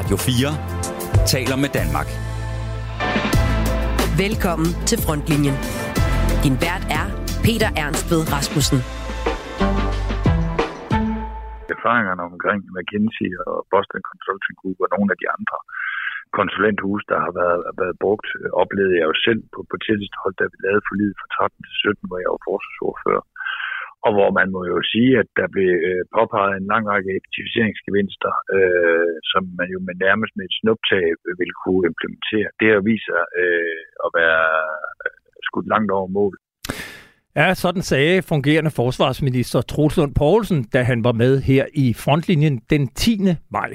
Radio 0.00 0.16
4 0.16 1.32
taler 1.32 1.56
med 1.64 1.70
Danmark. 1.78 2.08
Velkommen 4.24 4.70
til 4.90 4.98
Frontlinjen. 5.04 5.56
Din 6.44 6.56
vært 6.64 6.84
er 6.98 7.06
Peter 7.46 7.70
Ernst 7.82 8.04
ved 8.12 8.22
Rasmussen. 8.34 8.78
Erfaringerne 11.76 12.22
omkring 12.32 12.60
McKinsey 12.74 13.30
og 13.46 13.56
Boston 13.72 14.02
Consulting 14.10 14.56
Group 14.60 14.78
og 14.84 14.88
nogle 14.94 15.08
af 15.14 15.18
de 15.22 15.28
andre 15.36 15.58
konsulenthus, 16.38 17.02
der 17.10 17.18
har 17.26 17.32
været, 17.40 17.60
været 17.80 17.96
brugt, 18.04 18.28
oplevede 18.62 18.96
jeg 19.00 19.06
jo 19.10 19.16
selv 19.26 19.40
på, 19.54 19.60
på 19.70 19.76
tætteste 19.84 20.16
hold, 20.22 20.34
da 20.40 20.44
vi 20.52 20.56
lavede 20.66 20.86
forlidet 20.88 21.16
fra 21.20 21.28
13 21.36 21.66
til 21.66 21.76
17, 21.84 22.08
hvor 22.08 22.18
jeg 22.22 22.30
var 22.34 22.42
forsvarsordfører 22.48 23.24
og 24.06 24.10
hvor 24.16 24.30
man 24.38 24.48
må 24.54 24.60
jo 24.72 24.78
sige, 24.92 25.12
at 25.22 25.28
der 25.38 25.46
blev 25.54 25.70
øh, 25.88 26.02
påpeget 26.16 26.54
en 26.56 26.70
lang 26.72 26.84
række 26.92 27.10
effektiviseringsgevinster, 27.18 28.32
øh, 28.56 29.12
som 29.30 29.42
man 29.60 29.68
jo 29.74 29.78
med 29.86 29.96
nærmest 30.06 30.32
med 30.36 30.44
et 30.48 30.56
snuptag 30.60 31.06
øh, 31.26 31.32
ville 31.40 31.56
kunne 31.62 31.84
implementere. 31.90 32.48
Det 32.60 32.68
har 32.72 32.82
vist 32.90 33.06
sig 33.10 33.22
øh, 33.42 33.82
at 34.04 34.10
være 34.20 34.42
øh, 35.04 35.12
skudt 35.48 35.68
langt 35.72 35.90
over 35.98 36.08
mål. 36.18 36.34
Ja, 37.38 37.54
sådan 37.54 37.82
sagde 37.82 38.22
fungerende 38.22 38.70
forsvarsminister 38.70 39.60
Troels 39.60 39.96
Lund 39.96 40.14
Poulsen, 40.14 40.60
da 40.74 40.82
han 40.82 41.04
var 41.04 41.12
med 41.12 41.40
her 41.50 41.64
i 41.74 41.94
frontlinjen 42.04 42.56
den 42.70 42.88
10. 42.88 43.18
maj. 43.50 43.70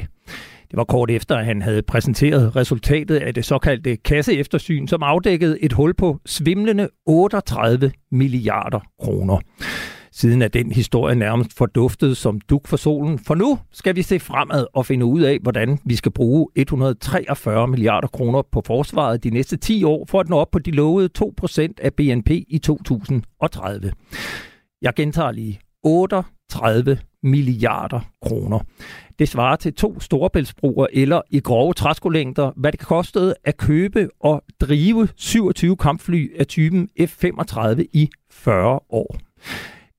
Det 0.70 0.78
var 0.78 0.84
kort 0.84 1.12
efter, 1.12 1.36
at 1.36 1.46
han 1.46 1.62
havde 1.62 1.82
præsenteret 1.82 2.56
resultatet 2.56 3.18
af 3.18 3.34
det 3.34 3.46
såkaldte 3.46 3.98
kasseeftersyn, 3.98 4.88
som 4.88 5.04
afdækkede 5.04 5.64
et 5.64 5.74
hul 5.74 5.94
på 5.94 6.20
svimlende 6.26 6.90
38 7.06 7.92
milliarder 8.12 8.80
kroner. 9.00 9.40
Siden 10.18 10.42
er 10.42 10.48
den 10.48 10.72
historie 10.72 11.16
nærmest 11.16 11.58
forduftet 11.58 12.18
som 12.18 12.40
duk 12.40 12.68
for 12.68 12.78
solen. 12.78 13.20
For 13.20 13.36
nu 13.36 13.60
skal 13.72 13.96
vi 13.96 14.02
se 14.02 14.20
fremad 14.20 14.66
og 14.74 14.86
finde 14.86 15.06
ud 15.06 15.22
af, 15.22 15.40
hvordan 15.42 15.80
vi 15.86 15.96
skal 15.96 16.12
bruge 16.12 16.48
143 16.56 17.68
milliarder 17.68 18.08
kroner 18.08 18.42
på 18.52 18.62
forsvaret 18.66 19.24
de 19.24 19.30
næste 19.30 19.58
10 19.58 19.84
år, 19.84 20.06
for 20.10 20.20
at 20.20 20.30
nå 20.30 20.38
op 20.38 20.52
på 20.52 20.60
de 20.60 20.72
lovede 20.72 21.10
2% 21.20 21.68
af 21.82 21.94
BNP 21.94 22.30
i 22.30 22.62
2030. 22.64 23.92
Jeg 24.82 24.94
gentager 24.94 25.32
lige. 25.32 25.60
38 25.84 26.98
milliarder 27.24 28.00
kroner. 28.22 28.60
Det 29.20 29.30
svarer 29.30 29.56
til 29.56 29.74
to 29.74 30.00
storebæltsbroer 30.00 30.88
eller 30.94 31.22
i 31.30 31.40
grove 31.40 31.74
træskolængder, 31.74 32.52
hvad 32.56 32.72
det 32.72 32.80
kostede 32.80 33.36
at 33.44 33.58
købe 33.58 34.10
og 34.20 34.44
drive 34.62 35.08
27 35.16 35.78
kampfly 35.78 36.40
af 36.40 36.48
typen 36.48 36.90
F-35 37.00 37.84
i 37.94 38.10
40 38.32 38.80
år. 38.90 39.18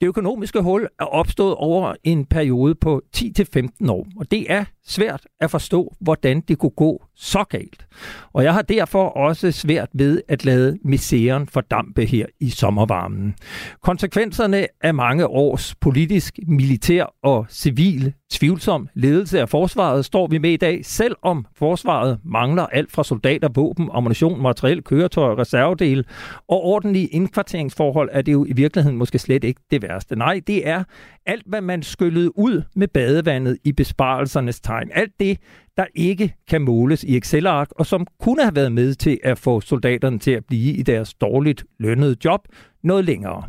Det 0.00 0.06
økonomiske 0.06 0.60
hul 0.60 0.88
er 1.00 1.04
opstået 1.04 1.54
over 1.54 1.94
en 2.04 2.26
periode 2.26 2.74
på 2.74 3.02
10-15 3.16 3.90
år, 3.90 4.06
og 4.16 4.30
det 4.30 4.52
er 4.52 4.64
svært 4.86 5.26
at 5.40 5.50
forstå, 5.50 5.94
hvordan 6.00 6.40
det 6.40 6.58
kunne 6.58 6.70
gå 6.70 7.04
så 7.14 7.44
galt. 7.44 7.86
Og 8.32 8.44
jeg 8.44 8.54
har 8.54 8.62
derfor 8.62 9.08
også 9.08 9.52
svært 9.52 9.88
ved 9.92 10.22
at 10.28 10.44
lade 10.44 10.78
misæren 10.84 11.46
fordampe 11.46 12.04
her 12.04 12.26
i 12.40 12.50
sommervarmen. 12.50 13.34
Konsekvenserne 13.82 14.66
af 14.82 14.94
mange 14.94 15.26
års 15.26 15.74
politisk, 15.74 16.38
militær 16.46 17.14
og 17.22 17.46
civil 17.50 18.14
tvivlsom 18.30 18.88
ledelse 18.94 19.40
af 19.40 19.48
forsvaret 19.48 20.04
står 20.04 20.26
vi 20.26 20.38
med 20.38 20.50
i 20.50 20.56
dag, 20.56 20.84
selvom 20.84 21.46
forsvaret 21.56 22.18
mangler 22.24 22.66
alt 22.66 22.92
fra 22.92 23.04
soldater, 23.04 23.48
våben, 23.54 23.88
ammunition, 23.92 24.42
materiel, 24.42 24.82
køretøj, 24.82 25.34
reservedele 25.34 26.04
og 26.48 26.64
ordentlige 26.64 27.06
indkvarteringsforhold, 27.06 28.08
er 28.12 28.22
det 28.22 28.32
jo 28.32 28.44
i 28.44 28.52
virkeligheden 28.52 28.98
måske 28.98 29.18
slet 29.18 29.44
ikke 29.44 29.60
det 29.70 29.82
værste. 29.82 30.16
Nej, 30.16 30.40
det 30.46 30.68
er 30.68 30.84
alt, 31.26 31.46
hvad 31.46 31.60
man 31.60 31.82
skyllede 31.82 32.38
ud 32.38 32.62
med 32.74 32.88
badevandet 32.88 33.58
i 33.64 33.72
besparelsernes 33.72 34.60
tegn. 34.60 34.75
Alt 34.92 35.12
det, 35.20 35.38
der 35.76 35.84
ikke 35.94 36.34
kan 36.48 36.62
måles 36.62 37.04
i 37.04 37.16
Excel-ark, 37.16 37.68
og 37.70 37.86
som 37.86 38.06
kunne 38.20 38.42
have 38.42 38.56
været 38.56 38.72
med 38.72 38.94
til 38.94 39.18
at 39.24 39.38
få 39.38 39.60
soldaterne 39.60 40.18
til 40.18 40.30
at 40.30 40.44
blive 40.44 40.72
i 40.72 40.82
deres 40.82 41.14
dårligt 41.14 41.64
lønnede 41.78 42.16
job 42.24 42.40
noget 42.84 43.04
længere. 43.04 43.42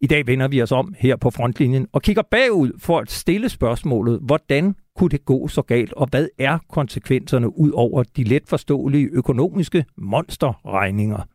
I 0.00 0.06
dag 0.06 0.26
vender 0.26 0.48
vi 0.48 0.62
os 0.62 0.72
om 0.72 0.94
her 0.98 1.16
på 1.16 1.30
frontlinjen 1.30 1.86
og 1.92 2.02
kigger 2.02 2.22
bagud 2.30 2.72
for 2.78 2.98
at 2.98 3.10
stille 3.10 3.48
spørgsmålet, 3.48 4.20
hvordan 4.22 4.74
kunne 4.96 5.10
det 5.10 5.24
gå 5.24 5.48
så 5.48 5.62
galt, 5.62 5.92
og 5.92 6.08
hvad 6.10 6.28
er 6.38 6.58
konsekvenserne 6.68 7.58
ud 7.58 7.70
over 7.70 8.02
de 8.02 8.24
let 8.24 8.42
forståelige 8.48 9.08
økonomiske 9.12 9.84
monsterregninger? 9.98 11.26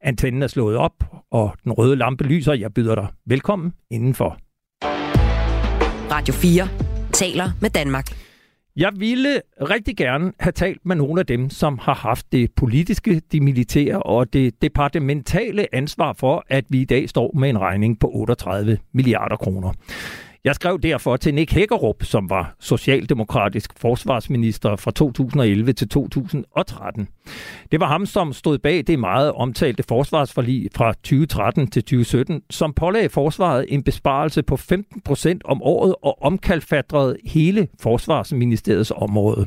Antennen 0.00 0.42
er 0.42 0.46
slået 0.46 0.76
op, 0.76 1.04
og 1.30 1.54
den 1.64 1.72
røde 1.72 1.96
lampe 1.96 2.24
lyser. 2.24 2.52
Jeg 2.52 2.74
byder 2.74 2.94
dig 2.94 3.06
velkommen 3.26 3.72
indenfor. 3.90 4.38
Radio 6.10 6.34
4 6.34 6.68
taler 7.12 7.50
med 7.60 7.70
Danmark. 7.70 8.06
Jeg 8.76 8.92
ville 8.96 9.40
rigtig 9.60 9.96
gerne 9.96 10.32
have 10.40 10.52
talt 10.52 10.86
med 10.86 10.96
nogle 10.96 11.20
af 11.20 11.26
dem, 11.26 11.50
som 11.50 11.78
har 11.78 11.94
haft 11.94 12.32
det 12.32 12.50
politiske, 12.56 13.22
det 13.32 13.42
militære 13.42 14.02
og 14.02 14.32
det 14.32 14.62
departementale 14.62 15.74
ansvar 15.74 16.12
for, 16.12 16.44
at 16.48 16.64
vi 16.68 16.80
i 16.80 16.84
dag 16.84 17.08
står 17.08 17.32
med 17.38 17.50
en 17.50 17.58
regning 17.58 18.00
på 18.00 18.10
38 18.14 18.78
milliarder 18.92 19.36
kroner. 19.36 19.72
Jeg 20.44 20.54
skrev 20.54 20.80
derfor 20.80 21.16
til 21.16 21.34
Nick 21.34 21.52
Hækkerup, 21.52 22.02
som 22.02 22.30
var 22.30 22.54
socialdemokratisk 22.60 23.70
forsvarsminister 23.76 24.76
fra 24.76 24.90
2011 24.90 25.72
til 25.72 25.88
2013. 25.88 27.08
Det 27.72 27.80
var 27.80 27.86
ham, 27.86 28.06
som 28.06 28.32
stod 28.32 28.58
bag 28.58 28.84
det 28.86 28.98
meget 28.98 29.32
omtalte 29.32 29.82
forsvarsforlig 29.82 30.68
fra 30.76 30.92
2013 30.92 31.70
til 31.70 31.82
2017, 31.82 32.42
som 32.50 32.72
pålagde 32.72 33.08
forsvaret 33.08 33.66
en 33.68 33.82
besparelse 33.82 34.42
på 34.42 34.56
15 34.56 35.00
procent 35.00 35.42
om 35.44 35.62
året 35.62 35.94
og 36.02 36.22
omkalfatrede 36.22 37.16
hele 37.24 37.68
forsvarsministeriets 37.80 38.92
område. 38.96 39.46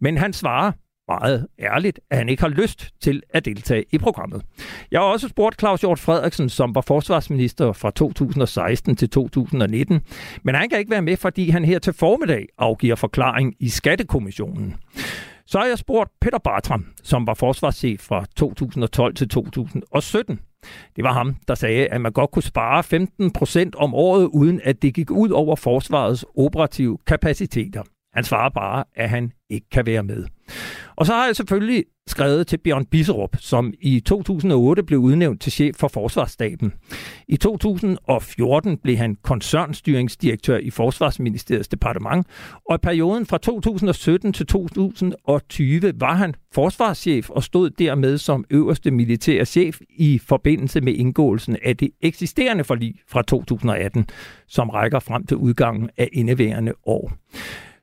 Men 0.00 0.18
han 0.18 0.32
svarer, 0.32 0.72
meget 1.08 1.46
ærligt, 1.58 2.00
at 2.10 2.18
han 2.18 2.28
ikke 2.28 2.42
har 2.42 2.48
lyst 2.48 2.90
til 3.00 3.22
at 3.30 3.44
deltage 3.44 3.84
i 3.92 3.98
programmet. 3.98 4.42
Jeg 4.90 5.00
har 5.00 5.06
også 5.06 5.28
spurgt 5.28 5.58
Claus 5.60 5.80
Hjort 5.80 5.98
Frederiksen, 5.98 6.48
som 6.48 6.74
var 6.74 6.80
forsvarsminister 6.80 7.72
fra 7.72 7.90
2016 7.90 8.96
til 8.96 9.10
2019, 9.10 10.00
men 10.42 10.54
han 10.54 10.68
kan 10.68 10.78
ikke 10.78 10.90
være 10.90 11.02
med, 11.02 11.16
fordi 11.16 11.50
han 11.50 11.64
her 11.64 11.78
til 11.78 11.92
formiddag 11.92 12.46
afgiver 12.58 12.96
forklaring 12.96 13.54
i 13.60 13.68
Skattekommissionen. 13.68 14.74
Så 15.46 15.58
har 15.58 15.66
jeg 15.66 15.78
spurgt 15.78 16.10
Peter 16.20 16.38
Bartram, 16.38 16.86
som 17.02 17.26
var 17.26 17.34
forsvarschef 17.34 18.00
fra 18.00 18.24
2012 18.36 19.14
til 19.14 19.28
2017. 19.28 20.40
Det 20.96 21.04
var 21.04 21.12
ham, 21.12 21.36
der 21.48 21.54
sagde, 21.54 21.86
at 21.86 22.00
man 22.00 22.12
godt 22.12 22.30
kunne 22.30 22.42
spare 22.42 22.82
15 22.82 23.30
procent 23.30 23.74
om 23.74 23.94
året, 23.94 24.24
uden 24.24 24.60
at 24.64 24.82
det 24.82 24.94
gik 24.94 25.10
ud 25.10 25.30
over 25.30 25.56
forsvarets 25.56 26.24
operative 26.36 26.98
kapaciteter. 27.06 27.82
Han 28.14 28.24
svarer 28.24 28.48
bare, 28.48 28.84
at 28.94 29.10
han 29.10 29.32
ikke 29.50 29.66
kan 29.70 29.86
være 29.86 30.02
med. 30.02 30.26
Og 30.98 31.06
så 31.06 31.12
har 31.12 31.26
jeg 31.26 31.36
selvfølgelig 31.36 31.84
skrevet 32.06 32.46
til 32.46 32.58
Bjørn 32.58 32.86
Bisserup, 32.86 33.36
som 33.40 33.72
i 33.80 34.00
2008 34.00 34.82
blev 34.82 34.98
udnævnt 34.98 35.40
til 35.42 35.52
chef 35.52 35.76
for 35.76 35.88
Forsvarsstaben. 35.88 36.72
I 37.28 37.36
2014 37.36 38.78
blev 38.78 38.96
han 38.96 39.16
koncernstyringsdirektør 39.22 40.58
i 40.58 40.70
Forsvarsministeriets 40.70 41.68
departement, 41.68 42.26
og 42.68 42.74
i 42.74 42.78
perioden 42.78 43.26
fra 43.26 43.38
2017 43.38 44.32
til 44.32 44.46
2020 44.46 45.92
var 46.00 46.14
han 46.14 46.34
forsvarschef 46.54 47.30
og 47.30 47.42
stod 47.42 47.70
dermed 47.70 48.18
som 48.18 48.44
øverste 48.50 48.90
militære 48.90 49.44
chef 49.44 49.80
i 49.90 50.20
forbindelse 50.28 50.80
med 50.80 50.92
indgåelsen 50.92 51.56
af 51.62 51.76
det 51.76 51.90
eksisterende 52.00 52.64
forlig 52.64 52.94
fra 53.08 53.22
2018, 53.22 54.06
som 54.48 54.70
rækker 54.70 54.98
frem 54.98 55.26
til 55.26 55.36
udgangen 55.36 55.90
af 55.96 56.08
indeværende 56.12 56.72
år. 56.86 57.12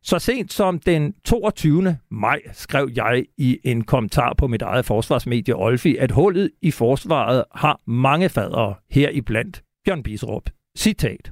Så 0.06 0.20
sent 0.20 0.54
som 0.54 0.80
den 0.80 1.14
22. 1.24 1.98
maj 2.12 2.40
skrev 2.54 2.90
jeg 2.96 3.26
i 3.38 3.60
en 3.64 3.84
kommentar 3.84 4.34
på 4.38 4.48
mit 4.48 4.62
eget 4.62 4.86
forsvarsmedie 4.86 5.56
Olfi, 5.56 5.96
at 6.00 6.12
hullet 6.12 6.52
i 6.62 6.72
forsvaret 6.72 7.44
har 7.56 7.80
mange 7.86 8.30
fadere 8.30 8.74
her 8.92 9.10
i 9.10 9.22
blandt 9.22 9.64
Bjørn 9.86 10.04
Biserup. 10.04 10.50
Citat. 10.78 11.32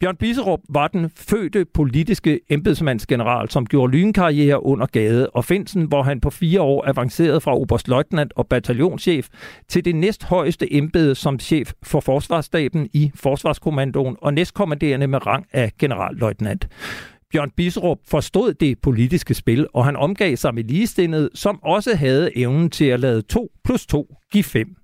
Bjørn 0.00 0.16
Biserup 0.16 0.60
var 0.68 0.88
den 0.88 1.10
fødte 1.16 1.64
politiske 1.64 2.40
embedsmandsgeneral, 2.50 3.48
som 3.48 3.66
gjorde 3.66 3.92
lynkarriere 3.92 4.64
under 4.66 4.86
Gade 4.86 5.30
og 5.30 5.44
Finsen, 5.44 5.84
hvor 5.84 6.02
han 6.02 6.20
på 6.20 6.30
fire 6.30 6.60
år 6.60 6.88
avancerede 6.88 7.40
fra 7.40 7.56
oberstløjtnant 7.56 8.32
og 8.36 8.46
bataljonschef 8.46 9.28
til 9.68 9.84
det 9.84 9.94
næsthøjeste 9.94 10.74
embede 10.74 11.14
som 11.14 11.38
chef 11.38 11.72
for 11.82 12.00
Forsvarsstaben 12.00 12.88
i 12.92 13.10
Forsvarskommandoen 13.14 14.16
og 14.20 14.34
næstkommanderende 14.34 15.06
med 15.06 15.26
rang 15.26 15.46
af 15.52 15.72
generalløjtnant. 15.78 16.68
Bjørn 17.32 17.50
Bisrup 17.50 17.98
forstod 18.08 18.54
det 18.54 18.78
politiske 18.78 19.34
spil, 19.34 19.66
og 19.74 19.84
han 19.84 19.96
omgav 19.96 20.36
sig 20.36 20.54
med 20.54 20.64
ligestillet, 20.64 21.30
som 21.34 21.62
også 21.62 21.96
havde 21.96 22.38
evnen 22.38 22.70
til 22.70 22.84
at 22.84 23.00
lade 23.00 23.22
2 23.22 23.52
plus 23.64 23.86
2 23.86 24.14
give 24.32 24.44
5. 24.44 24.76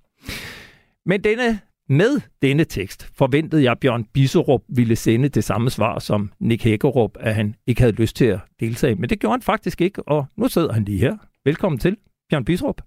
Men 1.05 1.23
denne, 1.23 1.59
med 1.89 2.21
denne 2.41 2.63
tekst 2.63 3.09
forventede 3.17 3.63
jeg, 3.63 3.71
at 3.71 3.79
Bjørn 3.79 4.03
Bisserup 4.03 4.61
ville 4.69 4.95
sende 4.95 5.29
det 5.29 5.43
samme 5.43 5.69
svar 5.69 5.99
som 5.99 6.31
Nick 6.39 6.63
Hækkerup, 6.63 7.11
at 7.19 7.35
han 7.35 7.55
ikke 7.67 7.81
havde 7.81 7.95
lyst 7.95 8.15
til 8.15 8.25
at 8.25 8.39
deltage. 8.59 8.95
Men 8.95 9.09
det 9.09 9.19
gjorde 9.19 9.33
han 9.33 9.41
faktisk 9.41 9.81
ikke, 9.81 10.03
og 10.07 10.25
nu 10.37 10.47
sidder 10.47 10.73
han 10.73 10.83
lige 10.83 10.99
her. 10.99 11.17
Velkommen 11.45 11.79
til, 11.79 11.97
Bjørn 12.29 12.45
Bisserup. 12.45 12.81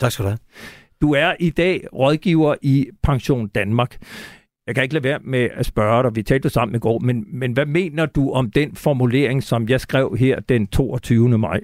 Tak 0.00 0.12
skal 0.12 0.22
du 0.22 0.28
have. 0.28 0.38
Du 1.00 1.12
er 1.12 1.34
i 1.40 1.50
dag 1.50 1.86
rådgiver 1.92 2.54
i 2.62 2.86
Pension 3.02 3.48
Danmark. 3.48 3.98
Jeg 4.66 4.74
kan 4.74 4.82
ikke 4.82 4.94
lade 4.94 5.04
være 5.04 5.18
med 5.24 5.48
at 5.54 5.66
spørge 5.66 6.02
dig, 6.02 6.16
vi 6.16 6.22
talte 6.22 6.50
sammen 6.50 6.74
i 6.74 6.78
går, 6.78 6.98
men, 6.98 7.24
men 7.32 7.52
hvad 7.52 7.66
mener 7.66 8.06
du 8.06 8.32
om 8.32 8.50
den 8.50 8.76
formulering, 8.76 9.42
som 9.42 9.68
jeg 9.68 9.80
skrev 9.80 10.16
her 10.18 10.40
den 10.40 10.66
22. 10.66 11.38
maj? 11.38 11.60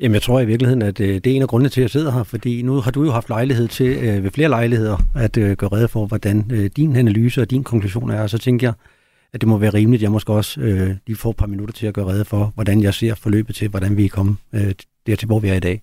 Jamen, 0.00 0.14
jeg 0.14 0.22
tror 0.22 0.40
i 0.40 0.46
virkeligheden, 0.46 0.82
at 0.82 1.00
øh, 1.00 1.14
det 1.14 1.26
er 1.26 1.36
en 1.36 1.42
af 1.42 1.48
grundene 1.48 1.68
til, 1.68 1.80
at 1.80 1.82
jeg 1.82 1.90
sidder 1.90 2.12
her, 2.12 2.22
fordi 2.22 2.62
nu 2.62 2.74
har 2.80 2.90
du 2.90 3.04
jo 3.04 3.10
haft 3.10 3.28
lejlighed 3.28 3.68
til 3.68 3.86
øh, 3.86 4.24
ved 4.24 4.30
flere 4.30 4.48
lejligheder 4.48 4.96
at 5.14 5.36
øh, 5.36 5.56
gøre 5.56 5.70
redde 5.72 5.88
for, 5.88 6.06
hvordan 6.06 6.50
øh, 6.52 6.70
din 6.76 6.96
analyse 6.96 7.40
og 7.40 7.50
din 7.50 7.64
konklusion 7.64 8.10
er, 8.10 8.22
og 8.22 8.30
så 8.30 8.38
tænker 8.38 8.66
jeg, 8.66 8.74
at 9.32 9.40
det 9.40 9.48
må 9.48 9.58
være 9.58 9.74
rimeligt, 9.74 10.00
at 10.00 10.02
jeg 10.02 10.10
måske 10.10 10.32
også 10.32 10.60
øh, 10.60 10.96
lige 11.06 11.16
får 11.16 11.30
et 11.30 11.36
par 11.36 11.46
minutter 11.46 11.72
til 11.72 11.86
at 11.86 11.94
gøre 11.94 12.06
redde 12.06 12.24
for, 12.24 12.52
hvordan 12.54 12.82
jeg 12.82 12.94
ser 12.94 13.14
forløbet 13.14 13.56
til, 13.56 13.68
hvordan 13.68 13.96
vi 13.96 14.04
er 14.04 14.08
kommet 14.08 14.36
øh, 14.52 14.74
dertil, 15.06 15.26
hvor 15.26 15.38
vi 15.38 15.48
er 15.48 15.54
i 15.54 15.60
dag. 15.60 15.82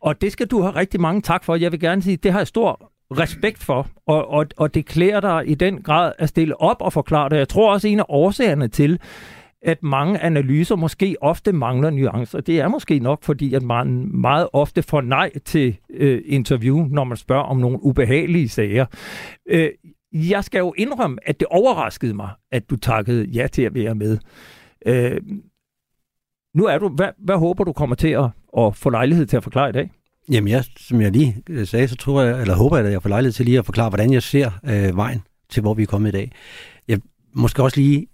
Og 0.00 0.20
det 0.20 0.32
skal 0.32 0.46
du 0.46 0.60
have 0.60 0.74
rigtig 0.74 1.00
mange 1.00 1.22
tak 1.22 1.44
for. 1.44 1.56
Jeg 1.56 1.72
vil 1.72 1.80
gerne 1.80 2.02
sige, 2.02 2.16
det 2.16 2.32
har 2.32 2.38
jeg 2.38 2.46
stor 2.46 2.92
respekt 3.10 3.62
for, 3.62 3.86
og, 4.06 4.30
og, 4.30 4.46
og 4.56 4.74
det 4.74 4.86
klæder 4.86 5.20
dig 5.20 5.42
i 5.46 5.54
den 5.54 5.82
grad 5.82 6.12
at 6.18 6.28
stille 6.28 6.60
op 6.60 6.76
og 6.80 6.92
forklare 6.92 7.28
det. 7.28 7.36
Jeg 7.36 7.48
tror 7.48 7.72
også, 7.72 7.88
en 7.88 8.00
af 8.00 8.04
årsagerne 8.08 8.68
til, 8.68 9.00
at 9.62 9.82
mange 9.82 10.18
analyser 10.18 10.76
måske 10.76 11.16
ofte 11.20 11.52
mangler 11.52 11.90
nuancer. 11.90 12.40
Det 12.40 12.60
er 12.60 12.68
måske 12.68 12.98
nok, 12.98 13.22
fordi 13.22 13.54
at 13.54 13.62
man 13.62 14.10
meget 14.20 14.48
ofte 14.52 14.82
får 14.82 15.00
nej 15.00 15.30
til 15.44 15.76
øh, 15.90 16.22
interview, 16.26 16.86
når 16.90 17.04
man 17.04 17.16
spørger 17.16 17.42
om 17.42 17.56
nogle 17.56 17.82
ubehagelige 17.82 18.48
sager. 18.48 18.86
Øh, 19.48 19.70
jeg 20.12 20.44
skal 20.44 20.58
jo 20.58 20.74
indrømme, 20.76 21.18
at 21.28 21.40
det 21.40 21.48
overraskede 21.50 22.14
mig, 22.14 22.30
at 22.52 22.70
du 22.70 22.76
takkede 22.76 23.24
ja 23.24 23.46
til 23.46 23.62
at 23.62 23.74
være 23.74 23.94
med. 23.94 24.18
Øh, 24.86 25.20
nu 26.54 26.64
er 26.64 26.78
du, 26.78 26.88
hvad, 26.88 27.08
hvad 27.18 27.36
håber 27.36 27.64
du 27.64 27.72
kommer 27.72 27.96
til 27.96 28.08
at, 28.08 28.30
at 28.58 28.76
få 28.76 28.90
lejlighed 28.90 29.26
til 29.26 29.36
at 29.36 29.42
forklare 29.42 29.68
i 29.68 29.72
dag? 29.72 29.90
Jamen, 30.30 30.48
jeg, 30.48 30.64
som 30.76 31.00
jeg 31.00 31.12
lige 31.12 31.36
øh, 31.50 31.66
sagde, 31.66 31.88
så 31.88 31.96
tror 31.96 32.22
jeg, 32.22 32.40
eller 32.40 32.54
håber 32.54 32.76
jeg, 32.76 32.86
at 32.86 32.92
jeg 32.92 33.02
får 33.02 33.08
lejlighed 33.08 33.32
til 33.32 33.44
lige 33.44 33.58
at 33.58 33.64
forklare, 33.64 33.88
hvordan 33.88 34.12
jeg 34.12 34.22
ser 34.22 34.50
øh, 34.64 34.96
vejen 34.96 35.22
til, 35.50 35.60
hvor 35.60 35.74
vi 35.74 35.82
er 35.82 35.86
kommet 35.86 36.08
i 36.08 36.12
dag. 36.12 36.32
Jeg 36.88 37.00
måske 37.34 37.62
også 37.62 37.80
lige 37.80 38.06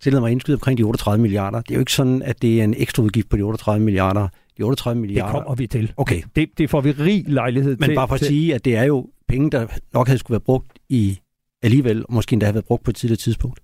tillade 0.00 0.20
mig 0.20 0.28
at 0.28 0.32
indskyde 0.32 0.54
omkring 0.54 0.78
de 0.78 0.82
38 0.82 1.22
milliarder. 1.22 1.60
Det 1.60 1.70
er 1.70 1.74
jo 1.74 1.80
ikke 1.80 1.92
sådan, 1.92 2.22
at 2.22 2.42
det 2.42 2.60
er 2.60 2.64
en 2.64 2.74
ekstra 2.78 3.02
udgift 3.02 3.28
på 3.28 3.36
de 3.36 3.42
38 3.42 3.84
milliarder. 3.84 4.28
De 4.58 4.62
38 4.62 5.00
milliarder... 5.00 5.32
Det 5.32 5.42
kommer 5.42 5.54
vi 5.54 5.66
til. 5.66 5.92
Okay. 5.96 6.22
Det, 6.36 6.48
det 6.58 6.70
får 6.70 6.80
vi 6.80 6.90
rig 6.90 7.24
lejlighed 7.26 7.70
Men 7.70 7.78
til. 7.78 7.90
Men 7.90 7.96
bare 7.96 8.08
for 8.08 8.14
at 8.14 8.20
til. 8.20 8.28
sige, 8.28 8.54
at 8.54 8.64
det 8.64 8.76
er 8.76 8.84
jo 8.84 9.06
penge, 9.28 9.50
der 9.50 9.66
nok 9.92 10.06
havde 10.06 10.18
skulle 10.18 10.34
være 10.34 10.40
brugt 10.40 10.78
i 10.88 11.18
alligevel, 11.62 12.04
og 12.08 12.14
måske 12.14 12.32
endda 12.32 12.46
have 12.46 12.54
været 12.54 12.64
brugt 12.64 12.84
på 12.84 12.90
et 12.90 12.96
tidligere 12.96 13.18
tidspunkt. 13.18 13.60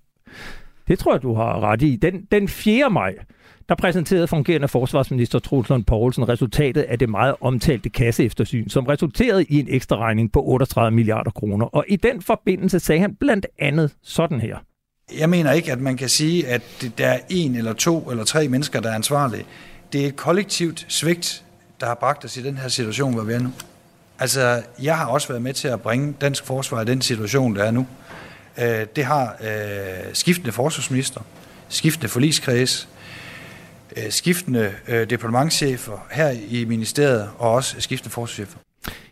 Det 0.89 0.99
tror 0.99 1.13
jeg, 1.13 1.21
du 1.21 1.33
har 1.33 1.59
ret 1.59 1.81
i. 1.81 1.95
Den, 1.95 2.21
den 2.31 2.47
4. 2.47 2.89
maj, 2.89 3.15
der 3.69 3.75
præsenterede 3.75 4.27
fungerende 4.27 4.67
forsvarsminister 4.67 5.39
Troels 5.39 5.69
Lund 5.69 5.85
Poulsen 5.85 6.29
resultatet 6.29 6.81
af 6.81 6.99
det 6.99 7.09
meget 7.09 7.35
omtalte 7.41 7.89
kasseeftersyn, 7.89 8.69
som 8.69 8.85
resulterede 8.85 9.43
i 9.43 9.59
en 9.59 9.67
ekstra 9.69 9.95
regning 9.95 10.31
på 10.31 10.43
38 10.43 10.95
milliarder 10.95 11.31
kroner. 11.31 11.65
Og 11.65 11.85
i 11.87 11.95
den 11.95 12.21
forbindelse 12.21 12.79
sagde 12.79 13.01
han 13.01 13.15
blandt 13.15 13.47
andet 13.59 13.91
sådan 14.03 14.39
her. 14.39 14.57
Jeg 15.19 15.29
mener 15.29 15.51
ikke, 15.51 15.71
at 15.71 15.79
man 15.79 15.97
kan 15.97 16.09
sige, 16.09 16.47
at 16.47 16.91
der 16.97 17.07
er 17.07 17.19
en 17.29 17.55
eller 17.55 17.73
to 17.73 18.11
eller 18.11 18.23
tre 18.23 18.47
mennesker, 18.47 18.79
der 18.79 18.89
er 18.89 18.95
ansvarlige. 18.95 19.45
Det 19.93 20.03
er 20.03 20.07
et 20.07 20.15
kollektivt 20.15 20.85
svigt, 20.87 21.43
der 21.79 21.85
har 21.85 21.95
bragt 21.95 22.25
os 22.25 22.37
i 22.37 22.43
den 22.43 22.57
her 22.57 22.67
situation, 22.67 23.13
hvor 23.13 23.23
vi 23.23 23.33
er 23.33 23.39
nu. 23.39 23.51
Altså, 24.19 24.63
jeg 24.81 24.97
har 24.97 25.05
også 25.05 25.27
været 25.27 25.41
med 25.41 25.53
til 25.53 25.67
at 25.67 25.81
bringe 25.81 26.13
dansk 26.21 26.45
forsvar 26.45 26.81
i 26.81 26.85
den 26.85 27.01
situation, 27.01 27.55
der 27.55 27.63
er 27.63 27.71
nu. 27.71 27.87
Øh, 28.61 28.87
det 28.95 29.05
har 29.05 29.37
øh, 29.43 30.13
skiftende 30.13 30.51
forsvarsminister, 30.51 31.21
skiftende 31.69 32.09
forligskreds, 32.09 32.89
øh, 33.97 34.03
skiftende 34.09 34.73
øh, 34.87 35.09
departementchefer 35.09 36.07
her 36.11 36.29
i 36.49 36.65
ministeriet 36.65 37.29
og 37.37 37.51
også 37.51 37.81
skiftende 37.81 38.13
forsvarschefer. 38.13 38.59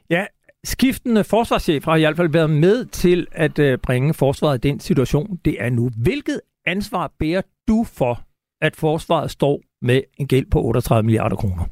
Ja, 0.10 0.26
skiftende 0.64 1.24
forsvarschefer 1.24 1.92
har 1.92 1.98
i 1.98 2.02
hvert 2.02 2.16
fald 2.16 2.30
været 2.30 2.50
med 2.50 2.86
til 2.86 3.28
at 3.32 3.60
øh, 3.60 3.78
bringe 3.78 4.14
forsvaret 4.14 4.66
i 4.66 4.68
den 4.68 4.80
situation, 4.80 5.40
det 5.46 5.56
er 5.60 5.70
nu. 5.70 5.90
Hvilket 5.98 6.42
ansvar 6.66 7.12
bærer 7.20 7.42
du 7.68 7.86
for, 7.94 8.22
at 8.62 8.76
forsvaret 8.76 9.32
står 9.32 9.62
med 9.82 10.02
en 10.18 10.28
gæld 10.28 10.46
på 10.52 10.64
38 10.64 11.04
milliarder 11.04 11.36
kroner? 11.36 11.64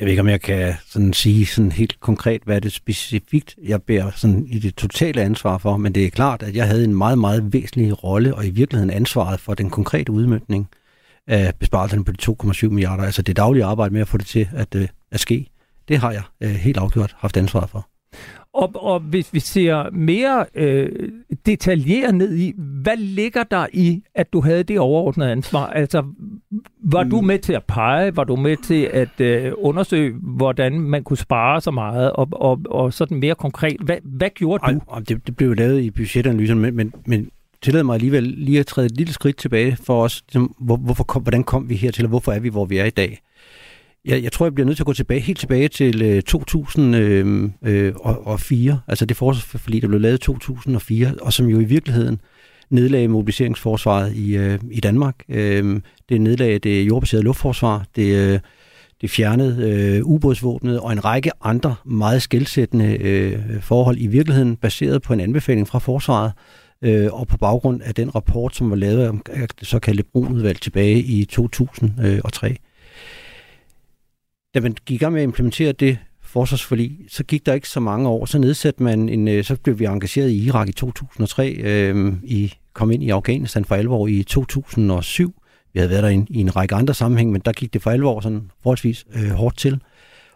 Jeg 0.00 0.04
ved 0.04 0.10
ikke, 0.10 0.20
om 0.20 0.28
jeg 0.28 0.40
kan 0.40 0.74
sådan 0.86 1.12
sige 1.12 1.46
sådan 1.46 1.72
helt 1.72 2.00
konkret, 2.00 2.42
hvad 2.44 2.60
det 2.60 2.72
specifikt, 2.72 3.56
jeg 3.62 3.82
bærer 3.82 4.10
sådan 4.10 4.46
i 4.46 4.58
det 4.58 4.74
totale 4.74 5.22
ansvar 5.22 5.58
for, 5.58 5.76
men 5.76 5.94
det 5.94 6.06
er 6.06 6.10
klart, 6.10 6.42
at 6.42 6.56
jeg 6.56 6.66
havde 6.66 6.84
en 6.84 6.94
meget, 6.94 7.18
meget 7.18 7.52
væsentlig 7.52 8.04
rolle, 8.04 8.34
og 8.34 8.46
i 8.46 8.50
virkeligheden 8.50 8.90
ansvaret 8.90 9.40
for 9.40 9.54
den 9.54 9.70
konkrete 9.70 10.12
udmyndning 10.12 10.68
af 11.26 11.54
besparelserne 11.54 12.04
på 12.04 12.12
de 12.12 12.32
2,7 12.52 12.68
milliarder, 12.68 13.04
altså 13.04 13.22
det 13.22 13.36
daglige 13.36 13.64
arbejde 13.64 13.92
med 13.92 14.00
at 14.00 14.08
få 14.08 14.16
det 14.18 14.26
til 14.26 14.48
at, 14.52 14.74
øh, 14.74 14.88
at 15.10 15.20
ske. 15.20 15.46
Det 15.88 15.98
har 15.98 16.12
jeg 16.12 16.22
øh, 16.40 16.50
helt 16.50 16.76
afgjort 16.76 17.16
haft 17.18 17.36
ansvaret 17.36 17.70
for. 17.70 17.88
Og, 18.54 18.70
og 18.74 19.00
hvis 19.00 19.34
vi 19.34 19.40
ser 19.40 19.90
mere 19.92 20.46
øh, 20.54 20.88
detaljeret 21.46 22.14
ned 22.14 22.36
i, 22.36 22.52
hvad 22.56 22.96
ligger 22.96 23.42
der 23.42 23.66
i, 23.72 24.02
at 24.14 24.32
du 24.32 24.40
havde 24.40 24.62
det 24.62 24.78
overordnede 24.78 25.30
ansvar? 25.30 25.66
Altså, 25.66 26.02
var 26.82 27.04
mm. 27.04 27.10
du 27.10 27.20
med 27.20 27.38
til 27.38 27.52
at 27.52 27.64
pege? 27.64 28.16
Var 28.16 28.24
du 28.24 28.36
med 28.36 28.56
til 28.56 28.82
at 28.92 29.20
øh, 29.20 29.52
undersøge, 29.56 30.14
hvordan 30.22 30.80
man 30.80 31.04
kunne 31.04 31.16
spare 31.16 31.60
så 31.60 31.70
meget? 31.70 32.12
Og, 32.12 32.28
og, 32.32 32.60
og 32.64 32.92
sådan 32.92 33.18
mere 33.18 33.34
konkret, 33.34 33.76
hvad, 33.80 33.96
hvad 34.04 34.30
gjorde 34.30 34.72
du? 34.72 34.80
Ej, 34.92 35.00
det, 35.00 35.26
det 35.26 35.36
blev 35.36 35.54
lavet 35.54 35.80
i 35.80 35.90
budgetanalysen, 35.90 36.58
men, 36.58 36.76
men, 36.76 36.92
men 37.06 37.30
tillad 37.62 37.82
mig 37.82 37.94
alligevel 37.94 38.22
lige 38.22 38.60
at 38.60 38.66
træde 38.66 38.86
et 38.86 38.96
lille 38.96 39.12
skridt 39.12 39.36
tilbage 39.36 39.76
for 39.76 40.02
os. 40.02 40.22
Ligesom, 40.28 40.54
hvor, 40.58 40.76
hvorfor 40.76 41.04
kom, 41.04 41.22
hvordan 41.22 41.44
kom 41.44 41.68
vi 41.68 41.74
hertil, 41.74 42.04
og 42.04 42.08
hvorfor 42.08 42.32
er 42.32 42.40
vi, 42.40 42.48
hvor 42.48 42.64
vi 42.64 42.78
er 42.78 42.84
i 42.84 42.90
dag? 42.90 43.20
Jeg, 44.04 44.22
jeg 44.22 44.32
tror, 44.32 44.46
jeg 44.46 44.54
bliver 44.54 44.66
nødt 44.66 44.76
til 44.76 44.82
at 44.82 44.86
gå 44.86 44.92
tilbage, 44.92 45.20
helt 45.20 45.38
tilbage 45.38 45.68
til 45.68 46.02
øh, 46.02 46.22
2004, 46.22 47.52
øh, 47.64 48.68
øh 48.68 48.76
altså 48.88 49.06
det 49.06 49.16
forsvarsforlig, 49.16 49.82
der 49.82 49.88
blev 49.88 50.00
lavet 50.00 50.14
i 50.14 50.18
2004, 50.18 51.14
og 51.20 51.32
som 51.32 51.46
jo 51.46 51.60
i 51.60 51.64
virkeligheden 51.64 52.20
nedlagde 52.70 53.08
mobiliseringsforsvaret 53.08 54.16
i, 54.16 54.36
øh, 54.36 54.58
i 54.70 54.80
Danmark. 54.80 55.24
Øh, 55.28 55.80
det 56.08 56.20
nedlagde 56.20 56.58
det 56.58 56.82
jordbaserede 56.82 57.24
luftforsvar, 57.24 57.84
det, 57.96 58.16
øh, 58.16 58.40
det 59.00 59.10
fjernede 59.10 59.70
øh, 59.70 60.04
ubådsvåbnet 60.04 60.80
og 60.80 60.92
en 60.92 61.04
række 61.04 61.30
andre 61.42 61.74
meget 61.84 62.22
skældsættende 62.22 62.98
øh, 63.00 63.40
forhold 63.60 63.98
i 63.98 64.06
virkeligheden 64.06 64.56
baseret 64.56 65.02
på 65.02 65.12
en 65.12 65.20
anbefaling 65.20 65.68
fra 65.68 65.78
forsvaret, 65.78 66.32
øh, 66.82 67.12
og 67.12 67.28
på 67.28 67.36
baggrund 67.36 67.82
af 67.82 67.94
den 67.94 68.14
rapport, 68.14 68.56
som 68.56 68.70
var 68.70 68.76
lavet 68.76 69.02
af 69.02 69.10
øh, 69.34 69.48
det 69.60 69.68
såkaldte 69.68 70.04
Brunudvalg 70.12 70.60
tilbage 70.60 70.98
i 70.98 71.24
2003 71.24 72.56
da 74.54 74.60
man 74.60 74.76
gik 74.86 74.94
i 74.94 74.98
gang 74.98 75.12
med 75.12 75.20
at 75.20 75.24
implementere 75.24 75.72
det 75.72 75.98
forsvarsforlig, 76.22 76.98
så 77.08 77.24
gik 77.24 77.46
der 77.46 77.52
ikke 77.52 77.68
så 77.68 77.80
mange 77.80 78.08
år. 78.08 78.24
Så 78.24 78.38
nedsatte 78.38 78.82
man 78.82 79.08
en, 79.08 79.28
øh, 79.28 79.44
så 79.44 79.56
blev 79.62 79.78
vi 79.78 79.84
engageret 79.84 80.30
i 80.30 80.46
Irak 80.46 80.68
i 80.68 80.72
2003, 80.72 81.50
øh, 81.50 82.12
i, 82.24 82.54
kom 82.72 82.90
ind 82.90 83.02
i 83.02 83.10
Afghanistan 83.10 83.64
for 83.64 83.74
alvor 83.74 84.06
i 84.06 84.22
2007. 84.22 85.34
Vi 85.72 85.78
havde 85.78 85.90
været 85.90 86.02
der 86.02 86.08
i, 86.08 86.24
i 86.30 86.40
en 86.40 86.56
række 86.56 86.74
andre 86.74 86.94
sammenhæng, 86.94 87.32
men 87.32 87.40
der 87.44 87.52
gik 87.52 87.74
det 87.74 87.82
for 87.82 87.90
alvor 87.90 88.20
sådan 88.20 88.50
forholdsvis 88.62 89.04
øh, 89.14 89.30
hårdt 89.30 89.58
til. 89.58 89.80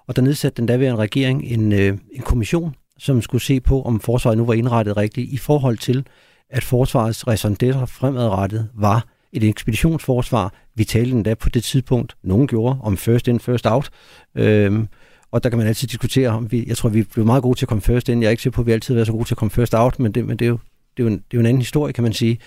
Og 0.06 0.16
der 0.16 0.22
nedsatte 0.22 0.56
den 0.56 0.66
daværende 0.66 1.02
regering 1.02 1.44
en, 1.44 1.72
øh, 1.72 1.98
en 2.12 2.22
kommission, 2.22 2.74
som 2.98 3.22
skulle 3.22 3.42
se 3.42 3.60
på, 3.60 3.82
om 3.82 4.00
forsvaret 4.00 4.38
nu 4.38 4.44
var 4.44 4.54
indrettet 4.54 4.96
rigtigt 4.96 5.32
i 5.32 5.36
forhold 5.36 5.78
til, 5.78 6.06
at 6.50 6.64
forsvarets 6.64 7.28
resondetter 7.28 7.86
fremadrettet 7.86 8.68
var 8.74 9.06
et 9.32 9.44
ekspeditionsforsvar. 9.44 10.54
Vi 10.74 10.84
talte 10.84 11.10
endda 11.10 11.34
på 11.34 11.48
det 11.48 11.64
tidspunkt, 11.64 12.16
nogen 12.22 12.46
gjorde, 12.46 12.78
om 12.82 12.96
first 12.96 13.28
in, 13.28 13.40
first 13.40 13.66
out. 13.66 13.90
Øhm, 14.34 14.88
og 15.30 15.42
der 15.42 15.48
kan 15.48 15.58
man 15.58 15.66
altid 15.66 15.88
diskutere, 15.88 16.28
om 16.28 16.52
vi, 16.52 16.64
jeg 16.66 16.76
tror, 16.76 16.88
vi 16.88 17.02
blev 17.02 17.26
meget 17.26 17.42
gode 17.42 17.58
til 17.58 17.64
at 17.64 17.68
komme 17.68 17.82
first 17.82 18.08
in. 18.08 18.22
Jeg 18.22 18.26
er 18.26 18.30
ikke 18.30 18.42
sikker 18.42 18.54
på, 18.54 18.60
at 18.60 18.66
vi 18.66 18.72
altid 18.72 18.94
har 18.94 18.96
været 18.96 19.06
så 19.06 19.12
gode 19.12 19.24
til 19.24 19.34
at 19.34 19.38
komme 19.38 19.50
first 19.50 19.74
out, 19.74 19.98
men 19.98 20.12
det, 20.12 20.24
men 20.26 20.36
det, 20.36 20.44
er, 20.44 20.48
jo, 20.48 20.58
det, 20.96 21.02
er, 21.02 21.04
jo 21.04 21.06
en, 21.06 21.12
det 21.12 21.20
er 21.20 21.34
jo 21.34 21.40
en 21.40 21.46
anden 21.46 21.62
historie, 21.62 21.92
kan 21.92 22.04
man 22.04 22.12
sige. 22.12 22.38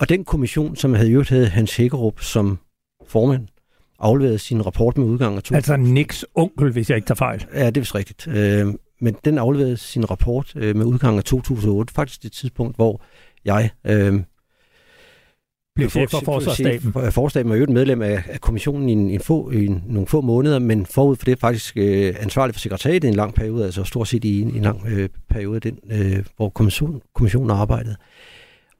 Og 0.00 0.08
den 0.08 0.24
kommission, 0.24 0.76
som 0.76 0.94
havde 0.94 1.10
jo 1.10 1.24
havde 1.28 1.48
Hans 1.48 1.76
Hækkerup 1.76 2.20
som 2.20 2.58
formand, 3.08 3.48
afleverede 3.98 4.38
sin 4.38 4.66
rapport 4.66 4.98
med 4.98 5.06
udgang 5.06 5.36
af 5.36 5.42
to. 5.42 5.54
Altså 5.54 5.76
Nix 5.76 6.22
onkel, 6.34 6.72
hvis 6.72 6.90
jeg 6.90 6.96
ikke 6.96 7.06
tager 7.06 7.16
fejl. 7.16 7.46
Ja, 7.54 7.66
det 7.66 7.76
er 7.76 7.80
vist 7.80 7.94
rigtigt. 7.94 8.28
Øh, 8.28 8.66
men 9.00 9.16
den 9.24 9.38
afleverede 9.38 9.76
sin 9.76 10.10
rapport 10.10 10.52
øh, 10.56 10.76
med 10.76 10.84
udgang 10.84 11.16
af 11.16 11.24
2008, 11.24 11.94
faktisk 11.94 12.22
det 12.22 12.32
tidspunkt, 12.32 12.76
hvor 12.76 13.02
jeg 13.44 13.70
øh, 13.86 14.20
blev 15.74 15.90
chef 15.90 16.10
for 16.10 16.20
forsvarsstaben. 16.24 16.92
Forsvarsstaben 16.92 17.50
var 17.50 17.56
jo 17.56 17.62
et 17.62 17.68
medlem 17.70 18.02
af, 18.02 18.22
af 18.28 18.40
kommissionen 18.40 18.88
i, 18.88 18.92
en, 18.92 19.10
en 19.10 19.20
få, 19.20 19.50
i 19.50 19.66
en, 19.66 19.84
nogle 19.86 20.06
få 20.06 20.20
måneder, 20.20 20.58
men 20.58 20.86
forud 20.86 21.16
for 21.16 21.24
det 21.24 21.38
faktisk 21.38 21.76
øh, 21.76 22.14
ansvarlig 22.20 22.54
for 22.54 22.60
sekretariatet 22.60 23.04
i 23.04 23.08
en 23.08 23.14
lang 23.14 23.34
periode, 23.34 23.64
altså 23.64 23.84
stort 23.84 24.08
set 24.08 24.24
i 24.24 24.40
en, 24.40 24.54
en 24.54 24.62
lang 24.62 24.86
øh, 24.88 25.08
periode, 25.30 25.60
den, 25.60 25.78
øh, 25.90 26.24
hvor 26.36 26.48
kommission, 26.48 27.02
kommissionen 27.14 27.50
arbejdede. 27.50 27.96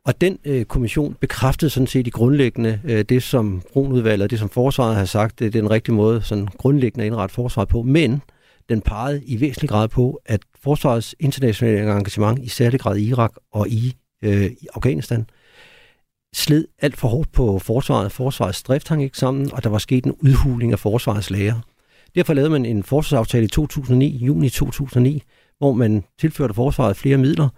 Og 0.04 0.20
den 0.20 0.38
øh, 0.44 0.64
kommission 0.64 1.16
bekræftede 1.20 1.70
sådan 1.70 1.86
set 1.86 2.06
i 2.06 2.10
grundlæggende 2.10 2.80
øh, 2.84 3.04
det, 3.08 3.22
som 3.22 3.62
Brunudvalget 3.72 4.24
og 4.24 4.30
det, 4.30 4.38
som 4.38 4.48
forsvaret 4.48 4.96
har 4.96 5.04
sagt, 5.04 5.38
det 5.38 5.46
er 5.46 5.50
den 5.50 5.70
rigtige 5.70 5.94
måde 5.94 6.22
sådan 6.22 6.46
grundlæggende 6.58 7.04
at 7.04 7.06
indrette 7.06 7.34
forsvaret 7.34 7.68
på, 7.68 7.82
men 7.82 8.22
den 8.68 8.80
pegede 8.80 9.22
i 9.24 9.40
væsentlig 9.40 9.68
grad 9.68 9.88
på, 9.88 10.20
at 10.26 10.40
forsvarets 10.62 11.14
internationale 11.20 11.92
engagement, 11.92 12.38
i 12.38 12.48
særlig 12.48 12.80
grad 12.80 12.96
i 12.96 13.08
Irak 13.08 13.32
og 13.52 13.68
i, 13.68 13.96
øh, 14.22 14.44
i 14.44 14.66
Afghanistan, 14.74 15.20
øh, 15.20 15.41
sled 16.34 16.66
alt 16.82 16.96
for 16.96 17.08
hårdt 17.08 17.32
på 17.32 17.58
forsvaret. 17.58 18.12
Forsvarets 18.12 18.62
drift 18.62 18.88
hang 18.88 19.02
ikke 19.02 19.18
sammen, 19.18 19.52
og 19.52 19.64
der 19.64 19.70
var 19.70 19.78
sket 19.78 20.04
en 20.04 20.14
udhuling 20.22 20.72
af 20.72 20.78
forsvarets 20.78 21.30
lager. 21.30 21.60
Derfor 22.14 22.34
lavede 22.34 22.50
man 22.50 22.66
en 22.66 22.82
forsvarsaftale 22.82 23.44
i 23.44 23.48
2009, 23.48 24.16
juni 24.16 24.48
2009, 24.48 25.22
hvor 25.58 25.72
man 25.72 26.04
tilførte 26.20 26.54
forsvaret 26.54 26.96
flere 26.96 27.16
midler, 27.16 27.48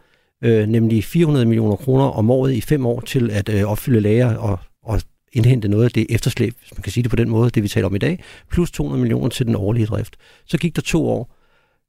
øh, 0.44 0.66
nemlig 0.68 1.04
400 1.04 1.46
millioner 1.46 1.76
kroner 1.76 2.04
om 2.04 2.30
året 2.30 2.52
i 2.52 2.60
fem 2.60 2.86
år 2.86 3.00
til 3.00 3.30
at 3.30 3.48
øh, 3.48 3.64
opfylde 3.64 4.00
lager 4.00 4.36
og, 4.36 4.58
og 4.82 5.00
indhente 5.32 5.68
noget 5.68 5.84
af 5.84 5.90
det 5.90 6.06
efterslæb, 6.10 6.54
hvis 6.60 6.72
man 6.76 6.82
kan 6.82 6.92
sige 6.92 7.02
det 7.02 7.10
på 7.10 7.16
den 7.16 7.28
måde, 7.28 7.50
det 7.50 7.62
vi 7.62 7.68
taler 7.68 7.86
om 7.86 7.94
i 7.94 7.98
dag, 7.98 8.24
plus 8.50 8.70
200 8.70 9.00
millioner 9.00 9.28
til 9.28 9.46
den 9.46 9.54
årlige 9.54 9.86
drift. 9.86 10.16
Så 10.46 10.58
gik 10.58 10.76
der 10.76 10.82
to 10.82 11.08
år, 11.08 11.34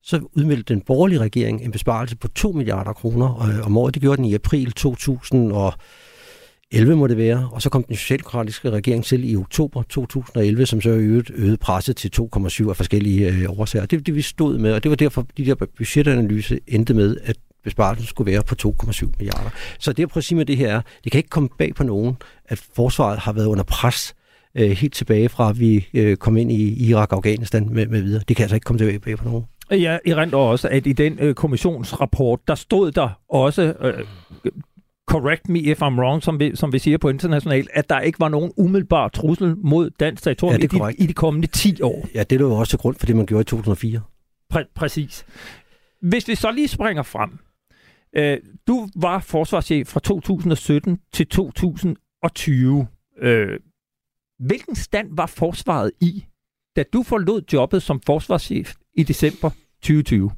så 0.03 0.21
udmeldte 0.33 0.73
den 0.73 0.81
borgerlige 0.81 1.19
regering 1.19 1.61
en 1.61 1.71
besparelse 1.71 2.17
på 2.17 2.27
2 2.27 2.51
milliarder 2.51 2.93
kroner 2.93 3.41
øh, 3.41 3.65
om 3.65 3.77
året. 3.77 3.93
Det 3.93 4.01
gjorde 4.01 4.17
den 4.17 4.25
i 4.25 4.33
april 4.33 4.71
2000 4.71 5.51
og 5.51 5.73
11 6.71 6.95
må 6.95 7.07
det 7.07 7.17
være, 7.17 7.49
og 7.51 7.61
så 7.61 7.69
kom 7.69 7.83
den 7.83 7.95
socialdemokratiske 7.95 8.69
regering 8.69 9.03
til 9.03 9.31
i 9.31 9.35
oktober 9.35 9.83
2011, 9.83 10.65
som 10.65 10.81
så 10.81 10.89
øgede, 10.89 11.33
øgede 11.33 11.57
presset 11.57 11.95
til 11.97 12.11
2,7 12.35 12.69
af 12.69 12.75
forskellige 12.75 13.27
øh, 13.27 13.59
årsager. 13.59 13.85
Det 13.85 13.99
var 13.99 14.03
det, 14.03 14.15
vi 14.15 14.21
stod 14.21 14.57
med, 14.57 14.73
og 14.73 14.83
det 14.83 14.89
var 14.89 14.95
derfor, 14.95 15.27
de 15.37 15.45
der 15.45 15.55
budgetanalyse 15.77 16.59
endte 16.67 16.93
med, 16.93 17.17
at 17.23 17.37
besparelsen 17.63 18.07
skulle 18.07 18.31
være 18.31 18.43
på 18.43 18.55
2,7 18.67 19.09
milliarder. 19.17 19.49
Så 19.79 19.91
det, 19.91 19.99
jeg 19.99 20.09
prøver 20.09 20.21
at 20.21 20.25
sige 20.25 20.37
med 20.37 20.45
det 20.45 20.57
her 20.57 20.75
er, 20.75 20.81
det 21.03 21.11
kan 21.11 21.19
ikke 21.19 21.29
komme 21.29 21.49
bag 21.57 21.75
på 21.75 21.83
nogen, 21.83 22.15
at 22.45 22.63
forsvaret 22.75 23.19
har 23.19 23.33
været 23.33 23.45
under 23.45 23.63
pres 23.63 24.15
øh, 24.55 24.71
helt 24.71 24.93
tilbage 24.93 25.29
fra, 25.29 25.49
at 25.49 25.59
vi 25.59 25.87
øh, 25.93 26.17
kom 26.17 26.37
ind 26.37 26.51
i 26.51 26.89
Irak 26.89 27.11
og 27.11 27.15
Afghanistan 27.17 27.69
med, 27.71 27.87
med 27.87 28.01
videre. 28.01 28.23
Det 28.27 28.35
kan 28.35 28.43
altså 28.43 28.55
ikke 28.55 28.65
komme 28.65 28.79
tilbage 28.79 28.99
bag 28.99 29.17
på 29.17 29.25
nogen. 29.25 29.45
Jeg 29.71 29.99
erindrer 30.05 30.39
også, 30.39 30.67
at 30.69 30.87
i 30.87 30.93
den 30.93 31.19
øh, 31.19 31.35
kommissionsrapport, 31.35 32.39
der 32.47 32.55
stod 32.55 32.91
der 32.91 33.09
også, 33.29 33.73
øh, 33.81 33.93
correct 35.07 35.49
me 35.49 35.59
if 35.59 35.81
I'm 35.81 35.99
wrong, 35.99 36.23
som 36.23 36.39
vi, 36.39 36.55
som 36.55 36.73
vi 36.73 36.79
siger 36.79 36.97
på 36.97 37.09
internationalt, 37.09 37.69
at 37.73 37.89
der 37.89 37.99
ikke 37.99 38.19
var 38.19 38.29
nogen 38.29 38.51
umiddelbar 38.57 39.07
trussel 39.07 39.57
mod 39.57 39.89
dansk 39.89 40.23
territorium 40.23 40.59
ja, 40.61 40.65
i, 40.65 40.67
de, 40.67 41.03
i 41.03 41.07
de 41.07 41.13
kommende 41.13 41.47
10 41.47 41.81
år. 41.81 42.07
Ja, 42.13 42.23
det 42.23 42.41
er 42.41 42.45
jo 42.45 42.55
også 42.55 42.69
til 42.69 42.79
grund 42.79 42.95
for 42.95 43.05
det, 43.05 43.15
man 43.15 43.25
gjorde 43.25 43.41
i 43.41 43.45
2004. 43.45 44.01
Præ- 44.53 44.71
præcis. 44.75 45.25
Hvis 46.01 46.27
vi 46.27 46.35
så 46.35 46.51
lige 46.51 46.67
springer 46.67 47.03
frem. 47.03 47.39
Øh, 48.17 48.37
du 48.67 48.89
var 48.95 49.19
forsvarschef 49.19 49.87
fra 49.87 49.99
2017 49.99 50.99
til 51.13 51.27
2020. 51.27 52.87
Øh, 53.21 53.59
hvilken 54.39 54.75
stand 54.75 55.07
var 55.11 55.25
forsvaret 55.25 55.91
i, 56.01 56.25
da 56.75 56.83
du 56.93 57.03
forlod 57.03 57.41
jobbet 57.53 57.83
som 57.83 58.01
forsvarschef 58.05 58.73
i 58.93 59.03
december 59.03 59.49
2020? 59.81 60.31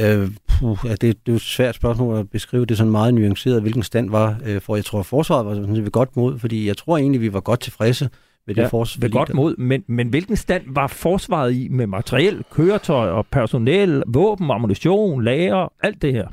Øh, 0.00 0.30
puh, 0.48 0.78
det, 0.82 1.00
det 1.00 1.08
er 1.08 1.14
jo 1.28 1.34
et 1.34 1.40
svært 1.40 1.74
spørgsmål 1.74 2.18
at 2.18 2.30
beskrive 2.30 2.66
det 2.66 2.76
sådan 2.76 2.90
meget 2.90 3.14
nuanceret, 3.14 3.60
hvilken 3.60 3.82
stand 3.82 4.10
var, 4.10 4.40
øh, 4.46 4.60
for 4.60 4.76
jeg 4.76 4.84
tror, 4.84 5.00
at 5.00 5.06
forsvaret 5.06 5.46
var 5.46 5.54
sådan 5.54 5.84
ved 5.84 5.90
godt 5.90 6.16
mod, 6.16 6.38
fordi 6.38 6.66
jeg 6.66 6.76
tror 6.76 6.98
egentlig, 6.98 7.20
vi 7.20 7.32
var 7.32 7.40
godt 7.40 7.60
tilfredse 7.60 8.10
med 8.46 8.54
det 8.54 8.62
ja, 8.62 8.66
forsvar. 8.66 9.00
Ved 9.00 9.10
godt 9.10 9.34
mod, 9.34 9.56
men, 9.56 9.84
men 9.86 10.08
hvilken 10.08 10.36
stand 10.36 10.62
var 10.66 10.86
forsvaret 10.86 11.54
i 11.54 11.68
med 11.68 11.86
materiel, 11.86 12.44
køretøj 12.50 13.08
og 13.08 13.26
personel, 13.26 14.02
våben, 14.06 14.50
ammunition, 14.50 15.24
lager, 15.24 15.72
alt 15.82 16.02
det 16.02 16.12
her? 16.12 16.28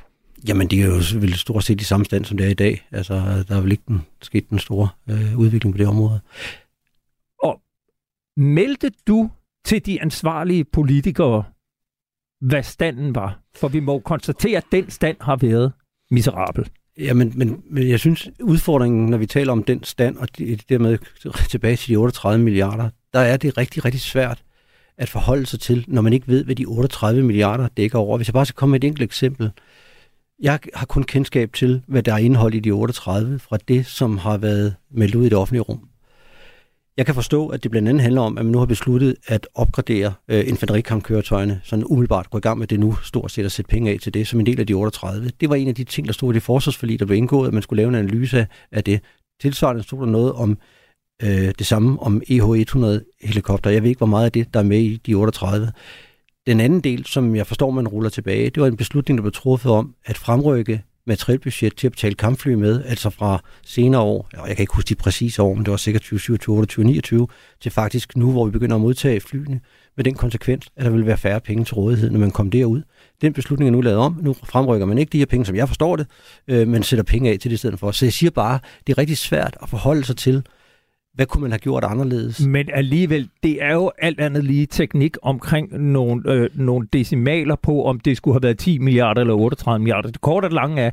Jamen, 0.48 0.68
det 0.68 0.82
er 0.82 0.86
jo 0.86 1.20
vel 1.20 1.34
stort 1.34 1.64
set 1.64 1.82
i 1.82 1.84
samme 1.84 2.06
stand, 2.06 2.26
som 2.26 2.38
det 2.38 2.46
er 2.46 2.52
i 2.52 2.54
dag. 2.54 2.88
Altså, 2.92 3.14
der 3.48 3.58
er 3.58 3.62
vel 3.62 3.72
ikke 3.72 3.84
den, 3.88 4.02
sket 4.22 4.50
den 4.50 4.60
store 4.60 4.90
øh, 5.10 5.38
udvikling 5.38 5.74
på 5.74 5.78
det 5.78 5.88
område. 5.88 6.20
Og 7.44 7.62
meldte 8.38 8.92
du 9.08 9.30
til 9.66 9.86
de 9.86 10.02
ansvarlige 10.02 10.64
politikere, 10.64 11.44
hvad 12.42 12.64
standen 12.64 13.16
var? 13.16 13.40
For 13.56 13.68
vi 13.68 13.80
må 13.80 14.00
konstatere, 14.00 14.58
at 14.58 14.66
den 14.72 14.90
stand 14.90 15.18
har 15.22 15.36
været 15.36 15.72
miserabel. 16.12 16.70
Ja, 16.98 17.14
men, 17.14 17.34
men, 17.36 17.62
men 17.70 17.90
jeg 17.90 18.00
synes, 18.00 18.30
udfordringen, 18.44 19.06
når 19.06 19.18
vi 19.18 19.26
taler 19.26 19.52
om 19.52 19.64
den 19.64 19.84
stand, 19.84 20.18
og 20.18 20.38
det, 20.38 20.70
dermed 20.70 20.98
tilbage 21.50 21.76
til 21.76 21.90
de 21.90 21.96
38 21.96 22.44
milliarder, 22.44 22.90
der 23.14 23.20
er 23.20 23.38
det 23.38 23.58
rigtig, 23.58 23.86
rigtig 23.86 24.02
svært 24.02 24.44
at 24.98 25.10
forholde 25.10 25.46
sig 25.46 25.60
til, 25.60 25.86
når 25.88 26.02
man 26.02 26.14
ikke 26.14 26.28
ved, 26.28 26.44
hvad 26.44 26.56
de 26.56 26.66
38 26.66 27.24
milliarder 27.24 27.68
dækker 27.68 28.00
over. 28.00 28.18
Hvis 28.18 28.28
jeg 28.28 28.34
bare 28.34 28.46
skal 28.46 28.56
komme 28.56 28.72
med 28.72 28.84
et 28.84 28.88
enkelt 28.88 29.04
eksempel. 29.04 29.52
Jeg 30.40 30.60
har 30.74 30.86
kun 30.86 31.04
kendskab 31.04 31.54
til, 31.54 31.82
hvad 31.88 32.04
der 32.04 32.14
er 32.14 32.18
indhold 32.18 32.54
i 32.54 32.60
de 32.60 32.72
38 32.72 33.40
fra 33.40 33.58
det, 33.68 33.86
som 33.86 34.18
har 34.18 34.38
været 34.38 34.76
meldt 34.92 35.16
ud 35.16 35.26
i 35.26 35.30
det 35.30 35.38
offentlige 35.38 35.62
rum. 35.62 35.91
Jeg 36.98 37.06
kan 37.06 37.16
forstå, 37.16 37.48
at 37.48 37.64
det 37.64 37.72
blandt 37.72 37.90
andet 37.90 38.02
handler 38.02 38.22
om, 38.22 38.38
at 38.38 38.46
man 38.46 38.52
nu 38.52 38.60
har 38.60 38.66
besluttet 38.66 39.16
at 39.28 39.48
opgradere 39.56 40.14
øh, 40.28 40.48
infanterikampkøretøjerne, 40.48 41.62
sådan 41.64 41.86
umiddelbart 41.86 42.30
gå 42.30 42.38
i 42.38 42.42
gang 42.42 42.60
med 42.60 42.68
det 42.68 42.80
nu, 42.80 42.96
stort 43.04 43.32
set 43.32 43.46
at 43.46 43.52
sætte 43.52 43.70
penge 43.70 43.92
af 43.92 44.00
til 44.00 44.14
det, 44.14 44.28
som 44.28 44.40
en 44.40 44.46
del 44.46 44.60
af 44.60 44.68
de 44.68 44.74
38. 44.74 45.32
Det 45.42 45.50
var 45.50 45.56
en 45.56 45.68
af 45.68 45.76
de 45.76 45.84
ting, 45.84 46.08
der 46.08 46.14
stod 46.14 46.34
i 46.34 46.36
det 46.36 46.44
forsvarsforlig, 46.44 47.00
der 47.00 47.06
blev 47.06 47.18
indgået, 47.18 47.48
at 47.48 47.54
man 47.54 47.64
skulle 47.64 47.78
lave 47.78 47.90
en 47.90 47.96
analyse 47.96 48.48
af 48.72 48.84
det. 48.84 49.02
Tilsvarende 49.42 49.84
stod 49.84 50.00
der 50.00 50.12
noget 50.12 50.34
om 50.34 50.58
øh, 51.24 51.54
det 51.60 51.66
samme 51.66 52.00
om 52.00 52.22
EH-100 52.30 53.18
helikopter. 53.22 53.70
Jeg 53.70 53.82
ved 53.84 53.90
ikke, 53.90 54.00
hvor 54.00 54.08
meget 54.08 54.26
af 54.26 54.32
det, 54.32 54.54
der 54.54 54.60
er 54.60 54.64
med 54.64 54.80
i 54.80 54.98
de 54.98 55.14
38. 55.14 55.72
Den 56.48 56.60
anden 56.60 56.82
del, 56.82 57.06
som 57.06 57.36
jeg 57.36 57.48
forstår, 57.48 57.72
man 57.72 57.88
ruller 57.88 58.10
tilbage, 58.10 58.50
det 58.50 58.62
var 58.62 58.68
en 58.68 58.78
beslutning, 58.78 59.18
der 59.18 59.22
blev 59.22 59.32
truffet 59.32 59.72
om 59.72 59.96
at 60.06 60.18
fremrykke 60.18 60.84
materielbudget 61.08 61.76
til 61.78 61.88
at 61.88 61.92
betale 61.92 62.16
kampfly 62.16 62.54
med, 62.54 62.84
altså 62.86 63.10
fra 63.10 63.44
senere 63.66 64.02
år, 64.02 64.30
og 64.38 64.48
jeg 64.48 64.56
kan 64.56 64.64
ikke 64.64 64.76
huske 64.76 64.90
de 64.90 64.96
præcise 64.96 65.42
år, 65.42 65.54
men 65.54 65.66
det 65.66 65.72
var 65.72 65.78
sikkert 65.78 66.02
2027, 66.02 66.56
28, 66.56 66.86
29, 66.86 67.28
til 67.62 67.72
faktisk 67.72 68.18
nu, 68.18 68.32
hvor 68.32 68.46
vi 68.46 68.52
begynder 68.52 68.76
at 68.76 68.82
modtage 68.82 69.20
flyene, 69.20 69.60
med 69.98 70.04
den 70.04 70.14
konsekvens, 70.14 70.68
at 70.76 70.86
der 70.86 70.92
vil 70.92 71.06
være 71.06 71.18
færre 71.18 71.40
penge 71.40 71.66
til 71.66 71.74
rådighed, 71.74 72.10
når 72.10 72.20
man 72.20 72.32
kommer 72.32 72.52
derud. 72.52 72.82
Den 73.22 73.34
beslutning 73.34 73.68
er 73.68 73.72
nu 73.72 73.82
lavet 73.82 74.00
om. 74.00 74.20
Nu 74.22 74.34
fremrykker 74.44 74.86
man 74.86 74.98
ikke 74.98 75.10
de 75.10 75.18
her 75.18 75.26
penge, 75.26 75.46
som 75.46 75.56
jeg 75.56 75.68
forstår 75.68 75.96
det, 75.96 76.08
øh, 76.48 76.68
men 76.68 76.84
sætter 76.84 77.04
penge 77.04 77.32
af 77.32 77.40
til 77.40 77.52
det 77.52 77.56
i 77.56 77.58
stedet 77.58 77.80
for. 77.80 77.92
Så 77.92 78.06
jeg 78.06 78.14
siger 78.14 78.30
bare, 78.30 78.60
det 78.88 78.94
er 78.94 78.98
rigtig 78.98 79.18
svært 79.18 79.58
at 79.62 79.70
forholde 79.70 80.04
sig 80.04 80.18
til, 80.18 80.44
hvad 81.14 81.26
kunne 81.26 81.42
man 81.42 81.52
have 81.52 81.60
gjort 81.60 81.84
anderledes? 81.84 82.46
Men 82.46 82.70
alligevel, 82.74 83.30
det 83.44 83.64
er 83.64 83.74
jo 83.74 83.92
alt 83.98 84.20
andet 84.20 84.44
lige 84.44 84.66
teknik 84.66 85.18
omkring 85.22 85.82
nogle, 85.82 86.32
øh, 86.34 86.50
nogle 86.54 86.88
decimaler 86.94 87.56
på, 87.56 87.86
om 87.86 88.00
det 88.00 88.18
skulle 88.18 88.36
have 88.36 88.44
været 88.44 88.58
10 88.58 88.78
milliarder 88.78 89.22
eller 89.22 89.34
38 89.34 89.80
milliarder. 89.80 90.10
Det 90.10 90.22
korte 90.22 90.46
og 90.46 90.52
lange 90.52 90.82
er, 90.82 90.92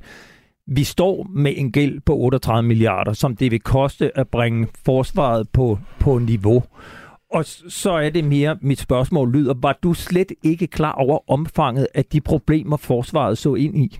vi 0.67 0.85
står 0.85 1.27
med 1.31 1.55
en 1.57 1.73
gæld 1.73 2.01
på 2.01 2.17
38 2.17 2.69
milliarder, 2.69 3.13
som 3.13 3.37
det 3.37 3.51
vil 3.51 3.61
koste 3.61 4.19
at 4.19 4.29
bringe 4.29 4.67
forsvaret 4.85 5.49
på, 5.49 5.79
på 6.01 6.19
niveau. 6.19 6.63
Og 7.33 7.45
så 7.69 7.91
er 7.91 8.11
det 8.11 8.25
mere, 8.25 8.59
mit 8.61 8.79
spørgsmål 8.79 9.33
lyder, 9.33 9.55
var 9.63 9.79
du 9.83 9.95
slet 9.95 10.33
ikke 10.43 10.67
klar 10.67 10.93
over 10.93 11.31
omfanget 11.31 11.87
af 11.95 12.05
de 12.05 12.21
problemer, 12.21 12.77
forsvaret 12.77 13.39
så 13.39 13.55
ind 13.55 13.77
i? 13.77 13.99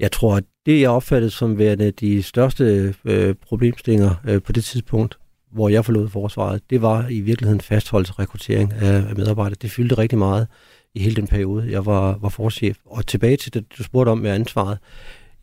Jeg 0.00 0.12
tror, 0.12 0.36
at 0.36 0.44
det, 0.66 0.80
jeg 0.80 0.90
opfattede 0.90 1.30
som 1.30 1.58
værende 1.58 1.90
de 1.90 2.22
største 2.22 2.94
øh, 3.04 3.34
problemstillinger 3.34 4.14
øh, 4.24 4.42
på 4.42 4.52
det 4.52 4.64
tidspunkt, 4.64 5.18
hvor 5.52 5.68
jeg 5.68 5.84
forlod 5.84 6.08
forsvaret, 6.08 6.62
det 6.70 6.82
var 6.82 7.08
i 7.08 7.20
virkeligheden 7.20 7.60
fastholdelse 7.60 8.12
og 8.12 8.18
rekruttering 8.18 8.72
af, 8.72 8.94
af 9.08 9.16
medarbejdere. 9.16 9.56
Det 9.62 9.70
fyldte 9.70 9.98
rigtig 9.98 10.18
meget 10.18 10.46
i 10.94 11.00
hele 11.00 11.16
den 11.16 11.26
periode, 11.26 11.70
jeg 11.70 11.86
var, 11.86 12.18
var 12.20 12.28
forchef. 12.28 12.76
Og 12.84 13.06
tilbage 13.06 13.36
til 13.36 13.54
det, 13.54 13.64
du 13.78 13.82
spurgte 13.82 14.10
om 14.10 14.18
med 14.18 14.30
ansvaret. 14.30 14.78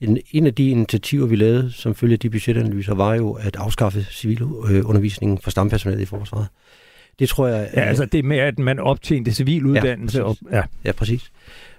En, 0.02 0.18
en 0.32 0.48
af 0.48 0.54
de 0.54 0.70
initiativer, 0.70 1.28
vi 1.28 1.36
lavede, 1.36 1.72
som 1.72 1.96
følge 1.96 2.18
de 2.18 2.30
budgetanalyser, 2.30 2.96
var 2.96 3.16
jo 3.16 3.32
at 3.32 3.56
afskaffe 3.56 4.06
civilundervisningen 4.12 5.38
for 5.38 5.52
stampersonalet 5.52 6.02
i 6.02 6.06
forsvaret. 6.06 6.48
Det 7.20 7.30
tror 7.30 7.48
jeg... 7.48 7.70
Ja, 7.74 7.82
altså 7.82 8.06
det 8.06 8.26
med, 8.26 8.38
at 8.38 8.60
man 8.60 8.80
optjente 8.80 9.32
civiluddannelse. 9.32 10.18
Ja, 10.18 10.24
og, 10.24 10.38
ja. 10.52 10.62
ja, 10.86 10.92
præcis. 10.92 11.32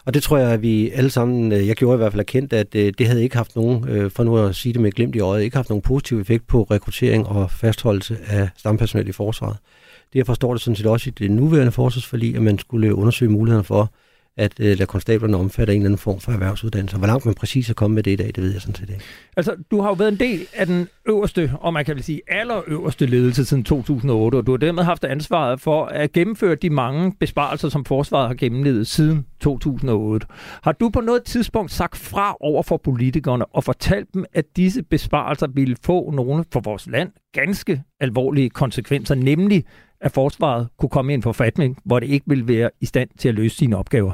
Og 0.08 0.14
det 0.14 0.22
tror 0.22 0.38
jeg, 0.38 0.50
at 0.50 0.62
vi 0.62 0.90
alle 0.90 1.10
sammen, 1.10 1.52
øh, 1.52 1.66
jeg 1.68 1.76
gjorde 1.76 1.94
i 1.94 1.96
hvert 1.96 2.12
fald 2.12 2.20
erkendt, 2.20 2.52
at 2.52 2.74
øh, 2.74 2.92
det 2.98 3.06
havde 3.06 3.22
ikke 3.22 3.36
haft 3.36 3.56
nogen, 3.56 3.88
øh, 3.88 4.10
for 4.10 4.24
nu 4.24 4.38
at 4.38 4.54
sige 4.56 4.72
det 4.72 4.80
med 4.80 4.92
glimt 4.92 5.14
i 5.14 5.20
øjet, 5.20 5.42
ikke 5.42 5.56
haft 5.56 5.68
nogen 5.68 5.82
positiv 5.82 6.20
effekt 6.20 6.46
på 6.46 6.62
rekruttering 6.62 7.26
og 7.26 7.50
fastholdelse 7.50 8.18
af 8.26 8.48
stampersonel 8.56 9.08
i 9.08 9.12
forsvaret. 9.12 9.56
Det 10.12 10.18
jeg 10.18 10.26
forstår 10.26 10.52
det 10.52 10.62
sådan 10.62 10.76
set 10.76 10.86
også 10.86 11.10
i 11.10 11.12
det 11.18 11.30
nuværende 11.30 11.72
forsvarsforlig, 11.72 12.36
at 12.36 12.42
man 12.42 12.58
skulle 12.58 12.94
undersøge 12.94 13.30
mulighederne 13.30 13.64
for, 13.64 13.92
at 14.38 14.52
øh, 14.60 14.66
lade 14.66 14.86
konstablerne 14.86 15.36
omfatte 15.36 15.72
en 15.72 15.80
eller 15.80 15.88
anden 15.88 15.98
form 15.98 16.20
for 16.20 16.32
erhvervsuddannelse. 16.32 16.96
Hvor 16.96 17.06
langt 17.06 17.26
man 17.26 17.34
præcis 17.34 17.70
er 17.70 17.74
kommet 17.74 17.94
med 17.94 18.02
det 18.02 18.10
i 18.10 18.16
dag, 18.16 18.26
det 18.26 18.42
ved 18.42 18.52
jeg 18.52 18.60
sådan 18.60 18.74
set 18.74 18.90
ikke. 18.90 19.04
Altså, 19.36 19.56
du 19.70 19.80
har 19.80 19.88
jo 19.88 19.94
været 19.94 20.12
en 20.12 20.18
del 20.18 20.46
af 20.54 20.66
den 20.66 20.88
øverste, 21.08 21.52
og 21.60 21.72
man 21.72 21.84
kan 21.84 21.94
vel 21.94 22.04
sige 22.04 22.20
allerøverste 22.28 23.06
ledelse 23.06 23.44
siden 23.44 23.64
2008, 23.64 24.36
og 24.36 24.46
du 24.46 24.50
har 24.50 24.58
dermed 24.58 24.82
haft 24.82 25.04
ansvaret 25.04 25.60
for 25.60 25.84
at 25.84 26.12
gennemføre 26.12 26.54
de 26.54 26.70
mange 26.70 27.12
besparelser, 27.20 27.68
som 27.68 27.84
forsvaret 27.84 28.28
har 28.28 28.34
gennemlevet 28.34 28.86
siden 28.86 29.26
2008. 29.40 30.26
Har 30.62 30.72
du 30.72 30.88
på 30.88 31.00
noget 31.00 31.22
tidspunkt 31.22 31.72
sagt 31.72 31.96
fra 31.96 32.36
over 32.40 32.62
for 32.62 32.76
politikerne 32.76 33.46
og 33.46 33.64
fortalt 33.64 34.14
dem, 34.14 34.24
at 34.32 34.44
disse 34.56 34.82
besparelser 34.82 35.46
ville 35.46 35.76
få 35.82 36.10
nogle 36.10 36.44
for 36.52 36.60
vores 36.60 36.86
land 36.86 37.10
ganske 37.32 37.82
alvorlige 38.00 38.50
konsekvenser, 38.50 39.14
nemlig 39.14 39.64
at 40.00 40.12
forsvaret 40.12 40.68
kunne 40.78 40.90
komme 40.90 41.12
i 41.12 41.14
en 41.14 41.22
forfatning, 41.22 41.78
hvor 41.84 42.00
det 42.00 42.06
ikke 42.06 42.26
ville 42.28 42.48
være 42.48 42.70
i 42.80 42.86
stand 42.86 43.08
til 43.18 43.28
at 43.28 43.34
løse 43.34 43.56
sine 43.56 43.76
opgaver? 43.76 44.12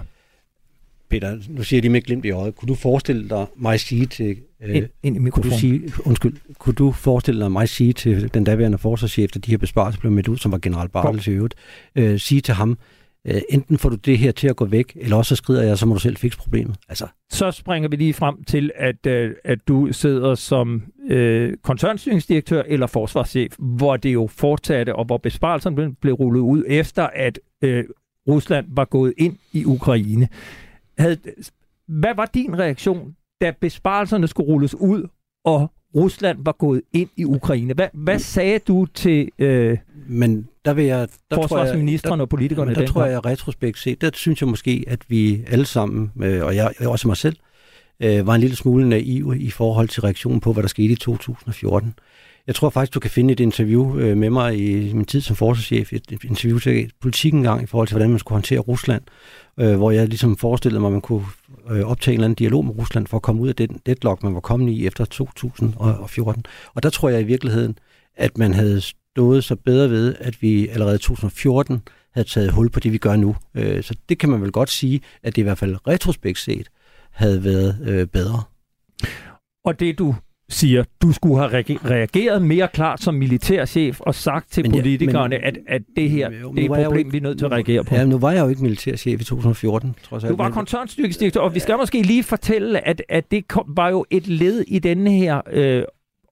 Peter, 1.10 1.38
nu 1.48 1.62
siger 1.62 1.78
jeg 1.78 1.82
lige 1.82 1.92
med 1.92 2.02
glimt 2.02 2.24
i 2.24 2.30
øjet. 2.30 2.54
Kunne 2.54 2.66
du 2.66 2.74
forestille 2.74 3.28
dig 3.28 3.46
mig 3.56 3.80
sige 3.80 4.06
til... 4.06 4.36
Øh, 4.62 4.76
ind, 4.76 4.86
ind 5.02 5.26
i 5.26 5.30
kunne 5.30 5.50
du 5.50 5.56
sige, 5.58 5.92
undskyld, 6.04 6.36
kunne 6.58 6.74
du 6.74 6.92
forestille 6.92 7.40
dig 7.40 7.52
mig 7.52 7.68
sige 7.68 7.92
til 7.92 8.34
den 8.34 8.44
daværende 8.44 8.78
forsvarschef, 8.78 9.30
da 9.30 9.38
de 9.38 9.50
her 9.50 9.58
besparelser 9.58 10.00
blev 10.00 10.12
med 10.12 10.28
ud, 10.28 10.36
som 10.36 10.52
var 10.52 10.58
general 10.58 10.88
Bartels 10.88 11.26
i 11.26 11.30
øvrigt, 11.30 11.54
øh, 11.96 12.18
sige 12.18 12.40
til 12.40 12.54
ham, 12.54 12.78
øh, 13.26 13.40
enten 13.48 13.78
får 13.78 13.88
du 13.88 13.96
det 13.96 14.18
her 14.18 14.32
til 14.32 14.48
at 14.48 14.56
gå 14.56 14.64
væk, 14.64 14.92
eller 14.96 15.16
også 15.16 15.28
så 15.28 15.36
skrider 15.36 15.62
jeg, 15.62 15.78
så 15.78 15.86
må 15.86 15.94
du 15.94 16.00
selv 16.00 16.16
fikse 16.16 16.38
problemet. 16.38 16.76
Altså. 16.88 17.06
Så 17.30 17.50
springer 17.50 17.88
vi 17.88 17.96
lige 17.96 18.14
frem 18.14 18.44
til, 18.44 18.70
at, 18.74 19.06
øh, 19.06 19.34
at 19.44 19.58
du 19.68 19.92
sidder 19.92 20.34
som 20.34 20.82
øh, 21.08 21.56
koncernstyringsdirektør 21.62 22.62
eller 22.66 22.86
forsvarschef, 22.86 23.54
hvor 23.58 23.96
det 23.96 24.12
jo 24.12 24.28
fortsatte, 24.32 24.96
og 24.96 25.04
hvor 25.04 25.18
besparelserne 25.18 25.94
blev 25.94 26.14
rullet 26.14 26.40
ud 26.40 26.64
efter, 26.68 27.08
at 27.14 27.38
øh, 27.62 27.84
Rusland 28.28 28.66
var 28.68 28.84
gået 28.84 29.14
ind 29.16 29.36
i 29.52 29.64
Ukraine. 29.64 30.28
Havde, 30.98 31.18
hvad 31.88 32.14
var 32.14 32.30
din 32.34 32.58
reaktion, 32.58 33.16
da 33.40 33.52
besparelserne 33.60 34.28
skulle 34.28 34.46
rulles 34.46 34.74
ud, 34.74 35.08
og 35.44 35.70
Rusland 35.94 36.38
var 36.44 36.52
gået 36.52 36.82
ind 36.92 37.08
i 37.16 37.24
Ukraine? 37.24 37.74
Hvad, 37.74 37.88
hvad 37.92 38.18
sagde 38.18 38.58
du 38.58 38.86
til 38.94 39.28
øh, 39.38 39.78
Men 40.08 40.48
der 40.64 40.74
vil 40.74 40.84
jeg... 40.84 41.08
Der 41.30 41.36
forsvarsministeren 41.36 42.20
og 42.20 42.28
politikerne 42.28 42.68
der, 42.68 42.74
der 42.74 42.80
den 42.80 42.92
tror 42.92 43.04
jeg, 43.04 43.24
retrospekt 43.24 43.78
set, 43.78 44.00
der 44.00 44.10
synes 44.14 44.40
jeg 44.40 44.48
måske, 44.48 44.84
at 44.86 45.00
vi 45.08 45.44
alle 45.46 45.64
sammen, 45.64 46.12
øh, 46.22 46.44
og 46.44 46.56
jeg 46.56 46.72
også 46.86 47.08
mig 47.08 47.16
selv, 47.16 47.36
øh, 48.00 48.26
var 48.26 48.34
en 48.34 48.40
lille 48.40 48.56
smule 48.56 48.88
naive 48.88 49.38
i 49.38 49.50
forhold 49.50 49.88
til 49.88 50.02
reaktionen 50.02 50.40
på, 50.40 50.52
hvad 50.52 50.62
der 50.62 50.68
skete 50.68 50.92
i 50.92 50.96
2014. 50.96 51.94
Jeg 52.46 52.54
tror 52.54 52.70
faktisk, 52.70 52.94
du 52.94 53.00
kan 53.00 53.10
finde 53.10 53.32
et 53.32 53.40
interview 53.40 53.98
øh, 53.98 54.16
med 54.16 54.30
mig 54.30 54.58
i 54.58 54.92
min 54.92 55.04
tid 55.04 55.20
som 55.20 55.36
forsvarschef, 55.36 55.92
et, 55.92 56.12
et 56.12 56.24
interview 56.24 56.58
til 56.58 56.92
politikken 57.00 57.40
engang 57.40 57.62
i 57.62 57.66
forhold 57.66 57.88
til, 57.88 57.94
hvordan 57.94 58.10
man 58.10 58.18
skulle 58.18 58.36
håndtere 58.36 58.58
Rusland, 58.58 59.02
øh, 59.60 59.76
hvor 59.76 59.90
jeg 59.90 60.08
ligesom 60.08 60.36
forestillede 60.36 60.80
mig, 60.80 60.88
at 60.88 60.92
man 60.92 61.00
kunne 61.00 61.24
øh, 61.70 61.80
optage 61.80 62.14
en 62.14 62.18
eller 62.18 62.24
anden 62.24 62.34
dialog 62.34 62.64
med 62.64 62.78
Rusland 62.78 63.06
for 63.06 63.16
at 63.16 63.22
komme 63.22 63.42
ud 63.42 63.48
af 63.48 63.54
den 63.54 63.80
deadlock, 63.86 64.22
man 64.22 64.34
var 64.34 64.40
kommet 64.40 64.72
i 64.72 64.86
efter 64.86 65.04
2014. 65.04 66.46
Og 66.74 66.82
der 66.82 66.90
tror 66.90 67.08
jeg 67.08 67.20
i 67.20 67.24
virkeligheden, 67.24 67.78
at 68.16 68.38
man 68.38 68.54
havde 68.54 68.80
stået 68.80 69.44
så 69.44 69.56
bedre 69.56 69.90
ved, 69.90 70.14
at 70.20 70.42
vi 70.42 70.68
allerede 70.68 70.94
i 70.94 70.98
2014 70.98 71.82
havde 72.14 72.28
taget 72.28 72.52
hul 72.52 72.70
på 72.70 72.80
det, 72.80 72.92
vi 72.92 72.98
gør 72.98 73.16
nu. 73.16 73.36
Øh, 73.54 73.82
så 73.82 73.94
det 74.08 74.18
kan 74.18 74.28
man 74.28 74.42
vel 74.42 74.52
godt 74.52 74.70
sige, 74.70 75.00
at 75.22 75.36
det 75.36 75.42
i 75.42 75.44
hvert 75.44 75.58
fald 75.58 75.76
retrospekt 75.86 76.38
set 76.38 76.68
havde 77.10 77.44
været 77.44 77.78
øh, 77.82 78.06
bedre. 78.06 78.42
Og 79.64 79.80
det 79.80 79.98
du 79.98 80.14
siger, 80.48 80.84
du 81.02 81.12
skulle 81.12 81.38
have 81.38 81.50
reage- 81.52 81.78
reageret 81.90 82.42
mere 82.42 82.68
klart 82.68 83.02
som 83.02 83.14
militærchef 83.14 84.00
og 84.00 84.14
sagt 84.14 84.52
til 84.52 84.62
Men 84.64 84.74
ja, 84.74 84.80
politikerne, 84.80 85.28
men- 85.36 85.44
at, 85.44 85.58
at 85.68 85.82
det 85.96 86.10
her 86.10 86.30
Jo, 86.30 86.52
det 86.54 86.64
er 86.64 86.64
et 86.74 86.84
problem, 86.84 86.98
ikke- 86.98 87.10
vi 87.12 87.16
er 87.18 87.22
nødt 87.22 87.38
til 87.38 87.44
at 87.44 87.52
reagere 87.52 87.84
på. 87.84 87.94
Ja, 87.94 88.04
nu 88.04 88.18
var 88.18 88.32
jeg 88.32 88.40
jo 88.44 88.48
ikke 88.48 88.62
militærchef 88.62 89.20
i 89.20 89.24
2014, 89.24 89.94
trods 90.02 90.24
alt. 90.24 90.30
Du 90.30 90.36
var 90.36 90.50
koncernstyrkesdirektør, 90.50 91.40
og 91.40 91.54
vi 91.54 91.60
skal 91.60 91.76
måske 91.76 92.02
lige 92.02 92.22
fortælle, 92.22 92.88
at, 92.88 93.02
at 93.08 93.30
det 93.30 93.48
kom, 93.48 93.64
var 93.76 93.88
jo 93.88 94.04
et 94.10 94.26
led 94.28 94.64
i 94.68 94.78
denne 94.78 95.10
her 95.12 95.40
øh, 95.52 95.82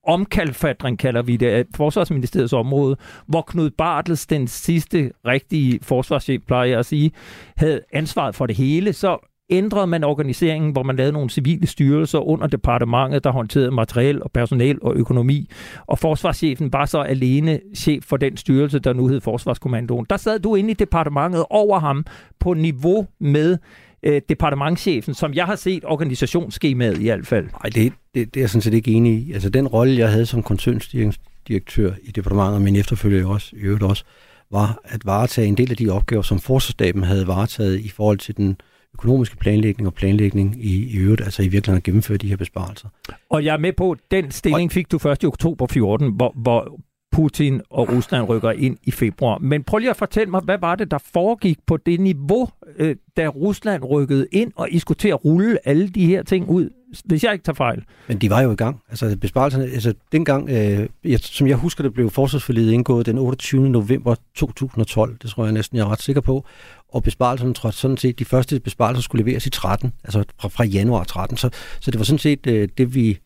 omkalfatring, 0.07 0.99
kalder 0.99 1.23
vi 1.23 1.37
det, 1.37 1.47
af 1.47 1.65
Forsvarsministeriets 1.77 2.53
område, 2.53 2.97
hvor 3.27 3.43
Knud 3.43 3.71
Bartels, 3.71 4.27
den 4.27 4.49
sidste 4.49 5.11
rigtige 5.27 5.79
forsvarschef, 5.83 6.43
plejer 6.47 6.65
jeg 6.69 6.79
at 6.79 6.87
sige, 6.87 7.11
havde 7.57 7.81
ansvaret 7.93 8.35
for 8.35 8.47
det 8.47 8.57
hele. 8.57 8.93
Så 8.93 9.32
ændrede 9.53 9.87
man 9.87 10.05
organiseringen, 10.05 10.73
hvor 10.73 10.83
man 10.83 10.97
lavede 10.97 11.13
nogle 11.13 11.31
civile 11.31 11.67
styrelser 11.67 12.19
under 12.19 12.47
departementet, 12.47 13.25
der 13.25 13.31
håndterede 13.31 13.71
materiel 13.71 14.23
og 14.23 14.31
personel 14.31 14.79
og 14.83 14.95
økonomi. 14.95 15.51
Og 15.87 15.99
forsvarschefen 15.99 16.73
var 16.73 16.87
så 16.87 17.01
alene 17.01 17.61
chef 17.77 18.05
for 18.05 18.17
den 18.17 18.37
styrelse, 18.37 18.79
der 18.79 18.93
nu 18.93 19.09
hed 19.09 19.21
Forsvarskommandoen. 19.21 20.07
Der 20.11 20.17
sad 20.17 20.39
du 20.39 20.55
inde 20.55 20.71
i 20.71 20.75
departementet 20.75 21.45
over 21.51 21.79
ham 21.79 22.05
på 22.41 22.55
niveau 22.55 23.07
med 23.21 23.59
øh, 24.03 24.21
departementchefen, 24.29 25.15
som 25.15 25.35
jeg 25.35 25.47
har 25.47 25.57
set 25.57 25.85
organisationsskemaet 25.85 26.99
i 26.99 27.05
hvert 27.05 27.27
fald. 27.27 27.45
Nej, 27.45 27.71
det, 27.75 27.93
det, 28.15 28.35
det 28.35 28.37
er 28.37 28.43
jeg 28.43 28.51
sådan 28.51 28.63
set 28.63 28.75
ikke 28.75 28.91
enig 28.91 29.13
i. 29.13 29.33
Altså 29.33 29.51
den 29.51 29.69
rolle, 29.69 29.99
jeg 29.99 30.11
havde 30.11 30.27
som 30.27 30.43
koncernstyringsdirektør 30.43 31.93
i 32.03 32.11
departementet, 32.11 32.55
og 32.55 32.63
min 32.63 32.77
efterfølger 32.77 33.27
også, 33.27 33.57
i 33.57 33.61
øvrigt 33.61 33.85
også, 33.85 34.05
var 34.51 34.81
at 34.85 35.07
varetage 35.07 35.49
en 35.49 35.57
del 35.57 35.71
af 35.71 35.77
de 35.77 35.91
opgaver, 35.91 36.23
som 36.23 36.41
forsvarsstaben 36.41 37.03
havde 37.03 37.27
varetaget 37.27 37.81
i 37.81 37.89
forhold 37.89 38.19
til 38.19 38.37
den 38.37 38.57
økonomiske 38.95 39.37
planlægning 39.37 39.87
og 39.87 39.95
planlægning 39.95 40.65
i, 40.65 40.87
i 40.87 40.97
øvrigt, 40.97 41.21
altså 41.21 41.43
i 41.43 41.49
virkeligheden 41.49 41.77
at 41.77 41.83
gennemføre 41.83 42.19
de 42.19 42.29
her 42.29 42.37
besparelser. 42.37 42.89
Og 43.31 43.45
jeg 43.45 43.55
er 43.55 43.59
med 43.59 43.73
på, 43.73 43.91
at 43.91 43.99
den 44.11 44.31
stilling 44.31 44.73
fik 44.73 44.93
du 44.93 44.99
først 44.99 45.23
i 45.23 45.27
oktober 45.27 45.67
14, 45.67 46.13
hvor, 46.13 46.33
hvor 46.37 46.81
Putin 47.13 47.61
og 47.71 47.93
Rusland 47.93 48.29
rykker 48.29 48.51
ind 48.51 48.77
i 48.83 48.91
februar. 48.91 49.39
Men 49.39 49.65
prøv 49.65 49.79
lige 49.79 49.91
at 49.91 49.97
fortælle 49.97 50.31
mig, 50.31 50.41
hvad 50.41 50.59
var 50.59 50.75
det, 50.75 50.91
der 50.91 50.99
foregik 51.13 51.59
på 51.67 51.77
det 51.77 52.01
niveau, 52.01 52.49
øh, 52.79 52.97
da 53.17 53.27
Rusland 53.27 53.85
rykkede 53.85 54.27
ind, 54.33 54.53
og 54.57 54.71
I 54.71 54.79
skulle 54.79 54.99
til 54.99 55.09
at 55.09 55.25
rulle 55.25 55.69
alle 55.69 55.89
de 55.89 56.07
her 56.07 56.23
ting 56.23 56.49
ud, 56.49 56.71
hvis 57.05 57.25
jeg 57.25 57.33
ikke 57.33 57.45
tager 57.45 57.55
fejl? 57.55 57.85
Men 58.09 58.19
de 58.19 58.31
var 58.31 58.41
jo 58.41 58.53
i 58.53 58.55
gang. 58.55 58.81
Altså 58.89 59.17
besparelserne, 59.21 59.65
altså 59.65 59.95
dengang, 60.13 60.51
øh, 60.51 60.89
jeg, 61.05 61.21
som 61.21 61.47
jeg 61.47 61.57
husker, 61.57 61.83
det 61.83 61.95
blev 61.95 62.11
forsvarsforliget 62.11 62.73
indgået 62.73 63.07
den 63.07 63.19
28. 63.19 63.69
november 63.69 64.15
2012. 64.35 65.17
Det 65.23 65.31
tror 65.31 65.45
jeg 65.45 65.53
næsten, 65.53 65.79
jeg 65.79 65.85
er 65.85 65.93
ret 65.93 66.03
sikker 66.03 66.21
på. 66.21 66.45
Og 66.93 67.03
besparelserne 67.03 67.55
trådte 67.55 67.79
sådan 67.79 67.97
set, 67.97 68.19
de 68.19 68.25
første 68.25 68.61
besparelser 68.61 69.03
skulle 69.03 69.25
leveres 69.25 69.47
i 69.47 69.51
13, 69.51 69.93
altså 70.05 70.25
fra, 70.41 70.49
fra 70.49 70.65
januar 70.65 71.05
13. 71.05 71.37
Så, 71.37 71.51
så 71.81 71.91
det 71.91 71.99
var 71.99 72.05
sådan 72.05 72.19
set 72.19 72.47
øh, 72.47 72.69
det, 72.79 72.95
vi 72.95 73.19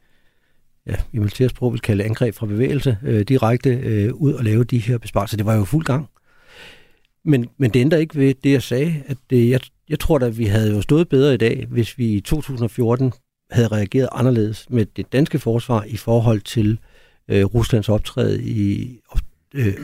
ja, 0.86 0.94
i 1.12 1.18
militærsprog 1.18 1.72
vil 1.72 1.80
kalde 1.80 2.04
angreb 2.04 2.34
fra 2.34 2.46
bevægelse, 2.46 2.98
øh, 3.02 3.20
direkte 3.20 3.70
øh, 3.70 4.14
ud 4.14 4.32
og 4.32 4.44
lave 4.44 4.64
de 4.64 4.78
her 4.78 4.98
besparelser. 4.98 5.36
Det 5.36 5.46
var 5.46 5.54
jo 5.54 5.64
fuld 5.64 5.84
gang. 5.84 6.06
Men, 7.24 7.46
men 7.58 7.70
det 7.70 7.80
ændrer 7.80 7.98
ikke 7.98 8.16
ved 8.16 8.34
det, 8.44 8.52
jeg 8.52 8.62
sagde, 8.62 9.02
at 9.06 9.16
det, 9.30 9.50
jeg, 9.50 9.60
jeg 9.88 9.98
tror 10.00 10.18
da, 10.18 10.28
vi 10.28 10.44
havde 10.44 10.74
jo 10.74 10.82
stået 10.82 11.08
bedre 11.08 11.34
i 11.34 11.36
dag, 11.36 11.66
hvis 11.70 11.98
vi 11.98 12.06
i 12.12 12.20
2014 12.20 13.12
havde 13.50 13.68
reageret 13.68 14.08
anderledes 14.12 14.66
med 14.70 14.86
det 14.96 15.12
danske 15.12 15.38
forsvar 15.38 15.84
i 15.84 15.96
forhold 15.96 16.40
til 16.40 16.78
øh, 17.28 17.44
Ruslands 17.44 17.88
optræden 17.88 18.40
i, 18.44 18.98
øh, 19.54 19.74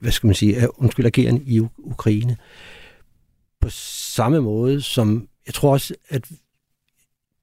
hvad- 0.00 0.12
skal 0.12 0.26
man 0.26 0.34
sige, 0.34 0.80
undskyld, 0.80 1.06
ageren 1.06 1.42
i 1.46 1.58
Ukraine. 1.60 1.70
Ukraine. 1.78 2.36
På 3.64 3.70
samme 3.70 4.40
måde 4.40 4.82
som, 4.82 5.28
jeg 5.46 5.54
tror 5.54 5.72
også, 5.72 5.94
at 6.08 6.30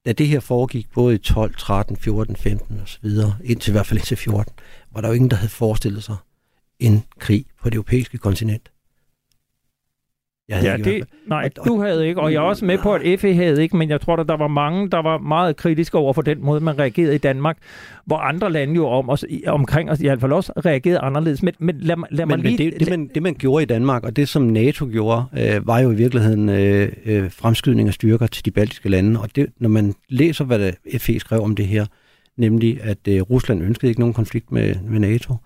da 0.06 0.12
det 0.12 0.28
her 0.28 0.40
foregik 0.40 0.92
både 0.94 1.16
i 1.16 1.18
12, 1.18 1.56
13, 1.56 1.98
14, 1.98 2.36
15 2.36 2.80
og 2.80 2.90
så 2.90 3.00
videre, 3.02 3.38
indtil 3.44 3.72
i 3.72 3.72
hvert 3.72 3.86
fald 3.86 4.00
indtil 4.00 4.18
14, 4.18 4.54
var 4.92 5.02
der 5.02 5.08
jo 5.08 5.14
ingen, 5.14 5.30
der 5.30 5.36
havde 5.36 5.50
forestillet 5.50 6.04
sig 6.04 6.16
en 6.80 7.04
krig 7.20 7.46
på 7.62 7.70
det 7.70 7.76
europæiske 7.76 8.18
kontinent. 8.18 8.71
Jeg 10.50 10.58
havde 10.58 10.70
Ja, 10.72 10.78
ikke 10.78 10.92
det, 10.92 11.04
nej, 11.28 11.50
Og- 11.60 11.66
du 11.66 11.82
havde 11.82 12.08
ikke, 12.08 12.22
og 12.22 12.34
jeg 12.34 12.38
er 12.38 12.42
også 12.42 12.66
med 12.66 12.78
på, 12.78 12.94
at 12.94 13.20
FE 13.20 13.34
havde 13.34 13.64
ikke, 13.64 13.78
men 13.78 13.90
jeg 13.90 14.02
tror, 14.02 14.16
at 14.18 14.28
der 14.28 14.38
var 14.38 14.48
mange, 14.48 14.90
der 14.90 15.02
var 15.02 15.18
meget 15.18 15.56
kritiske 15.56 15.98
over 15.98 16.14
for 16.14 16.22
den 16.22 16.46
måde, 16.46 16.60
man 16.62 16.80
reagerede 16.80 17.16
i 17.16 17.18
Danmark, 17.18 17.58
hvor 18.06 18.18
andre 18.18 18.52
lande 18.52 18.76
jo 18.76 18.88
om 18.88 19.10
os, 19.10 19.26
omkring 19.48 19.92
os 19.92 20.00
i 20.00 20.04
hvert 20.08 20.20
fald 20.22 20.32
også 20.32 20.52
reagerede 20.66 21.00
anderledes. 21.00 21.44
Men, 21.44 21.54
men 21.60 21.76
lad, 21.80 21.96
mig- 21.96 22.08
lad 22.12 22.26
mig 22.26 22.38
Men, 22.38 22.46
lige... 22.46 22.58
men 22.64 22.72
det, 22.74 22.80
det, 22.80 22.90
man, 22.90 23.10
det, 23.16 23.24
man 23.24 23.34
gjorde 23.34 23.64
i 23.64 23.66
Danmark, 23.66 24.04
og 24.04 24.16
det 24.16 24.30
som 24.30 24.42
NATO 24.44 24.88
gjorde, 24.92 25.24
øh, 25.40 25.68
var 25.68 25.80
jo 25.80 25.92
i 25.92 25.96
virkeligheden 25.96 26.50
øh, 26.50 26.92
øh, 27.06 27.32
fremskydning 27.32 27.88
af 27.88 27.94
styrker 27.94 28.28
til 28.28 28.46
de 28.46 28.52
baltiske 28.52 28.90
lande. 28.90 29.20
Og 29.22 29.36
det, 29.36 29.46
når 29.60 29.70
man 29.70 29.94
læser, 30.10 30.46
hvad 30.46 30.72
FE 31.00 31.20
skrev 31.20 31.42
om 31.42 31.56
det 31.56 31.68
her, 31.68 31.86
nemlig 32.38 32.80
at 32.84 33.08
øh, 33.08 33.22
Rusland 33.22 33.64
ønskede 33.64 33.90
ikke 33.90 34.00
nogen 34.00 34.14
konflikt 34.14 34.52
med, 34.52 34.76
med 34.90 35.00
NATO, 35.00 35.34
øh, 35.34 35.38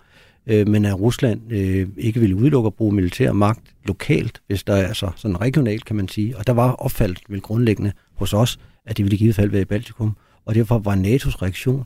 Øh, 0.46 0.68
men 0.68 0.84
at 0.84 1.00
Rusland 1.00 1.52
øh, 1.52 1.88
ikke 1.96 2.20
ville 2.20 2.36
udelukke 2.36 2.66
at 2.66 2.74
bruge 2.74 2.94
militær 2.94 3.32
magt 3.32 3.74
lokalt, 3.84 4.42
hvis 4.46 4.64
der 4.64 4.74
er 4.74 4.86
altså 4.86 5.10
sådan 5.16 5.40
regionalt, 5.40 5.84
kan 5.84 5.96
man 5.96 6.08
sige. 6.08 6.36
Og 6.36 6.46
der 6.46 6.52
var 6.52 6.72
opfaldet 6.72 7.20
vel 7.28 7.40
grundlæggende 7.40 7.92
hos 8.14 8.34
os, 8.34 8.58
at 8.86 8.96
det 8.96 9.04
ville 9.04 9.16
i 9.16 9.18
givet 9.18 9.34
fald 9.34 9.50
være 9.50 9.62
i 9.62 9.64
Baltikum. 9.64 10.16
Og 10.44 10.54
derfor 10.54 10.78
var 10.78 10.94
NATO's 10.96 11.42
reaktion 11.42 11.84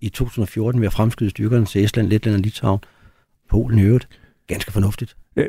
i 0.00 0.08
2014 0.08 0.80
ved 0.80 0.86
at 0.86 0.92
fremskyde 0.92 1.30
styrkerne 1.30 1.66
til 1.66 1.84
Estland, 1.84 2.08
Letland 2.08 2.36
og 2.36 2.40
Litauen, 2.40 2.80
Polen 3.50 3.78
i 3.78 3.82
øvrigt, 3.82 4.08
ganske 4.46 4.72
fornuftigt. 4.72 5.16
Øh, 5.36 5.48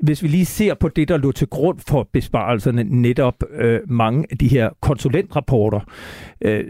hvis 0.00 0.22
vi 0.22 0.28
lige 0.28 0.46
ser 0.46 0.74
på 0.74 0.88
det, 0.88 1.08
der 1.08 1.16
lå 1.16 1.32
til 1.32 1.46
grund 1.46 1.78
for 1.78 2.08
besparelserne, 2.12 2.84
netop 2.84 3.44
øh, 3.50 3.80
mange 3.90 4.26
af 4.30 4.38
de 4.38 4.48
her 4.48 4.70
konsulentrapporter, 4.80 5.80
øh, 6.40 6.64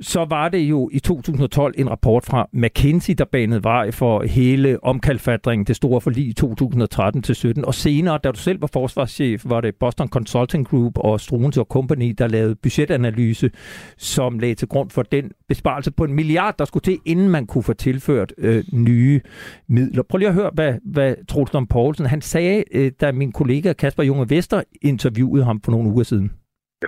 så 0.00 0.24
var 0.24 0.48
det 0.48 0.58
jo 0.58 0.90
i 0.92 0.98
2012 0.98 1.74
en 1.78 1.90
rapport 1.90 2.24
fra 2.26 2.48
McKinsey, 2.52 3.14
der 3.18 3.24
banede 3.24 3.64
vej 3.64 3.90
for 3.90 4.22
hele 4.22 4.84
omkalfatringen, 4.84 5.66
det 5.66 5.76
store 5.76 6.00
forlig 6.00 6.28
i 6.28 6.32
2013 6.32 7.22
til 7.22 7.34
17. 7.34 7.64
Og 7.64 7.74
senere, 7.74 8.18
da 8.24 8.30
du 8.30 8.38
selv 8.38 8.60
var 8.60 8.66
forsvarschef, 8.72 9.42
var 9.44 9.60
det 9.60 9.74
Boston 9.80 10.08
Consulting 10.08 10.66
Group 10.66 10.98
og 10.98 11.20
Struens 11.20 11.58
Company, 11.70 12.14
der 12.18 12.28
lavede 12.28 12.54
budgetanalyse, 12.54 13.50
som 13.96 14.38
lagde 14.38 14.54
til 14.54 14.68
grund 14.68 14.90
for 14.90 15.02
den 15.02 15.30
besparelse 15.48 15.90
på 15.90 16.04
en 16.04 16.14
milliard, 16.14 16.54
der 16.58 16.64
skulle 16.64 16.82
til, 16.82 16.98
inden 17.04 17.28
man 17.28 17.46
kunne 17.46 17.64
få 17.64 17.72
tilført 17.72 18.32
øh, 18.38 18.64
nye 18.72 19.20
midler. 19.68 20.02
Prøv 20.02 20.18
lige 20.18 20.28
at 20.28 20.34
høre, 20.34 20.50
hvad, 20.54 20.74
hvad 20.84 21.14
Troels 21.28 21.68
Poulsen, 21.70 22.06
han 22.06 22.20
sagde, 22.20 22.64
øh, 22.72 22.92
da 23.00 23.12
min 23.12 23.32
kollega 23.32 23.72
Kasper 23.72 24.02
Junge 24.02 24.30
Vester 24.30 24.62
interviewede 24.82 25.44
ham 25.44 25.60
for 25.60 25.70
nogle 25.70 25.90
uger 25.90 26.04
siden 26.04 26.30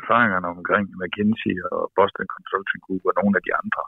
erfaringerne 0.02 0.48
omkring 0.56 0.86
McKinsey 1.00 1.54
og 1.72 1.82
Boston 1.96 2.28
Consulting 2.34 2.80
Group 2.84 3.02
og 3.08 3.14
nogle 3.20 3.34
af 3.38 3.44
de 3.48 3.54
andre 3.62 3.82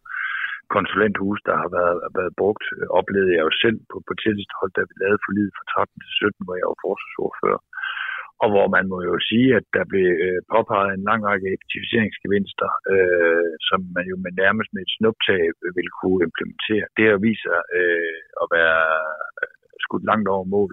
konsulenthuse, 0.76 1.42
der 1.48 1.56
har 1.62 1.70
været, 1.78 1.98
været 2.18 2.34
brugt, 2.40 2.64
oplevede 3.00 3.34
jeg 3.36 3.42
jo 3.48 3.52
selv 3.64 3.78
på, 3.90 3.96
på 4.08 4.12
tætteste 4.22 4.54
hold, 4.60 4.72
da 4.74 4.82
vi 4.88 4.94
lavede 5.02 5.24
forlidet 5.26 5.56
fra 5.56 5.64
13 5.72 6.04
til 6.04 6.12
17, 6.32 6.46
hvor 6.46 6.56
jeg 6.60 6.66
var 6.70 6.78
forsvarsordfører. 6.86 7.62
Og 8.42 8.48
hvor 8.52 8.66
man 8.76 8.84
må 8.92 8.98
jo 9.10 9.16
sige, 9.30 9.48
at 9.58 9.66
der 9.76 9.84
blev 9.92 10.08
øh, 10.26 10.40
påpeget 10.54 10.90
en 10.92 11.06
lang 11.10 11.20
række 11.28 11.48
effektiviseringsgevinster, 11.54 12.70
øh, 12.94 13.52
som 13.68 13.80
man 13.96 14.04
jo 14.12 14.16
med 14.24 14.32
nærmest 14.42 14.70
med 14.72 14.82
et 14.84 14.94
snuptag 14.96 15.42
vil 15.76 15.88
kunne 15.98 16.20
implementere. 16.28 16.86
Det 16.96 17.04
har 17.10 17.18
vist 17.26 17.42
sig 17.46 17.60
øh, 17.78 18.20
at 18.42 18.46
være 18.56 18.80
øh, 19.42 19.54
skudt 19.84 20.04
langt 20.10 20.28
over 20.34 20.46
mål. 20.56 20.70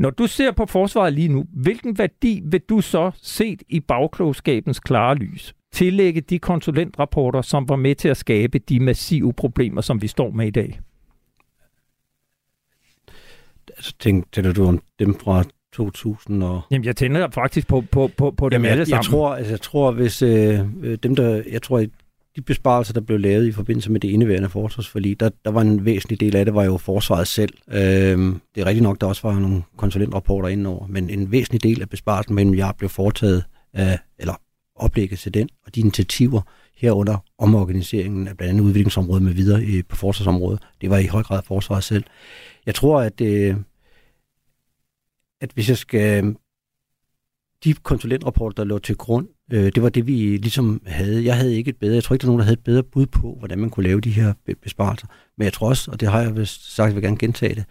Når 0.00 0.10
du 0.10 0.26
ser 0.26 0.50
på 0.50 0.66
forsvaret 0.66 1.12
lige 1.12 1.28
nu, 1.28 1.46
hvilken 1.52 1.98
værdi 1.98 2.42
vil 2.44 2.60
du 2.60 2.80
så 2.80 3.10
set 3.22 3.62
i 3.68 3.80
bagklogskabens 3.80 4.80
klare 4.80 5.14
lys 5.14 5.54
tillægge 5.72 6.20
de 6.20 6.38
konsulentrapporter, 6.38 7.42
som 7.42 7.68
var 7.68 7.76
med 7.76 7.94
til 7.94 8.08
at 8.08 8.16
skabe 8.16 8.58
de 8.58 8.80
massive 8.80 9.32
problemer, 9.32 9.80
som 9.80 10.02
vi 10.02 10.06
står 10.06 10.30
med 10.30 10.46
i 10.46 10.50
dag? 10.50 10.80
Altså, 13.76 13.94
tænk, 13.98 14.32
tænker 14.32 14.52
du 14.52 14.66
om 14.66 14.82
dem 14.98 15.14
fra 15.14 15.44
2000 15.72 16.42
og... 16.42 16.60
Jamen, 16.70 16.84
jeg 16.84 16.96
tænder 16.96 17.30
faktisk 17.30 17.68
på, 17.68 17.84
på, 17.92 18.10
på, 18.16 18.30
på 18.30 18.48
dem 18.48 18.52
Jamen, 18.52 18.70
alle 18.70 18.80
jeg, 18.80 18.86
sammen. 18.86 19.02
jeg 19.02 19.10
tror, 19.10 19.34
altså, 19.34 19.52
jeg 19.52 19.60
tror, 19.60 19.92
hvis 19.92 20.22
øh, 20.22 20.58
dem, 21.02 21.16
der, 21.16 21.42
jeg 21.52 21.62
tror, 21.62 21.86
de 22.36 22.42
besparelser, 22.42 22.92
der 22.92 23.00
blev 23.00 23.20
lavet 23.20 23.46
i 23.46 23.52
forbindelse 23.52 23.92
med 23.92 24.00
det 24.00 24.08
indeværende 24.08 24.48
forsvarsforlig, 24.48 25.20
der, 25.20 25.30
der 25.44 25.50
var 25.50 25.60
en 25.60 25.84
væsentlig 25.84 26.20
del 26.20 26.36
af 26.36 26.44
det, 26.44 26.54
var 26.54 26.64
jo 26.64 26.76
forsvaret 26.76 27.28
selv. 27.28 27.54
Øhm, 27.68 28.40
det 28.54 28.60
er 28.60 28.66
rigtigt 28.66 28.82
nok, 28.82 29.00
der 29.00 29.06
også 29.06 29.28
var 29.28 29.38
nogle 29.38 29.62
konsulentrapporter 29.76 30.48
indenover, 30.48 30.86
men 30.86 31.10
en 31.10 31.32
væsentlig 31.32 31.62
del 31.62 31.82
af 31.82 31.88
besparelsen 31.88 32.34
med 32.34 32.42
en 32.42 32.50
milliard 32.50 32.76
blev 32.78 32.90
foretaget 32.90 33.44
øh, 33.76 33.98
eller 34.18 34.34
oplægget 34.74 35.18
til 35.18 35.34
den, 35.34 35.48
og 35.66 35.74
de 35.74 35.80
initiativer 35.80 36.42
herunder 36.76 37.24
omorganiseringen 37.38 38.28
af 38.28 38.36
blandt 38.36 38.50
andet 38.50 38.64
udviklingsområdet 38.64 39.22
med 39.22 39.32
videre 39.32 39.64
i, 39.64 39.82
på 39.82 39.96
forsvarsområdet, 39.96 40.62
det 40.80 40.90
var 40.90 40.98
i 40.98 41.06
høj 41.06 41.22
grad 41.22 41.42
forsvaret 41.42 41.84
selv. 41.84 42.04
Jeg 42.66 42.74
tror, 42.74 43.00
at, 43.00 43.20
øh, 43.20 43.56
at 45.40 45.50
hvis 45.54 45.68
jeg 45.68 45.76
skal 45.76 46.36
de 47.64 47.74
konsulentrapporter, 47.74 48.54
der 48.54 48.64
lå 48.64 48.78
til 48.78 48.96
grund, 48.96 49.28
øh, 49.50 49.72
det 49.74 49.82
var 49.82 49.88
det, 49.88 50.06
vi 50.06 50.12
ligesom 50.36 50.82
havde. 50.86 51.24
Jeg 51.24 51.36
havde 51.36 51.56
ikke 51.56 51.68
et 51.68 51.76
bedre, 51.76 51.94
jeg 51.94 52.04
tror 52.04 52.14
ikke, 52.14 52.22
der 52.22 52.26
er 52.26 52.30
nogen, 52.30 52.38
der 52.38 52.44
havde 52.44 52.58
et 52.58 52.64
bedre 52.64 52.82
bud 52.82 53.06
på, 53.06 53.36
hvordan 53.38 53.58
man 53.58 53.70
kunne 53.70 53.86
lave 53.86 54.00
de 54.00 54.10
her 54.10 54.32
besparelser. 54.62 55.06
Men 55.38 55.44
jeg 55.44 55.52
tror 55.52 55.68
også, 55.68 55.90
og 55.90 56.00
det 56.00 56.08
har 56.08 56.20
jeg 56.20 56.36
vist 56.36 56.74
sagt, 56.74 56.86
jeg 56.86 56.94
vil 56.94 57.02
gerne 57.02 57.18
gentage 57.18 57.54
det, 57.54 57.64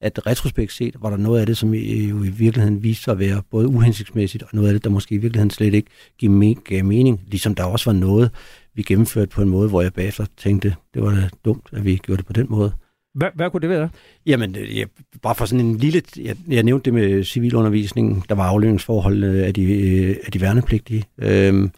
at 0.00 0.26
retrospekt 0.26 0.72
set 0.72 0.96
var 1.00 1.10
der 1.10 1.16
noget 1.16 1.40
af 1.40 1.46
det, 1.46 1.56
som 1.56 1.74
jo 1.74 2.24
i 2.24 2.28
virkeligheden 2.28 2.82
viste 2.82 3.04
sig 3.04 3.12
at 3.12 3.18
være 3.18 3.42
både 3.50 3.68
uhensigtsmæssigt, 3.68 4.42
og 4.42 4.48
noget 4.52 4.68
af 4.68 4.74
det, 4.74 4.84
der 4.84 4.90
måske 4.90 5.14
i 5.14 5.18
virkeligheden 5.18 5.50
slet 5.50 5.74
ikke 5.74 6.60
gav 6.64 6.84
mening, 6.84 7.20
ligesom 7.26 7.54
der 7.54 7.64
også 7.64 7.90
var 7.90 7.98
noget, 7.98 8.30
vi 8.74 8.82
gennemførte 8.82 9.30
på 9.30 9.42
en 9.42 9.48
måde, 9.48 9.68
hvor 9.68 9.82
jeg 9.82 9.92
bagefter 9.92 10.26
tænkte, 10.36 10.74
det 10.94 11.02
var 11.02 11.10
da 11.10 11.28
dumt, 11.44 11.68
at 11.72 11.84
vi 11.84 11.96
gjorde 11.96 12.16
det 12.16 12.26
på 12.26 12.32
den 12.32 12.46
måde. 12.48 12.72
Hvad, 13.14 13.28
hvad 13.34 13.50
kunne 13.50 13.60
det 13.60 13.68
være? 13.68 13.88
Jamen, 14.26 14.56
øh, 14.56 14.78
jeg, 14.78 14.86
bare 15.22 15.34
for 15.34 15.44
sådan 15.44 15.66
en 15.66 15.76
lille... 15.76 16.02
Jeg, 16.16 16.36
jeg 16.48 16.62
nævnte 16.62 16.84
det 16.84 16.94
med 16.94 17.24
civilundervisningen. 17.24 18.22
Der 18.28 18.34
var 18.34 18.44
aflønningsforhold 18.44 19.24
af 19.24 19.54
de, 19.54 19.62
øh, 19.62 20.16
af 20.24 20.32
de 20.32 20.40
værnepligtige 20.40 21.04
øh, 21.18 21.68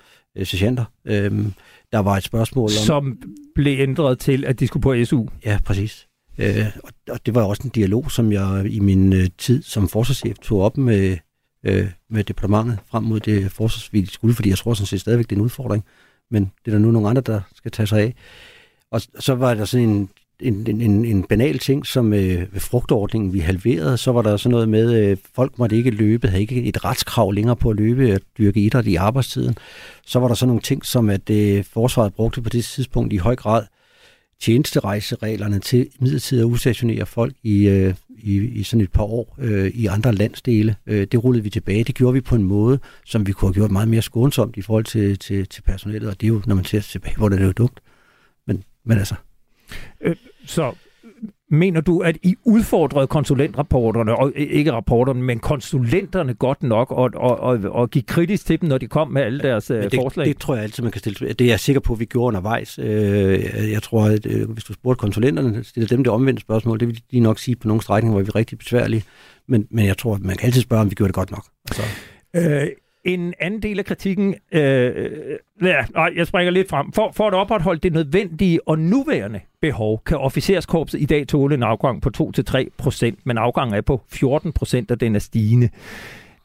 sergeanter. 0.45 0.85
Øh, 1.05 1.33
der 1.93 1.99
var 1.99 2.17
et 2.17 2.25
spørgsmål 2.25 2.65
om... 2.65 2.71
Som 2.71 3.19
blev 3.55 3.81
ændret 3.81 4.19
til, 4.19 4.45
at 4.45 4.61
de 4.61 4.67
skulle 4.67 4.83
på 4.83 5.05
SU? 5.05 5.27
Ja, 5.45 5.59
præcis. 5.65 6.07
Øh, 6.39 6.67
og, 6.85 6.91
og 7.11 7.27
det 7.27 7.35
var 7.35 7.43
også 7.43 7.63
en 7.65 7.71
dialog, 7.71 8.11
som 8.11 8.33
jeg 8.33 8.67
i 8.71 8.81
min 8.81 9.13
øh, 9.13 9.27
tid 9.39 9.63
som 9.63 9.89
forsvarschef 9.89 10.39
tog 10.39 10.61
op 10.61 10.77
med, 10.77 11.17
øh, 11.67 11.87
med 12.11 12.25
departementet 12.25 12.79
frem 12.87 13.05
mod 13.05 13.21
det 13.21 13.53
forsvarsvilde 13.53 14.11
skulle, 14.11 14.35
fordi 14.35 14.49
jeg 14.49 14.59
tror 14.59 14.75
sådan 14.75 14.87
set 14.87 15.01
stadigvæk, 15.01 15.25
det 15.31 15.37
er 15.37 15.41
en 15.41 15.45
udfordring. 15.45 15.85
Men 16.31 16.43
det 16.65 16.71
er 16.71 16.77
der 16.77 16.79
nu 16.79 16.91
nogle 16.91 17.09
andre, 17.09 17.23
der 17.23 17.41
skal 17.55 17.71
tage 17.71 17.87
sig 17.87 18.01
af. 18.01 18.15
Og 18.91 19.01
så 19.19 19.35
var 19.35 19.55
der 19.55 19.65
sådan 19.65 19.89
en 19.89 20.09
en, 20.41 20.81
en, 20.81 21.05
en 21.05 21.23
banal 21.23 21.59
ting, 21.59 21.87
som 21.87 22.13
øh, 22.13 22.53
ved 22.53 22.61
frugtordningen 22.61 23.33
vi 23.33 23.39
halverede, 23.39 23.97
så 23.97 24.13
var 24.13 24.23
der 24.23 24.37
sådan 24.37 24.51
noget 24.51 24.69
med, 24.69 24.95
øh, 24.95 25.17
folk 25.35 25.59
måtte 25.59 25.77
ikke 25.77 25.91
løbe, 25.91 26.29
havde 26.29 26.41
ikke 26.41 26.63
et 26.63 26.85
retskrav 26.85 27.33
længere 27.33 27.57
på 27.57 27.71
at 27.71 27.77
løbe 27.77 28.15
og 28.15 28.21
dyrke 28.39 28.61
idræt 28.61 28.87
i 28.87 28.95
arbejdstiden. 28.95 29.57
Så 30.07 30.19
var 30.19 30.29
der 30.29 30.35
sådan 30.35 30.49
nogle 30.49 30.63
ting, 30.63 30.85
som 30.85 31.11
at 31.11 31.31
øh, 31.31 31.65
forsvaret 31.65 32.15
brugte 32.15 32.43
på 32.43 32.49
det 32.49 32.65
tidspunkt 32.65 33.13
i 33.13 33.17
høj 33.17 33.37
grad 33.37 33.65
tjenesterejsereglerne 34.41 35.59
til 35.59 35.89
midlertidigt 36.01 36.41
at 36.41 36.47
udstationere 36.47 37.07
folk 37.07 37.35
i, 37.43 37.69
øh, 37.69 37.95
i, 38.09 38.37
i 38.37 38.63
sådan 38.63 38.81
et 38.81 38.93
par 38.93 39.03
år 39.03 39.37
øh, 39.39 39.67
i 39.67 39.87
andre 39.87 40.13
landsdele. 40.13 40.77
Øh, 40.87 41.07
det 41.13 41.25
rullede 41.25 41.45
vi 41.45 41.51
tilbage. 41.51 41.85
Det 41.85 41.95
gjorde 41.95 42.15
vi 42.15 42.21
på 42.21 42.35
en 42.35 42.43
måde, 42.43 42.79
som 43.05 43.27
vi 43.27 43.33
kunne 43.33 43.49
have 43.49 43.55
gjort 43.55 43.71
meget 43.71 43.89
mere 43.89 44.03
skånsomt 44.03 44.57
i 44.57 44.63
forhold 44.63 44.85
til, 44.85 45.19
til, 45.19 45.47
til 45.47 45.63
personalet, 45.63 46.09
og 46.09 46.21
det 46.21 46.27
er 46.27 46.29
jo, 46.29 46.43
når 46.47 46.55
man 46.55 46.65
ser 46.65 46.81
tilbage, 46.81 47.17
hvor 47.17 47.29
det 47.29 47.41
er 47.41 47.45
jo 47.45 47.53
dumt. 47.53 47.81
Men, 48.47 48.65
men 48.85 48.99
altså, 48.99 49.15
Øh, 50.01 50.17
så 50.47 50.75
mener 51.51 51.81
du, 51.81 51.99
at 51.99 52.17
I 52.23 52.35
udfordrede 52.45 53.07
konsulentrapporterne, 53.07 54.17
og 54.17 54.33
ikke 54.37 54.73
rapporterne, 54.73 55.23
men 55.23 55.39
konsulenterne 55.39 56.35
godt 56.35 56.63
nok, 56.63 56.91
og, 56.91 57.11
og, 57.15 57.41
og, 57.41 57.59
og 57.65 57.91
gik 57.91 58.05
kritisk 58.07 58.47
til 58.47 58.61
dem, 58.61 58.69
når 58.69 58.79
de 58.79 58.87
kom 58.87 59.09
med 59.09 59.23
alle 59.23 59.39
deres 59.39 59.71
men 59.71 59.83
det, 59.83 59.95
forslag? 59.95 60.27
Det 60.27 60.39
tror 60.39 60.55
jeg 60.55 60.63
altid, 60.63 60.83
man 60.83 60.93
kan 60.93 60.99
stille. 60.99 61.33
Det 61.33 61.41
er 61.41 61.49
jeg 61.49 61.61
sikker 61.61 61.81
på, 61.81 61.93
at 61.93 62.01
vi 62.01 62.05
gjorde 62.05 62.27
undervejs. 62.27 62.79
Øh, 62.79 63.73
jeg 63.73 63.83
tror, 63.83 64.05
at 64.05 64.27
øh, 64.27 64.51
hvis 64.51 64.65
du 64.65 64.73
spurgte 64.73 65.01
konsulenterne, 65.01 65.65
stiller 65.65 65.89
dem 65.89 66.05
det 66.05 66.13
omvendte 66.13 66.41
spørgsmål, 66.41 66.81
det 66.81 66.89
vil 66.89 67.01
de 67.11 67.21
nok 67.21 67.39
sige 67.39 67.57
på 67.57 67.69
nogle 67.69 67.83
strækninger, 67.83 68.13
hvor 68.13 68.23
vi 68.23 68.29
er 68.29 68.37
rigtig 68.37 68.59
besværlige. 68.59 69.05
Men, 69.49 69.67
men 69.71 69.87
jeg 69.87 69.99
tror, 69.99 70.15
at 70.15 70.21
man 70.21 70.37
kan 70.37 70.47
altid 70.47 70.63
spørge, 70.63 70.83
om 70.83 70.91
vi 70.91 70.95
gjorde 70.95 71.09
det 71.09 71.15
godt 71.15 71.31
nok. 71.31 71.45
Altså. 71.69 71.83
Øh, 72.37 72.67
en 73.07 73.35
anden 73.41 73.63
del 73.63 73.79
af 73.79 73.85
kritikken, 73.85 74.35
øh, 74.53 74.93
øh, 74.97 75.11
ja, 75.63 75.85
nej, 75.95 76.13
jeg 76.17 76.27
springer 76.27 76.51
lidt 76.51 76.69
frem. 76.69 76.93
For, 76.93 77.13
for 77.13 77.27
at 77.27 77.35
opretholde 77.35 77.81
det 77.81 77.93
nødvendige 77.93 78.69
og 78.69 78.79
nuværende 78.79 79.41
behov, 79.61 80.03
kan 80.07 80.19
officerskorpset 80.19 81.01
i 81.01 81.05
dag 81.05 81.29
tåle 81.29 81.55
en 81.55 81.63
afgang 81.63 82.03
på 82.03 82.11
2-3 82.17 82.69
procent, 82.79 83.19
men 83.25 83.39
afgangen 83.39 83.75
er 83.75 83.81
på 83.81 84.01
14 84.09 84.53
procent, 84.53 84.91
og 84.91 85.01
den 85.01 85.15
er 85.15 85.19
stigende. 85.19 85.69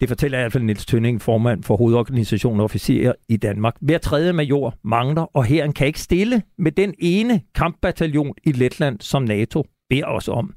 Det 0.01 0.09
fortæller 0.09 0.37
i 0.37 0.41
hvert 0.41 0.51
fald 0.51 0.63
Niels 0.63 0.85
Tønning, 0.85 1.21
formand 1.21 1.63
for 1.63 1.77
hovedorganisationen 1.77 2.61
officerer 2.61 3.13
i 3.29 3.37
Danmark. 3.37 3.75
Hver 3.81 3.97
tredje 3.97 4.33
major 4.33 4.75
mangler, 4.83 5.21
og 5.21 5.45
herren 5.45 5.73
kan 5.73 5.87
ikke 5.87 5.99
stille 5.99 6.41
med 6.57 6.71
den 6.71 6.93
ene 6.99 7.41
kampbataljon 7.55 8.35
i 8.43 8.51
Letland, 8.51 8.99
som 8.99 9.23
NATO 9.23 9.65
beder 9.91 10.05
os 10.05 10.27
om. 10.27 10.53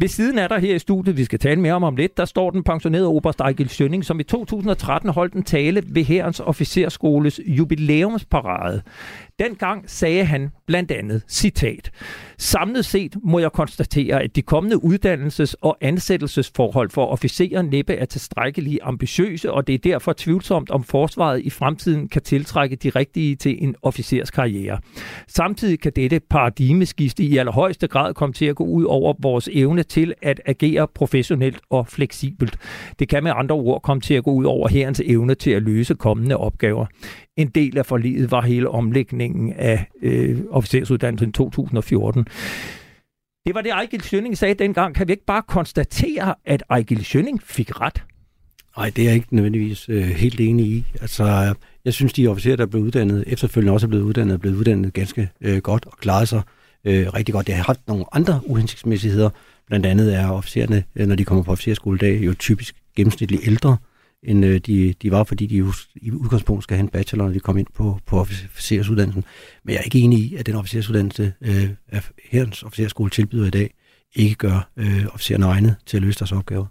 Ved 0.00 0.08
siden 0.08 0.38
af 0.38 0.48
der 0.48 0.58
her 0.58 0.74
i 0.74 0.78
studiet, 0.78 1.16
vi 1.16 1.24
skal 1.24 1.38
tale 1.38 1.60
mere 1.60 1.74
om 1.74 1.82
om 1.82 1.96
lidt, 1.96 2.16
der 2.16 2.24
står 2.24 2.50
den 2.50 2.62
pensionerede 2.62 3.06
oberst 3.06 3.40
Ejgil 3.40 3.68
Sønning, 3.68 4.04
som 4.04 4.20
i 4.20 4.22
2013 4.22 5.10
holdt 5.10 5.34
en 5.34 5.42
tale 5.42 5.82
ved 5.86 6.04
Herrens 6.04 6.40
Officerskoles 6.40 7.40
jubilæumsparade. 7.46 8.82
Dengang 9.38 9.90
sagde 9.90 10.24
han 10.24 10.50
blandt 10.66 10.90
andet, 10.90 11.22
citat, 11.28 11.90
Samlet 12.38 12.84
set 12.84 13.16
må 13.22 13.38
jeg 13.38 13.52
konstatere, 13.52 14.22
at 14.22 14.36
de 14.36 14.42
kommende 14.42 14.76
uddannelses- 14.76 15.54
og 15.60 15.78
ansættelsesforhold 15.80 16.90
for 16.90 17.06
officerer 17.06 17.62
næppe 17.62 17.94
er 17.94 18.04
tilstrækkeligt 18.04 18.78
ambitiøse, 18.82 19.52
og 19.52 19.66
det 19.66 19.74
er 19.74 19.78
derfor 19.78 20.12
tvivlsomt, 20.16 20.70
om 20.70 20.84
forsvaret 20.84 21.40
i 21.40 21.50
fremtiden 21.50 22.08
kan 22.08 22.22
tiltrække 22.22 22.76
de 22.76 22.90
rigtige 22.90 23.36
til 23.36 23.64
en 23.64 23.74
officerskarriere. 23.82 24.78
Samtidig 25.28 25.80
kan 25.80 25.92
dette 25.96 26.20
paradigmeskifte 26.20 27.22
i 27.22 27.36
allerhøjeste 27.36 27.88
grad 27.88 28.14
komme 28.14 28.32
til 28.32 28.44
at 28.44 28.56
gå 28.56 28.64
ud 28.68 28.84
over 28.84 29.14
vores 29.18 29.48
evne 29.52 29.82
til 29.82 30.14
at 30.22 30.40
agere 30.46 30.88
professionelt 30.94 31.60
og 31.70 31.86
fleksibelt. 31.88 32.56
Det 32.98 33.08
kan 33.08 33.22
med 33.22 33.32
andre 33.34 33.54
ord 33.54 33.82
komme 33.82 34.00
til 34.00 34.14
at 34.14 34.24
gå 34.24 34.30
ud 34.30 34.44
over 34.44 34.68
herrens 34.68 35.02
evne 35.04 35.34
til 35.34 35.50
at 35.50 35.62
løse 35.62 35.94
kommende 35.94 36.36
opgaver. 36.36 36.86
En 37.36 37.48
del 37.48 37.78
af 37.78 37.86
forliget 37.86 38.30
var 38.30 38.42
hele 38.42 38.68
omlægningen 38.68 39.52
af 39.52 39.86
øh, 40.02 40.38
officersuddannelsen 40.50 41.32
2014. 41.32 42.26
Det 43.46 43.54
var 43.54 43.60
det, 43.60 43.70
Ejgil 43.70 44.00
Schønning 44.00 44.38
sagde 44.38 44.54
dengang. 44.54 44.94
Kan 44.94 45.08
vi 45.08 45.12
ikke 45.12 45.24
bare 45.26 45.42
konstatere, 45.48 46.34
at 46.44 46.62
Ejgil 46.70 47.04
Schønning 47.04 47.42
fik 47.42 47.80
ret? 47.80 48.02
Nej, 48.76 48.90
det 48.96 49.02
er 49.02 49.06
jeg 49.06 49.14
ikke 49.14 49.34
nødvendigvis 49.34 49.88
øh, 49.88 50.02
helt 50.02 50.40
enig 50.40 50.66
i. 50.66 50.84
Altså, 51.00 51.54
jeg 51.84 51.94
synes, 51.94 52.12
de 52.12 52.28
officerer, 52.28 52.56
der 52.56 52.62
er 52.62 52.68
blevet 52.68 52.84
uddannet, 52.84 53.24
efterfølgende 53.26 53.72
også 53.72 53.86
er 53.86 53.88
blevet 53.88 54.04
uddannet, 54.04 54.34
er 54.34 54.38
blevet 54.38 54.56
uddannet 54.56 54.92
ganske 54.92 55.30
øh, 55.40 55.58
godt 55.58 55.86
og 55.86 55.98
klaret 55.98 56.28
sig 56.28 56.38
øh, 56.38 56.57
øh, 56.84 57.06
rigtig 57.14 57.32
godt. 57.34 57.46
Det 57.46 57.54
har 57.54 57.62
haft 57.62 57.80
nogle 57.88 58.04
andre 58.12 58.40
uhensigtsmæssigheder. 58.44 59.30
Blandt 59.66 59.86
andet 59.86 60.14
er 60.14 60.30
officererne, 60.30 60.84
øh, 60.96 61.06
når 61.06 61.14
de 61.14 61.24
kommer 61.24 61.44
på 61.44 61.52
officerskoledag, 61.52 62.20
jo 62.24 62.34
typisk 62.34 62.74
gennemsnitligt 62.96 63.42
ældre, 63.46 63.76
end 64.22 64.44
øh, 64.44 64.60
de, 64.60 64.94
de 65.02 65.10
var, 65.10 65.24
fordi 65.24 65.46
de 65.46 65.56
jo 65.56 65.72
i 65.96 66.10
udgangspunkt 66.10 66.64
skal 66.64 66.76
have 66.76 66.82
en 66.82 66.88
bachelor, 66.88 67.24
når 67.24 67.32
de 67.32 67.40
kommer 67.40 67.58
ind 67.58 67.68
på, 67.74 67.98
på 68.06 68.20
officersuddannelsen. 68.20 69.24
Men 69.64 69.72
jeg 69.72 69.78
er 69.78 69.84
ikke 69.84 69.98
enig 69.98 70.18
i, 70.18 70.34
at 70.36 70.46
den 70.46 70.54
officersuddannelse, 70.54 71.32
øh, 71.40 71.70
af 71.88 72.10
herrens 72.30 72.62
officerskole 72.62 73.10
tilbyder 73.10 73.46
i 73.46 73.50
dag, 73.50 73.74
ikke 74.16 74.34
gør 74.34 74.70
øh, 74.76 75.06
officererne 75.14 75.46
egnet 75.46 75.76
til 75.86 75.96
at 75.96 76.02
løse 76.02 76.18
deres 76.18 76.32
opgaver. 76.32 76.66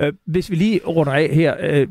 Øh, 0.00 0.12
hvis 0.26 0.50
vi 0.50 0.56
lige 0.56 0.80
runder 0.86 1.12
af 1.12 1.28
her, 1.34 1.56
øh, 1.60 1.86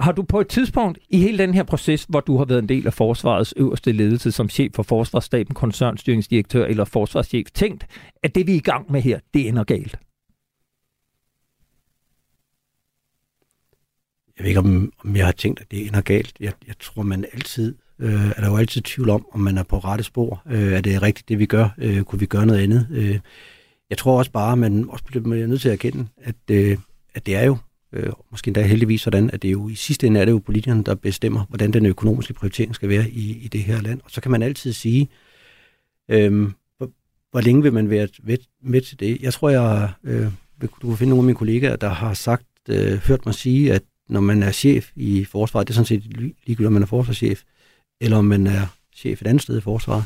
har 0.00 0.12
du 0.12 0.22
på 0.22 0.40
et 0.40 0.48
tidspunkt 0.48 0.98
i 1.08 1.18
hele 1.18 1.38
den 1.38 1.54
her 1.54 1.62
proces, 1.62 2.06
hvor 2.08 2.20
du 2.20 2.36
har 2.36 2.44
været 2.44 2.58
en 2.58 2.68
del 2.68 2.86
af 2.86 2.94
forsvarets 2.94 3.54
øverste 3.56 3.92
ledelse 3.92 4.32
som 4.32 4.48
chef 4.48 4.74
for 4.74 4.82
forsvarsstaben, 4.82 5.54
koncernstyringsdirektør 5.54 6.66
eller 6.66 6.84
forsvarschef, 6.84 7.50
tænkt, 7.54 7.86
at 8.22 8.34
det 8.34 8.46
vi 8.46 8.52
er 8.52 8.56
i 8.56 8.60
gang 8.60 8.92
med 8.92 9.00
her, 9.00 9.20
det 9.34 9.48
ender 9.48 9.64
galt? 9.64 9.98
Jeg 14.38 14.44
ved 14.44 14.48
ikke, 14.48 14.60
om, 14.60 14.92
om 15.04 15.16
jeg 15.16 15.24
har 15.24 15.32
tænkt, 15.32 15.60
at 15.60 15.70
det 15.70 15.86
ender 15.86 16.00
galt. 16.00 16.34
Jeg, 16.40 16.52
jeg 16.66 16.74
tror, 16.78 17.02
man 17.02 17.24
altid 17.32 17.74
øh, 17.98 18.28
er 18.28 18.40
der 18.40 18.50
jo 18.50 18.56
altid 18.56 18.82
tvivl 18.82 19.10
om, 19.10 19.26
om 19.32 19.40
man 19.40 19.58
er 19.58 19.62
på 19.62 19.78
rette 19.78 20.04
spor. 20.04 20.42
Øh, 20.46 20.72
er 20.72 20.80
det 20.80 21.02
rigtigt, 21.02 21.28
det 21.28 21.38
vi 21.38 21.46
gør? 21.46 21.68
Øh, 21.78 22.02
kunne 22.02 22.20
vi 22.20 22.26
gøre 22.26 22.46
noget 22.46 22.62
andet? 22.62 22.86
Øh, 22.90 23.18
jeg 23.90 23.98
tror 23.98 24.18
også 24.18 24.30
bare, 24.30 24.52
at 24.52 24.58
man 24.58 24.86
også 24.88 25.04
bliver 25.04 25.46
nødt 25.46 25.60
til 25.60 25.68
at 25.68 25.72
erkende, 25.72 26.06
at, 26.16 26.34
øh, 26.50 26.78
at 27.14 27.26
det 27.26 27.36
er 27.36 27.44
jo 27.44 27.56
øh, 27.92 28.12
måske 28.30 28.48
endda 28.48 28.62
heldigvis 28.62 29.00
sådan, 29.00 29.30
at 29.30 29.42
det 29.42 29.48
er 29.48 29.52
jo 29.52 29.68
i 29.68 29.74
sidste 29.74 30.06
ende 30.06 30.20
er 30.20 30.24
det 30.24 30.32
jo 30.32 30.38
politikerne, 30.38 30.84
der 30.84 30.94
bestemmer, 30.94 31.44
hvordan 31.48 31.72
den 31.72 31.86
økonomiske 31.86 32.34
prioritering 32.34 32.74
skal 32.74 32.88
være 32.88 33.10
i, 33.10 33.38
i 33.44 33.48
det 33.48 33.62
her 33.62 33.80
land. 33.80 34.00
Og 34.04 34.10
så 34.10 34.20
kan 34.20 34.30
man 34.30 34.42
altid 34.42 34.72
sige, 34.72 35.08
øh, 36.10 36.42
hvor, 36.76 36.90
hvor 37.30 37.40
længe 37.40 37.62
vil 37.62 37.72
man 37.72 37.90
være 37.90 38.08
med, 38.22 38.38
med 38.62 38.80
til 38.80 39.00
det? 39.00 39.22
Jeg 39.22 39.32
tror, 39.32 39.48
jeg, 39.50 39.92
øh, 40.04 40.26
du 40.62 40.88
kan 40.88 40.96
finde 40.96 41.10
nogle 41.10 41.22
af 41.22 41.26
mine 41.26 41.36
kollegaer, 41.36 41.76
der 41.76 41.88
har 41.88 42.14
sagt, 42.14 42.46
øh, 42.68 42.98
hørt 42.98 43.26
mig 43.26 43.34
sige, 43.34 43.72
at 43.72 43.82
når 44.08 44.20
man 44.20 44.42
er 44.42 44.52
chef 44.52 44.90
i 44.96 45.24
forsvaret, 45.24 45.68
det 45.68 45.72
er 45.72 45.74
sådan 45.74 45.86
set 45.86 46.02
ligegyldigt, 46.46 46.66
om 46.66 46.72
man 46.72 46.82
er 46.82 46.86
forsvarschef, 46.86 47.42
eller 48.00 48.16
om 48.16 48.24
man 48.24 48.46
er 48.46 48.66
chef 48.96 49.22
et 49.22 49.26
andet 49.26 49.42
sted 49.42 49.58
i 49.58 49.60
forsvaret, 49.60 50.04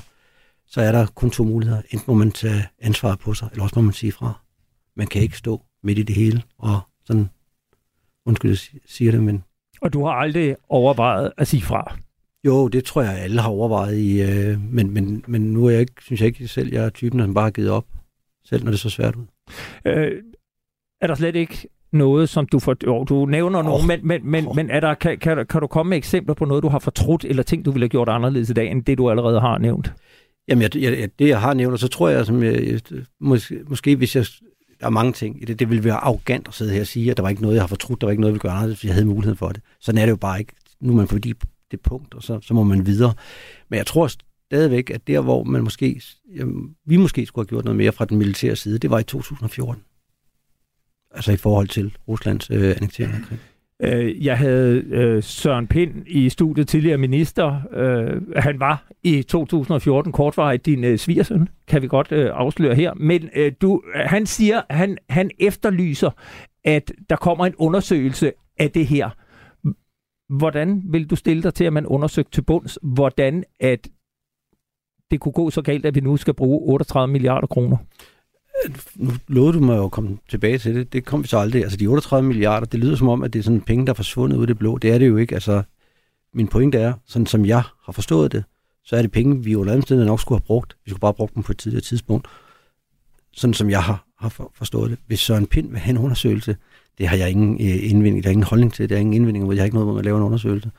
så 0.69 0.81
er 0.81 0.93
der 0.93 1.07
kun 1.07 1.31
to 1.31 1.45
muligheder. 1.45 1.83
Enten 1.91 2.05
må 2.07 2.15
man 2.15 2.33
tage 2.33 2.67
ansvaret 2.79 3.19
på 3.19 3.35
sig, 3.35 3.49
eller 3.53 3.63
også 3.63 3.73
må 3.77 3.83
man 3.83 3.93
sige 3.93 4.13
fra. 4.13 4.41
Man 4.97 5.07
kan 5.07 5.23
ikke 5.23 5.37
stå 5.37 5.63
midt 5.83 5.99
i 5.99 6.03
det 6.03 6.17
hele 6.17 6.43
og 6.59 6.81
Sådan, 7.07 7.29
undskyld, 8.27 8.51
jeg 8.51 8.81
siger 8.87 9.13
det, 9.13 9.23
men... 9.23 9.45
Og 9.81 9.93
du 9.93 10.05
har 10.05 10.13
aldrig 10.13 10.57
overvejet 10.69 11.33
at 11.37 11.49
sige 11.49 11.63
fra? 11.63 11.97
Jo, 12.45 12.69
det 12.69 12.85
tror 12.85 13.03
jeg, 13.03 13.19
alle 13.19 13.41
har 13.41 13.49
overvejet 13.49 13.97
i, 13.97 14.23
øh, 14.23 14.61
men, 14.73 14.91
men, 14.91 15.25
men 15.27 15.41
nu 15.41 15.67
er 15.67 15.71
jeg 15.71 15.81
ikke, 15.81 15.93
synes 16.01 16.21
jeg 16.21 16.27
ikke 16.27 16.49
selv, 16.49 16.73
jeg 16.73 16.85
er 16.85 16.89
typen, 16.89 17.21
der 17.21 17.33
bare 17.33 17.45
har 17.45 17.51
givet 17.51 17.71
op, 17.71 17.87
selv 18.45 18.65
når 18.65 18.71
det 18.71 18.81
så 18.81 18.91
svært 18.91 19.17
ud. 19.17 19.25
Øh, 19.85 20.23
er 21.01 21.07
der 21.07 21.15
slet 21.15 21.37
ikke 21.37 21.69
noget, 21.93 22.29
som 22.29 22.47
du 22.47 22.59
får... 22.59 22.77
Jo, 22.87 23.05
du 23.05 23.27
nævner 23.27 23.59
oh. 23.59 23.65
noget, 23.65 23.87
men, 23.87 24.01
men, 24.03 24.31
men, 24.31 24.47
oh. 24.47 24.57
men 24.57 24.71
er 24.71 24.81
der, 24.81 24.95
kan, 24.95 25.19
kan, 25.19 25.47
kan 25.47 25.61
du 25.61 25.67
komme 25.67 25.91
med 25.91 25.97
eksempler 25.97 26.35
på 26.35 26.45
noget, 26.45 26.63
du 26.63 26.69
har 26.69 26.79
fortrudt, 26.79 27.25
eller 27.25 27.43
ting, 27.43 27.65
du 27.65 27.71
ville 27.71 27.85
have 27.85 27.89
gjort 27.89 28.09
anderledes 28.09 28.51
i 28.51 28.53
dag, 28.53 28.71
end 28.71 28.85
det, 28.85 28.99
du 28.99 29.11
allerede 29.11 29.41
har 29.41 29.59
nævnt? 29.59 29.93
Jamen, 30.49 30.63
jeg, 30.63 30.77
jeg, 30.77 31.09
det 31.19 31.29
jeg 31.29 31.41
har 31.41 31.55
nævnt, 31.55 31.73
og 31.73 31.79
så 31.79 31.89
tror 31.89 32.09
jeg, 32.09 32.27
som 32.27 32.43
jeg, 32.43 32.81
måske, 33.21 33.61
måske 33.69 33.97
hvis 33.97 34.17
jeg... 34.17 34.27
Der 34.81 34.87
er 34.87 34.91
mange 34.91 35.13
ting 35.13 35.43
i 35.43 35.45
det. 35.45 35.59
Det 35.59 35.71
ville 35.71 35.85
være 35.85 35.95
arrogant 35.95 36.49
at 36.49 36.55
sidde 36.55 36.73
her 36.73 36.81
og 36.81 36.87
sige, 36.87 37.11
at 37.11 37.17
der 37.17 37.23
var 37.23 37.31
ikke 37.31 37.43
noget, 37.43 37.55
jeg 37.55 37.63
har 37.63 37.69
fortrudt, 37.69 38.01
der 38.01 38.07
var 38.07 38.11
ikke 38.11 38.21
noget, 38.21 38.31
jeg 38.31 38.35
ville 38.35 38.43
gøre 38.43 38.53
anderledes, 38.53 38.81
hvis 38.81 38.89
jeg 38.89 38.95
havde 38.95 39.07
mulighed 39.07 39.37
for 39.37 39.49
det. 39.49 39.63
Sådan 39.81 39.99
er 39.99 40.07
det 40.07 40.11
jo 40.11 40.17
bare 40.17 40.39
ikke. 40.39 40.53
Nu 40.81 40.93
er 40.93 40.97
man 40.97 41.07
på 41.07 41.19
det, 41.19 41.37
det 41.71 41.81
punkt, 41.81 42.15
og 42.15 42.23
så, 42.23 42.41
så 42.43 42.55
må 42.55 42.63
man 42.63 42.87
videre. 42.87 43.15
Men 43.69 43.77
jeg 43.77 43.87
tror 43.87 44.09
stadigvæk, 44.47 44.91
at 44.91 45.07
der, 45.07 45.21
hvor 45.21 45.45
man 45.45 45.63
måske, 45.63 46.03
jamen, 46.37 46.77
vi 46.87 46.97
måske 46.97 47.27
skulle 47.27 47.45
have 47.45 47.49
gjort 47.49 47.65
noget 47.65 47.77
mere 47.77 47.93
fra 47.93 48.05
den 48.05 48.19
militære 48.19 48.57
side, 48.57 48.79
det 48.79 48.91
var 48.91 48.99
i 48.99 49.05
2014 49.05 49.83
altså 51.17 51.33
i 51.33 51.37
forhold 51.37 51.69
til 51.69 51.97
Ruslands 52.09 52.51
øh, 52.51 52.77
annektering 52.77 53.15
af 53.15 53.21
Krim? 53.29 53.39
Øh, 53.83 54.25
jeg 54.25 54.39
havde 54.39 54.81
øh, 54.81 55.23
Søren 55.23 55.67
Pind 55.67 56.05
i 56.07 56.29
studiet, 56.29 56.69
tidligere 56.69 56.99
minister. 56.99 57.61
Øh, 57.73 58.23
han 58.37 58.61
var 58.61 58.89
i 59.03 59.23
2014 59.23 60.13
kortvarigt 60.13 60.67
din 60.67 60.85
øh, 60.85 60.99
svigersøn, 60.99 61.49
kan 61.67 61.83
vi 61.83 61.89
godt 61.89 62.13
øh, 62.13 62.31
afsløre 62.35 62.75
her. 62.75 62.95
Men 62.95 63.29
øh, 63.37 63.53
du, 63.61 63.83
han 63.95 64.27
siger, 64.27 64.63
han, 64.71 64.99
han 65.09 65.31
efterlyser, 65.39 66.11
at 66.65 66.93
der 67.11 67.17
kommer 67.17 67.47
en 67.47 67.55
undersøgelse 67.59 68.33
af 68.59 68.71
det 68.71 68.87
her. 68.87 69.11
Hvordan 70.39 70.83
vil 70.85 71.11
du 71.11 71.17
stille 71.17 71.43
dig 71.43 71.55
til, 71.55 71.65
at 71.65 71.73
man 71.73 71.87
undersøgte 71.87 72.31
til 72.33 72.43
bunds, 72.43 72.79
hvordan 72.83 73.45
at 73.61 73.89
det 75.11 75.21
kunne 75.21 75.33
gå 75.33 75.51
så 75.51 75.63
galt, 75.63 75.87
at 75.87 75.95
vi 75.95 76.01
nu 76.01 76.17
skal 76.17 76.35
bruge 76.35 76.73
38 76.73 77.13
milliarder 77.13 77.47
kroner? 77.47 77.77
Nu 78.95 79.11
lovede 79.29 79.53
du 79.53 79.61
mig 79.61 79.85
at 79.85 79.91
komme 79.91 80.19
tilbage 80.29 80.59
til 80.59 80.75
det. 80.75 80.93
Det 80.93 81.05
kom 81.05 81.23
vi 81.23 81.29
så 81.29 81.39
aldrig. 81.39 81.63
Altså 81.63 81.77
de 81.77 81.87
38 81.87 82.29
milliarder, 82.29 82.67
det 82.67 82.81
lyder 82.81 82.97
som 82.97 83.09
om, 83.09 83.23
at 83.23 83.33
det 83.33 83.39
er 83.39 83.43
sådan 83.43 83.61
penge, 83.61 83.87
der 83.87 83.93
er 83.93 83.95
forsvundet 83.95 84.37
ud 84.37 84.43
af 84.43 84.47
det 84.47 84.59
blå. 84.59 84.79
Det 84.79 84.91
er 84.91 84.99
det 84.99 85.09
jo 85.09 85.17
ikke. 85.17 85.35
Altså, 85.35 85.63
min 86.35 86.49
pointe 86.49 86.79
er, 86.79 86.93
sådan 87.07 87.27
som 87.27 87.47
jeg 87.47 87.63
har 87.85 87.93
forstået 87.93 88.33
det, 88.33 88.45
så 88.85 88.97
er 88.97 89.03
det 89.03 89.13
penge, 89.13 89.45
vi 89.45 89.55
under 89.55 89.73
andet 89.73 90.07
nok 90.07 90.21
skulle 90.21 90.39
have 90.39 90.47
brugt. 90.47 90.77
Vi 90.85 90.91
skulle 90.91 91.01
bare 91.01 91.09
have 91.09 91.17
brugt 91.17 91.35
dem 91.35 91.43
på 91.43 91.53
et 91.53 91.59
tidligere 91.59 91.83
tidspunkt. 91.83 92.29
Sådan 93.33 93.55
som 93.55 93.71
jeg 93.71 93.83
har, 93.83 94.07
har 94.19 94.51
forstået 94.55 94.91
det. 94.91 94.99
Hvis 95.07 95.21
Søren 95.21 95.47
Pind 95.47 95.71
vil 95.71 95.79
have 95.79 95.91
en 95.91 95.99
undersøgelse, 95.99 96.57
det 96.99 97.09
har 97.09 97.17
jeg 97.17 97.31
ingen 97.31 97.55
øh, 97.55 97.91
indvending, 97.91 98.25
der 98.25 98.29
er 98.29 98.33
ingen 98.33 98.47
holdning 98.47 98.75
til, 98.75 98.89
det 98.89 98.95
er 98.95 99.01
ingen 99.01 99.15
indvending, 99.15 99.45
hvor 99.45 99.53
jeg 99.53 99.61
har 99.61 99.65
ikke 99.65 99.77
noget 99.77 99.89
med 99.89 99.99
at 99.99 100.05
lave 100.05 100.17
en 100.17 100.23
undersøgelse. 100.23 100.71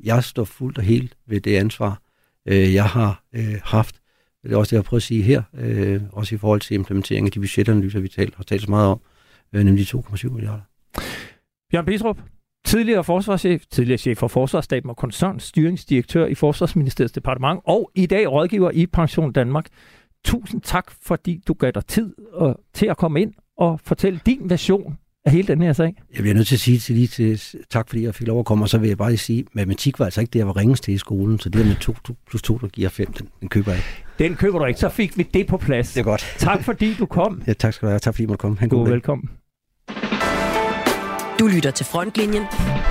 Jeg 0.00 0.24
står 0.24 0.44
fuldt 0.44 0.78
og 0.78 0.84
helt 0.84 1.16
ved 1.26 1.40
det 1.40 1.56
ansvar, 1.56 2.02
øh, 2.46 2.74
jeg 2.74 2.84
har 2.84 3.24
øh, 3.32 3.54
haft 3.64 4.00
det 4.42 4.52
er 4.52 4.56
også 4.56 4.70
det, 4.70 4.72
jeg 4.72 4.78
har 4.78 4.88
prøvet 4.88 5.00
at 5.00 5.04
sige 5.04 5.22
her, 5.22 5.42
øh, 5.54 6.00
også 6.12 6.34
i 6.34 6.38
forhold 6.38 6.60
til 6.60 6.74
implementering 6.74 7.26
af 7.26 7.32
de 7.32 7.40
budgetanalyser, 7.40 8.00
vi 8.00 8.08
talt, 8.08 8.34
har 8.34 8.44
talt 8.44 8.62
så 8.62 8.70
meget 8.70 8.88
om, 8.88 9.00
øh, 9.52 9.64
nemlig 9.64 9.86
2,7 9.86 10.28
milliarder. 10.30 10.62
Bjørn 11.70 11.84
Bistrup, 11.84 12.18
tidligere 12.66 13.04
forsvarschef, 13.04 13.66
tidligere 13.70 13.98
chef 13.98 14.18
for 14.18 14.28
Forsvarsstaben 14.28 14.90
og 14.90 14.96
koncernstyringsdirektør 14.96 16.26
i 16.26 16.34
Forsvarsministeriets 16.34 17.12
departement, 17.12 17.60
og 17.64 17.90
i 17.94 18.06
dag 18.06 18.32
rådgiver 18.32 18.70
i 18.70 18.86
Pension 18.86 19.32
Danmark. 19.32 19.66
Tusind 20.24 20.60
tak, 20.60 20.90
fordi 20.90 21.42
du 21.48 21.52
gav 21.52 21.70
dig 21.70 21.86
tid 21.86 22.14
og, 22.32 22.60
til 22.74 22.86
at 22.86 22.96
komme 22.96 23.22
ind 23.22 23.34
og 23.56 23.80
fortælle 23.80 24.20
din 24.26 24.50
version 24.50 24.98
af 25.28 25.34
hele 25.34 25.48
den 25.48 25.62
her 25.62 25.72
sag? 25.72 25.94
Jeg 26.14 26.22
bliver 26.22 26.34
nødt 26.34 26.46
til 26.46 26.56
at 26.56 26.60
sige 26.60 26.78
til 26.78 26.94
lige 26.94 27.06
til, 27.06 27.42
tak, 27.70 27.88
fordi 27.88 28.04
jeg 28.04 28.14
fik 28.14 28.26
lov 28.26 28.38
at 28.38 28.44
komme, 28.44 28.64
og 28.64 28.68
så 28.68 28.78
vil 28.78 28.88
jeg 28.88 28.98
bare 28.98 29.10
lige 29.10 29.18
sige, 29.18 29.40
at 29.40 29.46
matematik 29.52 29.98
var 29.98 30.04
altså 30.04 30.20
ikke 30.20 30.30
det, 30.30 30.38
jeg 30.38 30.46
var 30.46 30.56
ringes 30.56 30.80
til 30.80 30.94
i 30.94 30.98
skolen, 30.98 31.38
så 31.38 31.48
det 31.48 31.66
med 31.66 31.74
2 31.74 31.94
plus 32.28 32.42
2, 32.42 32.58
der 32.58 32.68
giver 32.68 32.88
5, 32.88 33.12
den, 33.12 33.28
den 33.40 33.48
køber 33.48 33.70
jeg 33.70 33.78
ikke. 33.78 34.04
Den 34.18 34.36
køber 34.36 34.58
du 34.58 34.64
ikke, 34.64 34.80
så 34.80 34.88
fik 34.88 35.18
vi 35.18 35.22
det 35.34 35.46
på 35.46 35.56
plads. 35.56 35.92
Det 35.92 36.00
er 36.00 36.04
godt. 36.04 36.34
Tak 36.38 36.64
fordi 36.64 36.94
du 36.94 37.06
kom. 37.06 37.42
Ja, 37.46 37.52
tak 37.52 37.74
skal 37.74 37.86
du 37.86 37.90
have. 37.90 37.98
Tak 37.98 38.14
fordi 38.14 38.24
du 38.24 38.28
måtte 38.28 38.40
komme. 38.40 38.58
Han 38.58 38.68
god 38.68 38.88
velkommen. 38.88 39.30
Du 41.38 41.46
lytter 41.46 41.70
til 41.70 41.86
Frontlinjen 41.86 42.42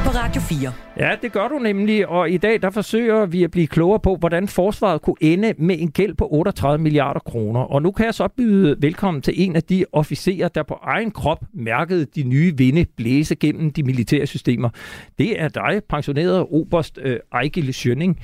på 0.06 0.10
Radio 0.10 0.42
4. 0.42 0.74
Ja, 0.98 1.16
det 1.22 1.32
gør 1.32 1.48
du 1.48 1.60
nemlig, 1.60 2.08
og 2.08 2.30
i 2.30 2.38
dag 2.38 2.62
der 2.62 2.70
forsøger 2.70 3.26
vi 3.26 3.44
at 3.44 3.52
blive 3.52 3.68
klogere 3.68 4.00
på, 4.00 4.16
hvordan 4.16 4.48
forsvaret 4.48 5.02
kunne 5.02 5.16
ende 5.22 5.54
med 5.58 5.80
en 5.80 5.92
gæld 5.92 6.16
på 6.16 6.28
38 6.32 6.84
milliarder 6.84 7.20
kroner. 7.20 7.60
Og 7.60 7.82
nu 7.82 7.92
kan 7.92 8.06
jeg 8.06 8.14
så 8.14 8.28
byde 8.28 8.76
velkommen 8.80 9.22
til 9.22 9.34
en 9.38 9.56
af 9.56 9.64
de 9.64 9.86
officerer, 9.92 10.48
der 10.48 10.64
på 10.64 10.80
egen 10.84 11.12
krop 11.12 11.40
mærkede 11.54 12.06
de 12.06 12.24
nye 12.24 12.58
vinde 12.58 12.86
blæse 12.98 13.36
gennem 13.36 13.72
de 13.72 13.84
militære 13.84 14.26
systemer. 14.26 14.70
Det 15.18 15.42
er 15.42 15.48
dig, 15.48 15.82
pensioneret 15.90 16.46
Oberst 16.52 17.00
øh, 17.02 17.20
Ejgil 17.34 17.74
Schønning. 17.74 18.20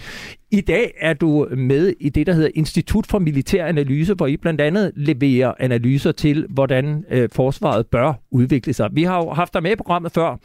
I 0.53 0.61
dag 0.61 0.93
er 0.97 1.13
du 1.13 1.47
med 1.57 1.93
i 1.99 2.09
det, 2.09 2.27
der 2.27 2.33
hedder 2.33 2.49
Institut 2.55 3.07
for 3.07 3.19
Militær 3.19 3.65
Analyse, 3.65 4.13
hvor 4.13 4.27
I 4.27 4.37
blandt 4.37 4.61
andet 4.61 4.91
leverer 4.95 5.53
analyser 5.59 6.11
til, 6.11 6.45
hvordan 6.49 7.05
øh, 7.09 7.29
forsvaret 7.31 7.87
bør 7.87 8.13
udvikle 8.31 8.73
sig. 8.73 8.89
Vi 8.91 9.03
har 9.03 9.17
jo 9.17 9.29
haft 9.29 9.53
dig 9.53 9.63
med 9.63 9.71
i 9.71 9.75
programmet 9.75 10.11
før, 10.11 10.37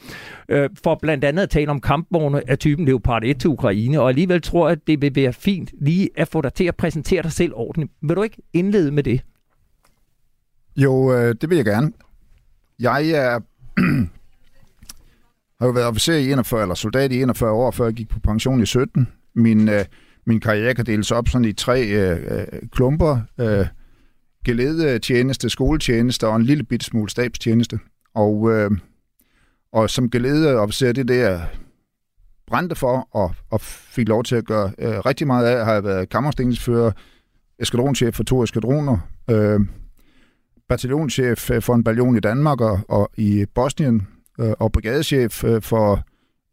øh, 0.48 0.70
for 0.82 0.98
blandt 1.02 1.24
andet 1.24 1.42
at 1.42 1.50
tale 1.50 1.70
om 1.70 1.80
kampvogne 1.80 2.50
af 2.50 2.58
typen 2.58 2.86
Leopard 2.86 3.24
1 3.24 3.40
til 3.40 3.50
Ukraine, 3.50 4.00
og 4.00 4.08
alligevel 4.08 4.42
tror 4.42 4.68
jeg, 4.68 4.72
at 4.72 4.86
det 4.86 5.02
vil 5.02 5.14
være 5.14 5.32
fint 5.32 5.70
lige 5.80 6.10
at 6.16 6.28
få 6.28 6.40
dig 6.40 6.52
til 6.52 6.64
at 6.64 6.76
præsentere 6.76 7.22
dig 7.22 7.32
selv 7.32 7.52
ordentligt. 7.54 7.92
Vil 8.02 8.16
du 8.16 8.22
ikke 8.22 8.42
indlede 8.52 8.90
med 8.90 9.02
det? 9.02 9.20
Jo, 10.76 11.12
øh, 11.12 11.34
det 11.40 11.50
vil 11.50 11.56
jeg 11.56 11.64
gerne. 11.64 11.92
Jeg 12.80 13.10
er 13.10 13.40
har 15.60 15.66
jo 15.66 15.70
været 15.70 15.86
officer 15.86 16.14
i 16.14 16.32
41, 16.32 16.62
eller 16.62 16.74
soldat 16.74 17.12
i 17.12 17.22
41 17.22 17.50
år, 17.50 17.70
før 17.70 17.84
jeg 17.84 17.94
gik 17.94 18.08
på 18.08 18.20
pension 18.20 18.62
i 18.62 18.66
17. 18.66 19.08
Min, 19.34 19.68
øh, 19.68 19.84
min 20.26 20.40
karriere 20.40 20.74
kan 20.74 20.86
deles 20.86 21.10
op 21.10 21.28
sådan 21.28 21.44
i 21.44 21.52
tre 21.52 21.86
øh, 21.86 22.18
øh 22.30 22.46
klumper. 22.72 23.20
Øh, 23.40 23.66
geledetjeneste, 24.44 25.50
skoletjeneste 25.50 26.26
og 26.26 26.36
en 26.36 26.42
lille 26.42 26.64
bit 26.64 26.84
smule 26.84 27.10
stabstjeneste. 27.10 27.78
Og, 28.14 28.50
øh, 28.52 28.70
og 29.72 29.90
som 29.90 30.10
geledeofficer, 30.10 30.92
det 30.92 31.00
er 31.00 31.04
det, 31.04 31.18
jeg 31.18 31.48
brændte 32.46 32.76
for 32.76 33.08
og, 33.12 33.34
og 33.50 33.60
fik 33.60 34.08
lov 34.08 34.24
til 34.24 34.36
at 34.36 34.44
gøre 34.44 34.72
øh, 34.78 34.98
rigtig 34.98 35.26
meget 35.26 35.46
af. 35.46 35.64
Har 35.64 35.72
jeg 35.72 35.84
været 35.84 36.08
kammerstillingsfører, 36.08 36.92
eskadronchef 37.58 38.14
for 38.14 38.24
to 38.24 38.42
eskadroner, 38.42 38.98
øh, 39.30 39.60
bataljonschef 40.68 41.50
øh, 41.50 41.62
for 41.62 41.74
en 41.74 41.84
baljon 41.84 42.16
i 42.16 42.20
Danmark 42.20 42.60
og, 42.60 42.80
og 42.88 43.10
i 43.16 43.46
Bosnien, 43.54 44.06
øh, 44.40 44.52
og 44.58 44.72
brigadechef 44.72 45.44
øh, 45.44 45.62
for 45.62 46.04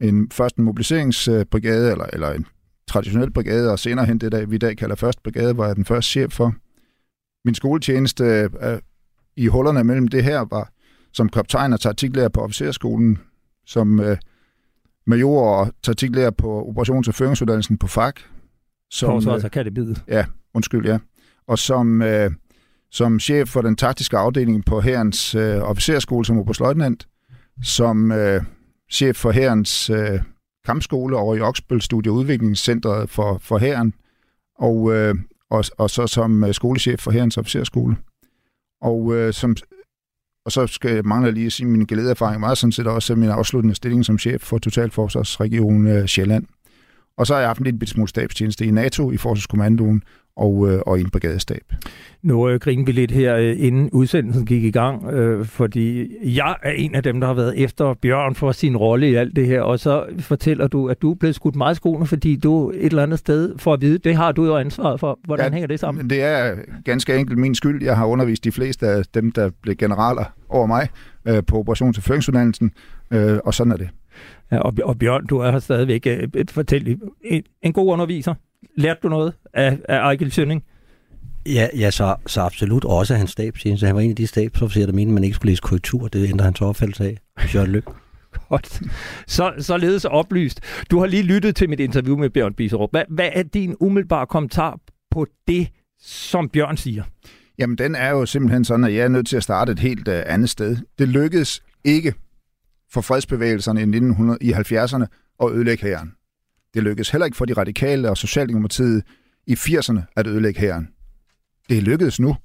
en 0.02 0.32
først 0.32 0.56
en 0.56 0.64
mobiliseringsbrigade, 0.64 1.92
eller, 1.92 2.06
eller 2.14 2.32
en 2.32 2.46
traditionel 2.96 3.32
brigade, 3.32 3.72
og 3.72 3.80
senere 3.80 4.06
hen 4.06 4.18
det, 4.18 4.32
der 4.32 4.46
vi 4.46 4.56
i 4.56 4.60
dag 4.60 4.78
kalder 4.78 4.96
første 4.96 5.22
brigade, 5.24 5.58
var 5.58 5.68
jeg 5.68 5.76
den 5.76 5.86
første 5.86 6.12
chef 6.12 6.32
for. 6.32 6.56
Min 7.46 7.56
skoletjeneste 7.56 8.24
øh, 8.62 8.80
i 9.38 9.48
hullerne 9.48 9.84
mellem 9.84 10.08
det 10.08 10.24
her 10.24 10.40
var 10.40 10.72
som 11.14 11.30
kaptajn 11.30 11.74
og 11.74 11.80
taktiklærer 11.80 12.30
på 12.30 12.42
officerskolen, 12.42 13.18
som 13.66 14.00
øh, 14.00 14.18
major 15.08 15.58
og 15.60 15.74
taktiklærer 15.84 16.32
på 16.32 16.62
operations- 16.64 17.08
og 17.08 17.14
føringsuddannelsen 17.14 17.78
på 17.78 17.88
FAK. 17.88 18.20
Som, 18.92 19.10
Forsvarsakademiet. 19.10 19.90
Øh, 19.90 20.14
ja, 20.14 20.26
undskyld, 20.54 20.86
ja. 20.86 20.98
Og 21.48 21.60
som, 21.60 22.02
øh, 22.02 22.32
som 22.92 23.20
chef 23.20 23.50
for 23.50 23.62
den 23.62 23.76
taktiske 23.76 24.18
afdeling 24.18 24.66
på 24.66 24.82
herrens 24.82 25.36
øh, 25.36 25.58
officerskole 25.58 26.26
som 26.26 26.40
oberstløjtnant, 26.40 27.08
som 27.64 28.12
øh, 28.12 28.42
chef 28.92 29.16
for 29.16 29.32
herrens 29.32 29.90
øh, 29.90 30.20
kampskole 30.66 31.18
over 31.18 31.36
i 31.36 31.40
Oksbøl 31.40 31.82
Studie- 31.82 32.12
og 32.12 32.16
Udviklingscentret 32.16 33.10
for, 33.10 33.38
for 33.38 33.58
herren, 33.58 33.94
og, 34.58 34.94
øh, 34.94 35.16
og, 35.50 35.64
og 35.78 35.90
så 35.90 36.08
som 36.08 36.44
øh, 36.44 36.54
skolechef 36.54 37.00
for 37.00 37.12
herrens 37.12 37.38
officerskole. 37.38 37.98
Og, 38.82 39.16
øh, 39.16 39.34
som, 39.34 39.56
og 40.46 40.52
så 40.52 40.68
skal 40.68 40.96
jeg 40.96 41.06
mangler 41.06 41.32
lige 41.32 41.46
at 41.46 41.52
sige, 41.52 41.68
at 41.68 41.72
min 41.72 41.86
glædeerfaring 41.86 42.42
var 42.42 42.54
sådan 42.54 42.72
set 42.72 42.88
også 42.88 43.16
min 43.16 43.30
afsluttende 43.30 43.76
stilling 43.76 44.06
som 44.06 44.20
chef 44.20 44.42
for 44.42 44.58
Totalforsvarsregion 44.58 45.88
øh, 45.88 46.06
Sjælland. 46.06 46.46
Og 47.18 47.28
så 47.28 47.34
har 47.34 47.40
jeg 47.40 47.50
haft 47.50 47.60
en 47.60 47.66
lille 47.66 47.88
smule 47.88 48.10
stabstjeneste 48.10 48.66
i 48.66 48.72
NATO 48.72 49.12
i 49.12 49.18
Forsvarskommandoen, 49.18 50.04
og, 50.38 50.70
øh, 50.70 50.82
og 50.86 51.00
en 51.00 51.10
brigadestab. 51.10 51.74
Nu 52.22 52.50
øh, 52.50 52.60
griner 52.60 52.86
vi 52.86 52.92
lidt 52.92 53.12
her, 53.12 53.36
øh, 53.36 53.56
inden 53.58 53.90
udsendelsen 53.90 54.46
gik 54.46 54.64
i 54.64 54.72
gang, 54.72 55.10
øh, 55.14 55.46
fordi 55.46 56.08
jeg 56.36 56.56
er 56.64 56.72
en 56.72 56.96
af 56.96 57.04
dem, 57.04 57.20
der 57.20 57.28
har 57.28 57.34
været 57.34 57.64
efter 57.64 57.94
Bjørn 57.94 58.36
for 58.36 58.52
sin 58.52 58.78
rolle 58.78 59.10
i 59.10 59.16
alt 59.16 59.36
det 59.36 59.48
her, 59.48 59.62
og 59.62 59.80
så 59.80 60.06
fortæller 60.20 60.68
du, 60.68 60.90
at 60.90 61.02
du 61.02 61.12
er 61.12 61.16
blevet 61.16 61.36
skudt 61.36 61.56
meget 61.56 61.78
skoene, 61.78 62.08
fordi 62.08 62.36
du 62.36 62.70
et 62.70 62.86
eller 62.86 63.04
andet 63.04 63.20
sted 63.20 63.58
får 63.58 63.74
at 63.74 63.82
vide, 63.82 63.98
det 63.98 64.16
har 64.16 64.32
du 64.32 64.46
jo 64.46 64.58
ansvaret 64.58 65.00
for. 65.00 65.20
Hvordan 65.26 65.46
ja, 65.46 65.52
hænger 65.52 65.68
det 65.68 65.80
sammen? 65.80 66.10
Det 66.10 66.24
er 66.24 66.56
ganske 66.86 67.16
enkelt 67.16 67.40
min 67.40 67.56
skyld. 67.56 67.84
Jeg 67.84 67.98
har 67.98 68.06
undervist 68.06 68.44
de 68.44 68.52
fleste 68.52 68.88
af 68.88 69.04
dem, 69.14 69.32
der 69.32 69.50
blev 69.62 69.76
generaler 69.76 70.26
over 70.50 70.66
mig 70.66 70.88
øh, 71.28 71.44
på 71.48 71.60
operations- 71.60 71.98
og 71.98 72.04
føringsuddannelsen, 72.04 72.72
øh, 73.12 73.38
og 73.46 73.54
sådan 73.54 73.72
er 73.72 73.78
det. 73.78 73.90
Ja, 74.52 74.58
og, 74.58 74.74
og 74.84 75.00
Bjørn, 75.00 75.26
du 75.26 75.38
er 75.38 75.52
her 75.52 75.60
stadigvæk 75.60 76.08
et, 76.08 76.52
fortæl, 76.52 77.00
en, 77.24 77.44
en 77.62 77.74
god 77.74 77.94
underviser. 77.94 78.34
Lærte 78.76 79.00
du 79.04 79.10
noget 79.10 79.34
af, 79.54 79.78
af 79.90 79.98
Ejgil 79.98 80.32
Sønning? 80.32 80.64
Ja, 81.46 81.68
ja 81.78 81.92
så, 81.92 82.16
så 82.26 82.42
absolut 82.42 82.86
også 82.86 83.16
hans 83.16 83.32
stabstjeneste. 83.32 83.86
Han 83.86 83.96
var 83.96 84.02
en 84.02 84.10
af 84.10 84.16
de 84.16 84.28
stabsofficerer, 84.28 84.86
der 84.86 84.94
mente, 84.94 85.10
at 85.10 85.14
man 85.14 85.24
ikke 85.24 85.36
skulle 85.36 85.52
læse 85.52 85.62
korrektur. 85.62 86.08
Det 86.08 86.30
ændrer 86.30 86.46
hans 86.46 86.62
opfattelse 86.62 87.04
af. 87.04 87.18
Jørgen 87.56 87.72
Lyk. 87.72 87.86
Godt. 88.50 88.82
Så, 89.28 89.54
således 89.60 90.06
oplyst. 90.06 90.60
Du 90.92 91.00
har 91.00 91.06
lige 91.06 91.24
lyttet 91.24 91.56
til 91.56 91.70
mit 91.70 91.80
interview 91.80 92.18
med 92.18 92.30
Bjørn 92.30 92.54
Biserup. 92.54 92.92
Hvad, 92.92 93.04
hvad 93.10 93.30
er 93.34 93.44
din 93.44 93.76
umiddelbare 93.80 94.26
kommentar 94.26 94.80
på 95.12 95.28
det, 95.48 95.68
som 96.00 96.50
Bjørn 96.50 96.78
siger? 96.78 97.04
Jamen, 97.58 97.78
den 97.78 97.96
er 97.96 98.10
jo 98.10 98.26
simpelthen 98.26 98.66
sådan, 98.66 98.84
at 98.84 98.94
jeg 98.94 99.04
er 99.04 99.08
nødt 99.08 99.28
til 99.28 99.38
at 99.38 99.44
starte 99.44 99.72
et 99.72 99.80
helt 99.80 100.08
uh, 100.08 100.14
andet 100.26 100.50
sted. 100.50 100.78
Det 101.00 101.08
lykkedes 101.08 101.64
ikke 101.84 102.14
for 102.96 103.02
fredsbevægelserne 103.02 103.80
i, 103.80 103.84
1900, 103.84 104.38
i 104.42 104.52
70'erne 104.54 105.06
at 105.44 105.52
ødelægge 105.52 105.84
hæren. 105.84 106.12
Det 106.74 106.84
lykkedes 106.84 107.10
heller 107.10 107.26
ikke 107.26 107.38
for 107.38 107.46
de 107.46 107.54
radikale 107.54 108.10
og 108.10 108.18
Socialdemokratiet 108.18 109.04
i 109.48 109.54
80'erne 109.54 110.00
at 110.16 110.28
ødelægge 110.28 110.60
hæren. 110.60 110.88
Det 111.70 111.84
lykkedes 111.84 112.20
nu. 112.20 112.36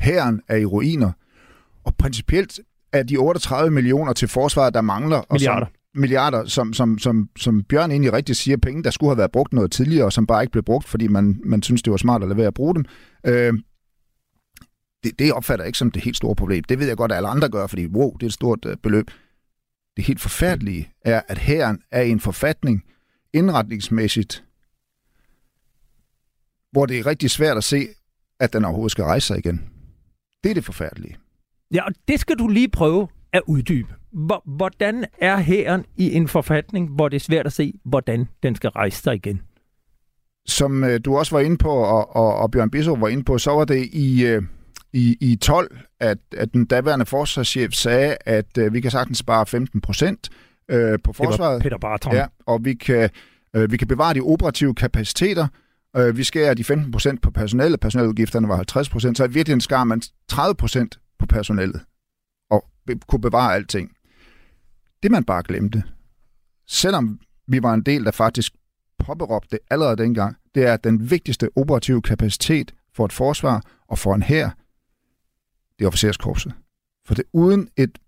Hæren 0.00 0.40
er 0.48 0.56
i 0.56 0.64
ruiner, 0.64 1.12
og 1.84 1.96
principielt 1.96 2.60
er 2.92 3.02
de 3.02 3.16
38 3.16 3.70
millioner 3.70 4.12
til 4.12 4.28
forsvaret, 4.28 4.74
der 4.74 4.80
mangler, 4.80 5.16
og 5.16 5.26
Milliarder. 5.30 5.66
Som, 5.66 6.00
milliarder, 6.00 6.44
som, 6.46 6.72
som, 6.72 6.98
som, 6.98 7.28
som 7.36 7.62
Bjørn 7.62 7.90
egentlig 7.90 8.12
rigtig 8.12 8.36
siger, 8.36 8.56
penge, 8.56 8.82
der 8.82 8.90
skulle 8.90 9.10
have 9.10 9.18
været 9.18 9.32
brugt 9.32 9.52
noget 9.52 9.72
tidligere, 9.72 10.04
og 10.04 10.12
som 10.12 10.26
bare 10.26 10.42
ikke 10.42 10.52
blev 10.52 10.64
brugt, 10.64 10.88
fordi 10.88 11.08
man, 11.08 11.40
man 11.44 11.62
synes, 11.62 11.82
det 11.82 11.90
var 11.90 11.96
smart 11.96 12.22
at 12.22 12.28
lade 12.28 12.38
være 12.38 12.46
at 12.46 12.54
bruge 12.54 12.74
dem. 12.74 12.84
Øh, 13.26 13.54
det, 15.04 15.18
det 15.18 15.32
opfatter 15.32 15.64
jeg 15.64 15.68
ikke 15.68 15.78
som 15.78 15.90
det 15.90 16.02
helt 16.02 16.16
store 16.16 16.36
problem. 16.36 16.64
Det 16.64 16.78
ved 16.78 16.86
jeg 16.86 16.96
godt, 16.96 17.12
at 17.12 17.16
alle 17.16 17.28
andre 17.28 17.48
gør, 17.48 17.66
fordi 17.66 17.86
wow, 17.86 18.12
det 18.12 18.22
er 18.22 18.26
et 18.26 18.32
stort 18.32 18.64
øh, 18.66 18.76
beløb. 18.76 19.10
Det 19.96 20.04
helt 20.04 20.20
forfærdelige 20.20 20.92
er, 21.04 21.22
at 21.28 21.38
hæren 21.38 21.82
er 21.90 22.02
i 22.02 22.10
en 22.10 22.20
forfatning 22.20 22.84
indretningsmæssigt, 23.32 24.44
hvor 26.72 26.86
det 26.86 26.98
er 26.98 27.06
rigtig 27.06 27.30
svært 27.30 27.56
at 27.56 27.64
se, 27.64 27.86
at 28.40 28.52
den 28.52 28.64
overhovedet 28.64 28.92
skal 28.92 29.04
rejse 29.04 29.26
sig 29.26 29.38
igen. 29.38 29.70
Det 30.44 30.50
er 30.50 30.54
det 30.54 30.64
forfærdelige. 30.64 31.16
Ja, 31.74 31.84
og 31.84 31.92
det 32.08 32.20
skal 32.20 32.38
du 32.38 32.48
lige 32.48 32.68
prøve 32.68 33.08
at 33.32 33.42
uddybe. 33.46 33.94
Hvordan 34.44 35.04
er 35.20 35.38
hæren 35.38 35.84
i 35.96 36.14
en 36.14 36.28
forfatning, 36.28 36.88
hvor 36.88 37.08
det 37.08 37.16
er 37.16 37.20
svært 37.20 37.46
at 37.46 37.52
se, 37.52 37.74
hvordan 37.84 38.28
den 38.42 38.54
skal 38.54 38.70
rejse 38.70 39.02
sig 39.02 39.14
igen? 39.14 39.42
Som 40.46 40.84
øh, 40.84 41.00
du 41.04 41.16
også 41.16 41.36
var 41.36 41.42
inde 41.42 41.58
på, 41.58 41.70
og, 41.70 42.16
og, 42.16 42.36
og 42.36 42.50
Bjørn 42.50 42.70
Bissow 42.70 42.96
var 42.96 43.08
inde 43.08 43.24
på, 43.24 43.38
så 43.38 43.50
var 43.50 43.64
det 43.64 43.88
i, 43.92 44.26
øh, 44.26 44.42
i, 44.94 45.16
i 45.20 45.36
12, 45.36 45.78
at, 46.00 46.18
at 46.36 46.52
den 46.52 46.64
daværende 46.64 47.06
forsvarschef 47.06 47.72
sagde, 47.72 48.16
at 48.20 48.58
øh, 48.58 48.72
vi 48.72 48.80
kan 48.80 48.90
sagtens 48.90 49.18
spare 49.18 49.46
15 49.46 49.80
procent 49.80 50.30
øh, 50.68 50.98
på 51.04 51.12
forsvaret. 51.12 51.62
Peter 51.62 51.78
Barton. 51.78 52.12
Ja, 52.14 52.26
og 52.46 52.64
vi 52.64 52.74
kan, 52.74 53.10
øh, 53.56 53.72
vi 53.72 53.76
kan 53.76 53.88
bevare 53.88 54.14
de 54.14 54.20
operative 54.20 54.74
kapaciteter. 54.74 55.48
Øh, 55.96 56.16
vi 56.16 56.24
skærer 56.24 56.54
de 56.54 56.64
15 56.64 56.92
procent 56.92 57.22
på 57.22 57.30
personellet. 57.30 57.80
Personeludgifterne 57.80 58.48
var 58.48 58.56
50 58.56 58.88
procent, 58.88 59.16
så 59.16 59.24
i 59.24 59.30
virkeligheden 59.30 59.60
skar 59.60 59.84
man 59.84 60.02
30 60.28 60.54
procent 60.54 60.98
på 61.18 61.26
personellet 61.26 61.80
og 62.50 62.64
be- 62.86 62.98
kunne 63.08 63.20
bevare 63.20 63.54
alting. 63.54 63.90
Det 65.02 65.10
man 65.10 65.24
bare 65.24 65.42
glemte, 65.42 65.82
selvom 66.66 67.20
vi 67.48 67.62
var 67.62 67.74
en 67.74 67.82
del, 67.82 68.04
der 68.04 68.10
faktisk 68.10 68.52
påberåbte 68.98 69.48
det 69.50 69.58
allerede 69.70 69.96
dengang, 69.96 70.36
det 70.54 70.66
er, 70.66 70.72
at 70.72 70.84
den 70.84 71.10
vigtigste 71.10 71.48
operative 71.56 72.02
kapacitet 72.02 72.74
for 72.96 73.04
et 73.04 73.12
forsvar 73.12 73.62
og 73.88 73.98
for 73.98 74.14
en 74.14 74.22
hær, 74.22 74.50
det 75.78 75.84
er 75.84 75.88
officerskorpset. 75.88 76.52
For 77.06 77.14
det 77.14 77.24
uden, 77.32 77.68
et, 77.76 77.98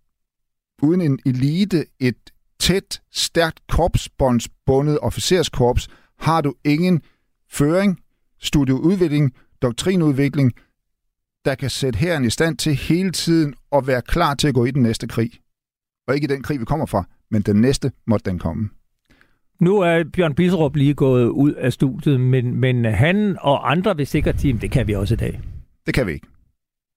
uden 0.82 1.00
en 1.00 1.18
elite, 1.26 1.86
et 2.00 2.32
tæt, 2.58 3.00
stærkt 3.12 3.60
korpsbåndsbundet 3.68 4.98
officerskorps, 5.02 5.88
har 6.18 6.40
du 6.40 6.54
ingen 6.64 7.02
føring, 7.50 8.00
studieudvikling, 8.38 9.34
doktrinudvikling, 9.62 10.52
der 11.44 11.54
kan 11.54 11.70
sætte 11.70 11.98
herren 11.98 12.24
i 12.24 12.30
stand 12.30 12.56
til 12.56 12.74
hele 12.74 13.12
tiden 13.12 13.54
at 13.72 13.86
være 13.86 14.02
klar 14.02 14.34
til 14.34 14.48
at 14.48 14.54
gå 14.54 14.64
i 14.64 14.70
den 14.70 14.82
næste 14.82 15.06
krig. 15.06 15.30
Og 16.08 16.14
ikke 16.14 16.24
i 16.24 16.34
den 16.34 16.42
krig, 16.42 16.60
vi 16.60 16.64
kommer 16.64 16.86
fra, 16.86 17.04
men 17.30 17.42
den 17.42 17.60
næste 17.60 17.92
måtte 18.06 18.30
den 18.30 18.38
komme. 18.38 18.68
Nu 19.60 19.78
er 19.78 20.04
Bjørn 20.12 20.34
Biserup 20.34 20.76
lige 20.76 20.94
gået 20.94 21.28
ud 21.28 21.52
af 21.52 21.72
studiet, 21.72 22.20
men, 22.20 22.60
men 22.60 22.84
han 22.84 23.36
og 23.40 23.70
andre 23.70 23.96
vil 23.96 24.06
sikkert 24.06 24.40
sige, 24.40 24.58
det 24.58 24.70
kan 24.70 24.86
vi 24.86 24.94
også 24.94 25.14
i 25.14 25.16
dag. 25.16 25.40
Det 25.86 25.94
kan 25.94 26.06
vi 26.06 26.12
ikke. 26.12 26.26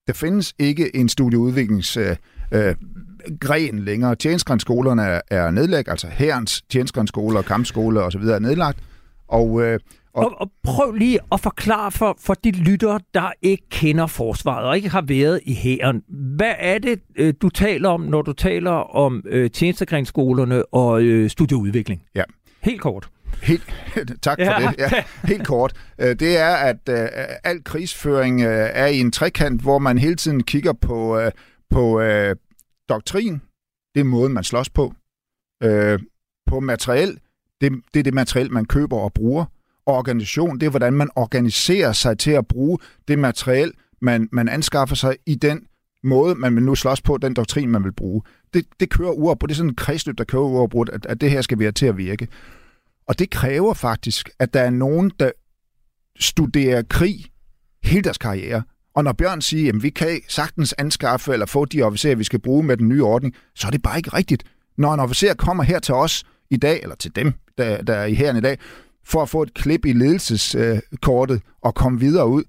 Der 0.09 0.13
findes 0.13 0.53
ikke 0.59 0.95
en 0.95 1.09
studieudviklingsgren 1.09 2.17
øh, 2.53 3.77
øh, 3.77 3.85
længere. 3.85 4.15
Tjenestegrensskolerne 4.15 5.01
er, 5.01 5.21
er 5.31 5.51
nedlagt, 5.51 5.89
altså 5.89 6.07
herrens 6.07 6.61
tjenestegrenskoler, 6.61 7.41
kampskoler 7.41 8.01
osv. 8.01 8.21
er 8.21 8.39
nedlagt. 8.39 8.79
Og, 9.27 9.61
øh, 9.61 9.79
og, 10.13 10.25
og, 10.25 10.41
og 10.41 10.51
prøv 10.63 10.91
lige 10.91 11.19
at 11.31 11.39
forklare 11.39 11.91
for, 11.91 12.17
for 12.19 12.33
de 12.33 12.51
lyttere, 12.51 12.99
der 13.13 13.31
ikke 13.41 13.63
kender 13.69 14.07
forsvaret 14.07 14.65
og 14.67 14.75
ikke 14.75 14.89
har 14.89 15.01
været 15.01 15.39
i 15.45 15.53
hæren. 15.53 16.03
Hvad 16.07 16.53
er 16.59 16.77
det, 16.77 16.99
øh, 17.15 17.33
du 17.41 17.49
taler 17.49 17.89
om, 17.89 18.01
når 18.01 18.21
du 18.21 18.33
taler 18.33 18.95
om 18.95 19.23
øh, 19.25 19.49
tjenestegrensskolerne 19.49 20.73
og 20.73 21.01
øh, 21.01 21.29
studieudvikling? 21.29 22.01
Ja. 22.15 22.23
Helt 22.61 22.81
kort. 22.81 23.09
Helt, 23.41 23.63
tak 24.21 24.37
for 24.37 24.61
ja. 24.61 24.67
det. 24.67 24.75
Ja, 24.77 25.03
helt 25.23 25.47
kort. 25.47 25.73
Det 25.97 26.37
er, 26.37 26.55
at 26.55 26.89
uh, 26.89 26.95
al 27.43 27.63
krigsføring 27.63 28.41
uh, 28.41 28.47
er 28.51 28.87
i 28.87 28.99
en 28.99 29.11
trekant, 29.11 29.61
hvor 29.61 29.79
man 29.79 29.97
hele 29.97 30.15
tiden 30.15 30.43
kigger 30.43 30.73
på, 30.73 31.29
på 31.69 32.01
doktrin. 32.89 33.41
Det 33.95 33.99
er 33.99 34.03
måden, 34.03 34.33
man 34.33 34.43
slås 34.43 34.69
på. 34.69 34.93
På 36.47 36.59
materiel. 36.59 37.19
Det, 37.61 37.71
det 37.93 37.99
er 37.99 38.03
det 38.03 38.13
materiel, 38.13 38.51
man 38.51 38.65
køber 38.65 38.97
og 38.97 39.13
bruger. 39.13 39.45
Og 39.85 39.95
organisation, 39.95 40.59
det 40.59 40.65
er, 40.65 40.69
hvordan 40.69 40.93
man 40.93 41.09
organiserer 41.15 41.91
sig 41.91 42.17
til 42.17 42.31
at 42.31 42.47
bruge 42.47 42.77
det 43.07 43.19
materiel, 43.19 43.71
man, 44.01 44.29
man 44.31 44.49
anskaffer 44.49 44.95
sig 44.95 45.17
i 45.25 45.35
den 45.35 45.65
måde, 46.03 46.35
man 46.35 46.55
vil 46.55 46.63
nu 46.63 46.75
slås 46.75 47.01
på, 47.01 47.17
den 47.17 47.33
doktrin, 47.33 47.69
man 47.69 47.83
vil 47.83 47.91
bruge. 47.91 48.21
Det, 48.53 48.65
det 48.79 48.89
kører 48.89 49.11
uafbrudt. 49.11 49.49
Det 49.49 49.53
er 49.53 49.57
sådan 49.57 49.69
en 49.69 49.75
kredsløb, 49.75 50.17
der 50.17 50.23
kører 50.23 50.43
uafbrudt, 50.43 50.89
at, 50.89 51.05
at 51.05 51.21
det 51.21 51.31
her 51.31 51.41
skal 51.41 51.59
være 51.59 51.71
til 51.71 51.85
at 51.85 51.97
virke. 51.97 52.27
Og 53.09 53.19
det 53.19 53.29
kræver 53.29 53.73
faktisk, 53.73 54.29
at 54.39 54.53
der 54.53 54.61
er 54.61 54.69
nogen, 54.69 55.11
der 55.19 55.31
studerer 56.19 56.81
krig 56.89 57.25
hele 57.83 58.01
deres 58.01 58.17
karriere. 58.17 58.63
Og 58.95 59.03
når 59.03 59.13
Bjørn 59.13 59.41
siger, 59.41 59.73
at 59.73 59.83
vi 59.83 59.89
kan 59.89 60.21
sagtens 60.27 60.73
anskaffe 60.77 61.33
eller 61.33 61.45
få 61.45 61.65
de 61.65 61.81
officerer, 61.81 62.15
vi 62.15 62.23
skal 62.23 62.39
bruge 62.39 62.63
med 62.63 62.77
den 62.77 62.89
nye 62.89 63.03
ordning, 63.03 63.35
så 63.55 63.67
er 63.67 63.71
det 63.71 63.81
bare 63.81 63.97
ikke 63.97 64.13
rigtigt. 64.13 64.43
Når 64.77 64.93
en 64.93 64.99
officer 64.99 65.33
kommer 65.33 65.63
her 65.63 65.79
til 65.79 65.93
os 65.95 66.23
i 66.49 66.57
dag, 66.57 66.79
eller 66.83 66.95
til 66.95 67.15
dem, 67.15 67.33
der, 67.57 67.81
der 67.81 67.93
er 67.93 68.05
i 68.05 68.13
herren 68.13 68.37
i 68.37 68.41
dag, 68.41 68.57
for 69.05 69.21
at 69.21 69.29
få 69.29 69.41
et 69.43 69.53
klip 69.53 69.85
i 69.85 69.93
ledelseskortet 69.93 71.35
øh, 71.35 71.41
og 71.61 71.75
komme 71.75 71.99
videre 71.99 72.27
ud, 72.27 72.43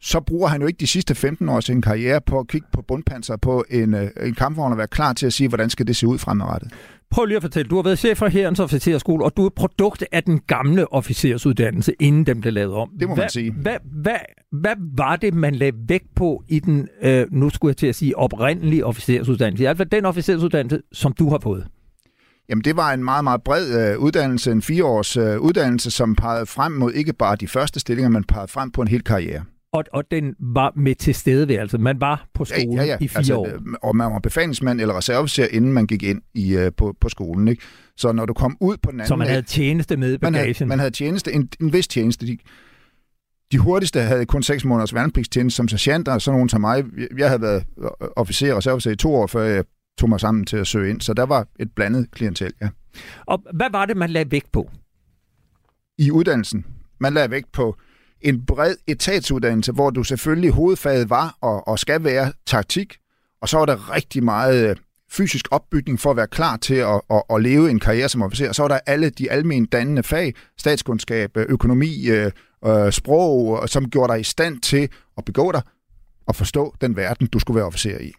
så 0.00 0.20
bruger 0.20 0.48
han 0.48 0.60
jo 0.60 0.66
ikke 0.66 0.80
de 0.80 0.86
sidste 0.86 1.14
15 1.14 1.48
år 1.48 1.56
af 1.56 1.62
sin 1.62 1.82
karriere 1.82 2.20
på 2.20 2.38
at 2.38 2.48
kigge 2.48 2.66
på 2.72 2.82
bundpanser 2.82 3.36
på 3.36 3.64
en, 3.70 3.94
øh, 3.94 4.10
en 4.20 4.34
kampvogn 4.34 4.72
og 4.72 4.78
være 4.78 4.88
klar 4.88 5.12
til 5.12 5.26
at 5.26 5.32
sige, 5.32 5.48
hvordan 5.48 5.70
skal 5.70 5.86
det 5.86 5.96
se 5.96 6.06
ud 6.06 6.18
fremadrettet. 6.18 6.72
Prøv 7.10 7.24
lige 7.24 7.36
at 7.36 7.42
fortælle, 7.42 7.68
du 7.68 7.76
har 7.76 7.82
været 7.82 7.98
chef 7.98 8.18
for 8.18 8.26
Herrens 8.26 8.60
Officerskole, 8.60 9.24
og 9.24 9.36
du 9.36 9.46
er 9.46 9.50
produkt 9.56 10.04
af 10.12 10.22
den 10.22 10.40
gamle 10.46 10.92
officersuddannelse, 10.92 11.92
inden 12.00 12.26
den 12.26 12.40
blev 12.40 12.52
lavet 12.52 12.74
om. 12.74 12.90
Det 13.00 13.08
må 13.08 13.14
hvad, 13.14 13.24
man 13.24 13.30
sige. 13.30 13.52
Hvad, 13.52 13.76
hvad, 14.02 14.16
hvad 14.52 14.74
var 14.96 15.16
det, 15.16 15.34
man 15.34 15.54
lagde 15.54 15.76
vægt 15.88 16.14
på 16.16 16.44
i 16.48 16.60
den, 16.60 16.88
øh, 17.02 17.26
nu 17.30 17.50
skulle 17.50 17.70
jeg 17.70 17.76
til 17.76 17.86
at 17.86 17.94
sige, 17.94 18.18
oprindelige 18.18 18.86
officersuddannelse? 18.86 19.64
I 19.64 19.66
hvert 19.66 19.76
fald 19.76 19.88
den 19.90 20.04
officersuddannelse, 20.04 20.80
som 20.92 21.12
du 21.12 21.30
har 21.30 21.38
fået. 21.38 21.66
Jamen, 22.48 22.64
det 22.64 22.76
var 22.76 22.92
en 22.92 23.04
meget, 23.04 23.24
meget 23.24 23.42
bred 23.42 23.92
øh, 23.92 23.98
uddannelse, 23.98 24.52
en 24.52 24.62
fireårs 24.62 25.16
øh, 25.16 25.40
uddannelse, 25.40 25.90
som 25.90 26.16
pegede 26.16 26.46
frem 26.46 26.72
mod 26.72 26.92
ikke 26.92 27.12
bare 27.12 27.36
de 27.36 27.48
første 27.48 27.80
stillinger, 27.80 28.10
men 28.10 28.24
pegede 28.24 28.48
frem 28.48 28.70
på 28.70 28.82
en 28.82 28.88
hel 28.88 29.04
karriere. 29.04 29.44
Og, 29.72 29.84
og 29.92 30.04
den 30.10 30.34
var 30.38 30.72
med 30.76 30.94
til 30.94 31.14
stedeværelse. 31.14 31.78
Man 31.78 32.00
var 32.00 32.28
på 32.34 32.44
skolen 32.44 32.72
ja, 32.72 32.82
ja, 32.82 32.88
ja. 32.88 32.96
i 33.00 33.08
fire 33.08 33.18
altså, 33.18 33.34
år. 33.34 33.48
Og 33.82 33.96
man 33.96 34.12
var 34.12 34.18
befalingsmand 34.18 34.80
eller 34.80 34.96
reserveofficer, 34.96 35.46
inden 35.50 35.72
man 35.72 35.86
gik 35.86 36.02
ind 36.02 36.22
i, 36.34 36.56
uh, 36.56 36.62
på, 36.76 36.96
på 37.00 37.08
skolen. 37.08 37.48
Ikke? 37.48 37.62
Så 37.96 38.12
når 38.12 38.26
du 38.26 38.34
kom 38.34 38.56
ud 38.60 38.76
på 38.76 38.90
den 38.90 39.00
anden... 39.00 39.08
Så 39.08 39.16
man 39.16 39.28
havde 39.28 39.42
tjeneste 39.42 39.96
med 39.96 40.08
i 40.08 40.18
man 40.22 40.32
bagagen? 40.32 40.54
havde, 40.54 40.68
man 40.68 40.78
havde 40.78 40.90
tjeneste, 40.90 41.32
en, 41.32 41.48
en 41.60 41.72
vis 41.72 41.88
tjeneste. 41.88 42.26
De, 42.26 42.38
de 43.52 43.58
hurtigste 43.58 44.00
havde 44.00 44.26
kun 44.26 44.42
6 44.42 44.64
måneders 44.64 44.94
værnepligtstjeneste 44.94 45.56
som 45.56 45.68
sergeanter, 45.68 46.12
og 46.12 46.22
sådan 46.22 46.36
nogen 46.36 46.48
som 46.48 46.60
mig. 46.60 46.84
Jeg 47.18 47.28
havde 47.28 47.42
været 47.42 47.64
officer 48.16 48.52
og 48.52 48.56
reserveofficer 48.56 48.90
i 48.90 48.96
to 48.96 49.14
år, 49.14 49.26
før 49.26 49.42
jeg 49.42 49.64
tog 49.98 50.08
mig 50.08 50.20
sammen 50.20 50.46
til 50.46 50.56
at 50.56 50.66
søge 50.66 50.90
ind. 50.90 51.00
Så 51.00 51.14
der 51.14 51.26
var 51.26 51.46
et 51.60 51.72
blandet 51.76 52.10
klientel, 52.10 52.52
ja. 52.62 52.68
Og 53.26 53.42
hvad 53.54 53.70
var 53.70 53.86
det, 53.86 53.96
man 53.96 54.10
lagde 54.10 54.30
vægt 54.30 54.52
på? 54.52 54.70
I 55.98 56.10
uddannelsen. 56.10 56.64
Man 56.98 57.14
lagde 57.14 57.30
vægt 57.30 57.52
på 57.52 57.76
en 58.22 58.46
bred 58.46 58.76
etatsuddannelse, 58.86 59.72
hvor 59.72 59.90
du 59.90 60.04
selvfølgelig 60.04 60.50
hovedfaget 60.50 61.10
var 61.10 61.36
og, 61.40 61.68
og 61.68 61.78
skal 61.78 62.04
være 62.04 62.32
taktik, 62.46 62.96
og 63.42 63.48
så 63.48 63.58
var 63.58 63.66
der 63.66 63.94
rigtig 63.94 64.24
meget 64.24 64.70
øh, 64.70 64.76
fysisk 65.10 65.48
opbygning 65.50 66.00
for 66.00 66.10
at 66.10 66.16
være 66.16 66.26
klar 66.26 66.56
til 66.56 66.74
at, 66.74 67.00
at, 67.10 67.22
at 67.30 67.42
leve 67.42 67.70
en 67.70 67.80
karriere 67.80 68.08
som 68.08 68.22
officer. 68.22 68.52
Så 68.52 68.62
var 68.62 68.68
der 68.68 68.78
alle 68.86 69.10
de 69.10 69.30
almen 69.30 69.66
dannende 69.66 70.02
fag, 70.02 70.34
statskundskab, 70.58 71.36
øh, 71.36 71.46
økonomi, 71.48 72.08
øh, 72.08 72.30
øh 72.66 72.92
sprog, 72.92 73.68
som 73.68 73.90
gjorde 73.90 74.12
dig 74.12 74.20
i 74.20 74.24
stand 74.24 74.60
til 74.60 74.88
at 75.18 75.24
begå 75.24 75.52
dig 75.52 75.62
og 76.26 76.36
forstå 76.36 76.74
den 76.80 76.96
verden, 76.96 77.26
du 77.26 77.38
skulle 77.38 77.56
være 77.56 77.66
officer 77.66 77.98
i. 77.98 78.12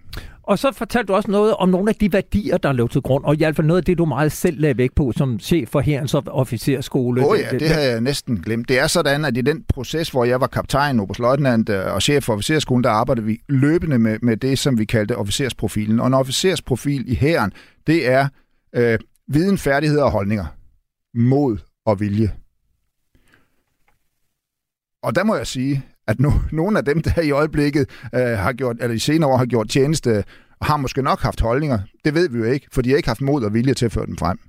Og 0.44 0.60
så 0.60 0.72
fortalte 0.72 1.08
du 1.08 1.14
også 1.14 1.32
noget 1.32 1.56
om 1.56 1.70
nogle 1.70 1.89
af 1.89 1.96
de 1.96 2.14
værdier, 2.14 2.58
der 2.58 2.72
lå 2.72 2.88
til 2.88 3.02
grund, 3.02 3.24
og 3.24 3.34
i 3.34 3.38
hvert 3.38 3.56
fald 3.56 3.68
noget 3.68 3.82
af 3.82 3.86
det, 3.86 3.98
du 3.98 4.06
meget 4.06 4.32
selv 4.32 4.60
lagde 4.60 4.78
væk 4.78 4.92
på 4.96 5.12
som 5.16 5.39
chef 5.39 5.70
for 5.70 5.80
Herrens 5.80 6.14
officerskole. 6.14 7.22
Åh 7.22 7.28
oh, 7.28 7.39
ja, 7.39 7.58
det 7.58 7.70
havde 7.70 7.92
jeg 7.92 8.02
næsten 8.02 8.42
glemt. 8.42 8.70
Det 8.70 8.80
er 8.80 8.88
sådan, 8.88 9.26
at 9.26 9.38
i 9.38 9.42
den 9.42 9.64
proces, 9.64 10.10
hvor 10.10 10.26
jeg 10.26 10.42
var 10.42 10.48
kaptajn, 10.48 11.00
oberstløjtnant 11.00 11.70
øh, 11.70 11.94
og 11.94 12.02
chef 12.02 12.24
for 12.24 12.34
officerskolen, 12.34 12.84
der 12.84 12.89
arbejdede 12.89 13.26
vi 13.26 13.39
løbende 13.50 14.00
med, 14.00 14.20
med 14.22 14.38
det, 14.38 14.60
som 14.60 14.80
vi 14.80 14.86
kaldte 14.86 15.18
officersprofilen. 15.18 16.00
Og 16.00 16.08
en 16.08 16.14
officersprofil 16.14 17.12
i 17.12 17.16
Herren, 17.16 17.54
det 17.88 18.10
er 18.10 18.28
øh, 18.76 19.00
viden, 19.28 19.58
færdigheder 19.58 20.04
og 20.04 20.12
holdninger. 20.12 20.46
Mod 21.14 21.58
og 21.86 22.00
vilje. 22.00 22.32
Og 25.04 25.16
der 25.16 25.24
må 25.24 25.36
jeg 25.36 25.48
sige, 25.48 25.86
at 26.08 26.20
nu, 26.20 26.34
nogle 26.52 26.78
af 26.78 26.86
dem, 26.86 27.02
der 27.02 27.22
i 27.22 27.32
øjeblikket 27.32 27.89
øh, 28.16 28.22
har 28.22 28.54
gjort, 28.54 28.76
eller 28.80 28.95
i 28.95 28.99
senere 28.99 29.30
år 29.30 29.38
har 29.38 29.45
gjort 29.45 29.70
tjeneste, 29.70 30.24
har 30.62 30.78
måske 30.78 31.02
nok 31.02 31.20
haft 31.20 31.41
holdninger. 31.41 31.80
Det 32.06 32.14
ved 32.14 32.30
vi 32.30 32.38
jo 32.38 32.43
ikke, 32.43 32.68
for 32.72 32.82
de 32.82 32.89
har 32.89 32.97
ikke 32.97 33.10
haft 33.10 33.22
mod 33.22 33.43
og 33.43 33.54
vilje 33.54 33.74
til 33.74 33.86
at 33.86 33.91
føre 33.91 34.06
dem 34.06 34.18
frem. 34.18 34.39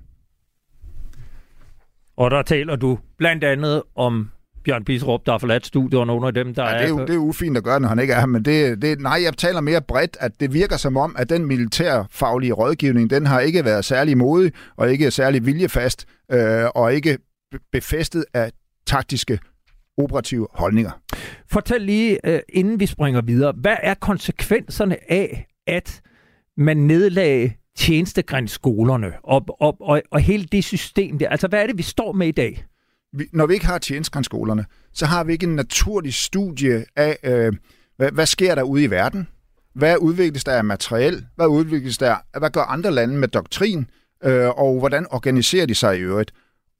Og 2.17 2.31
der 2.31 2.41
taler 2.41 2.75
du 2.75 2.99
blandt 3.17 3.43
andet 3.43 3.83
om 3.95 4.29
Bjørn 4.63 4.83
Bisrup, 4.83 5.25
der 5.25 5.31
har 5.31 5.39
forladt 5.39 5.65
studiet, 5.65 5.99
og 5.99 6.07
nogle 6.07 6.27
af 6.27 6.33
dem, 6.33 6.53
der 6.53 6.63
ja, 6.63 6.69
er... 6.69 6.77
det 6.77 6.85
er, 6.85 6.89
jo, 6.89 6.99
det 6.99 7.09
er 7.09 7.17
ufint 7.17 7.57
at 7.57 7.63
gøre, 7.63 7.79
når 7.79 7.87
han 7.87 7.99
ikke 7.99 8.13
er 8.13 8.19
her, 8.19 8.25
men 8.25 8.45
det, 8.45 8.81
det, 8.81 8.99
nej, 8.99 9.19
jeg 9.23 9.33
taler 9.37 9.61
mere 9.61 9.81
bredt, 9.81 10.17
at 10.19 10.31
det 10.39 10.53
virker 10.53 10.77
som 10.77 10.97
om, 10.97 11.15
at 11.19 11.29
den 11.29 11.45
militærfaglige 11.45 12.53
rådgivning, 12.53 13.09
den 13.09 13.25
har 13.25 13.39
ikke 13.39 13.65
været 13.65 13.85
særlig 13.85 14.17
modig, 14.17 14.51
og 14.75 14.91
ikke 14.91 15.11
særlig 15.11 15.45
viljefast, 15.45 16.05
øh, 16.31 16.65
og 16.75 16.93
ikke 16.93 17.17
befæstet 17.71 18.25
af 18.33 18.51
taktiske 18.87 19.39
operative 19.97 20.47
holdninger. 20.51 20.91
Fortæl 21.51 21.81
lige, 21.81 22.29
øh, 22.29 22.39
inden 22.49 22.79
vi 22.79 22.85
springer 22.85 23.21
videre, 23.21 23.53
hvad 23.57 23.77
er 23.83 23.93
konsekvenserne 23.93 25.11
af, 25.11 25.47
at 25.67 26.01
man 26.57 26.77
nedlagde 26.77 27.53
tjenestegrænsskolerne 27.77 29.13
og, 29.23 29.45
og, 29.59 29.77
og, 29.81 30.01
og 30.11 30.19
hele 30.19 30.45
det 30.51 30.63
system 30.63 31.19
der? 31.19 31.29
Altså, 31.29 31.47
hvad 31.47 31.63
er 31.63 31.67
det, 31.67 31.77
vi 31.77 31.83
står 31.83 32.11
med 32.11 32.27
i 32.27 32.31
dag? 32.31 32.65
Vi, 33.13 33.25
når 33.33 33.45
vi 33.45 33.53
ikke 33.53 33.65
har 33.65 33.77
tjenestegrænsskolerne, 33.77 34.65
så 34.93 35.05
har 35.05 35.23
vi 35.23 35.33
ikke 35.33 35.45
en 35.45 35.55
naturlig 35.55 36.13
studie 36.13 36.85
af, 36.95 37.17
øh, 37.23 37.53
hvad, 37.97 38.11
hvad 38.11 38.25
sker 38.25 38.55
der 38.55 38.63
ude 38.63 38.83
i 38.83 38.89
verden? 38.89 39.27
Hvad 39.75 39.97
udvikles 39.97 40.43
der 40.43 40.51
af 40.51 40.63
materiel? 40.63 41.25
Hvad 41.35 41.47
udvikles 41.47 41.97
der? 41.97 42.15
Hvad 42.39 42.49
gør 42.49 42.61
andre 42.61 42.91
lande 42.91 43.17
med 43.17 43.27
doktrin? 43.27 43.85
Øh, 44.23 44.49
og 44.49 44.79
hvordan 44.79 45.07
organiserer 45.11 45.65
de 45.65 45.75
sig 45.75 45.97
i 45.97 46.01
øvrigt? 46.01 46.31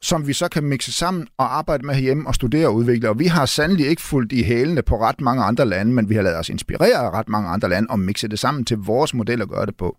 Som 0.04 0.28
vi 0.28 0.34
så 0.34 0.48
kan 0.48 0.64
mixe 0.64 0.92
sammen 0.92 1.28
og 1.38 1.58
arbejde 1.58 1.86
med 1.86 1.96
herhjemme 1.96 2.28
og 2.28 2.36
studere 2.36 2.68
og 2.68 2.76
udvikle. 2.76 3.10
Og 3.10 3.20
vi 3.20 3.26
har 3.26 3.46
sandelig 3.46 3.88
ikke 3.88 4.02
fulgt 4.02 4.32
i 4.32 4.44
hælene 4.44 4.82
på 4.82 5.02
ret 5.02 5.22
mange 5.22 5.44
andre 5.44 5.66
lande, 5.66 5.94
men 5.94 6.10
vi 6.10 6.16
har 6.16 6.22
lavet 6.22 6.38
os 6.38 6.50
inspirere 6.50 6.98
af 6.98 7.12
ret 7.12 7.30
mange 7.30 7.50
andre 7.50 7.70
lande 7.70 7.88
og 7.90 8.00
mixe 8.00 8.28
det 8.28 8.40
sammen 8.40 8.66
til 8.66 8.78
vores 8.78 9.14
model 9.14 9.42
at 9.42 9.50
gøre 9.50 9.66
det 9.66 9.78
på. 9.78 9.98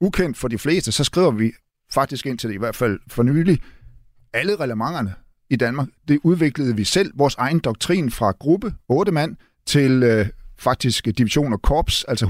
Ukendt 0.00 0.38
for 0.38 0.48
de 0.48 0.58
fleste, 0.58 0.92
så 0.92 1.04
skriver 1.04 1.30
vi 1.30 1.52
faktisk 1.92 2.26
ind 2.26 2.38
til 2.38 2.48
det 2.48 2.54
i 2.54 2.58
hvert 2.58 2.76
fald 2.76 3.00
for 3.08 3.22
nylig, 3.22 3.58
alle 4.32 4.56
reglementerne 4.56 5.14
i 5.50 5.56
Danmark, 5.56 5.88
det 6.08 6.18
udviklede 6.22 6.76
vi 6.76 6.84
selv, 6.84 7.12
vores 7.14 7.34
egen 7.34 7.58
doktrin 7.58 8.10
fra 8.10 8.30
gruppe, 8.30 8.74
8 8.88 9.12
mand, 9.12 9.36
til 9.66 10.02
øh, 10.02 10.26
faktisk 10.58 11.04
division 11.18 11.52
og 11.52 11.62
korps, 11.62 12.04
altså 12.04 12.26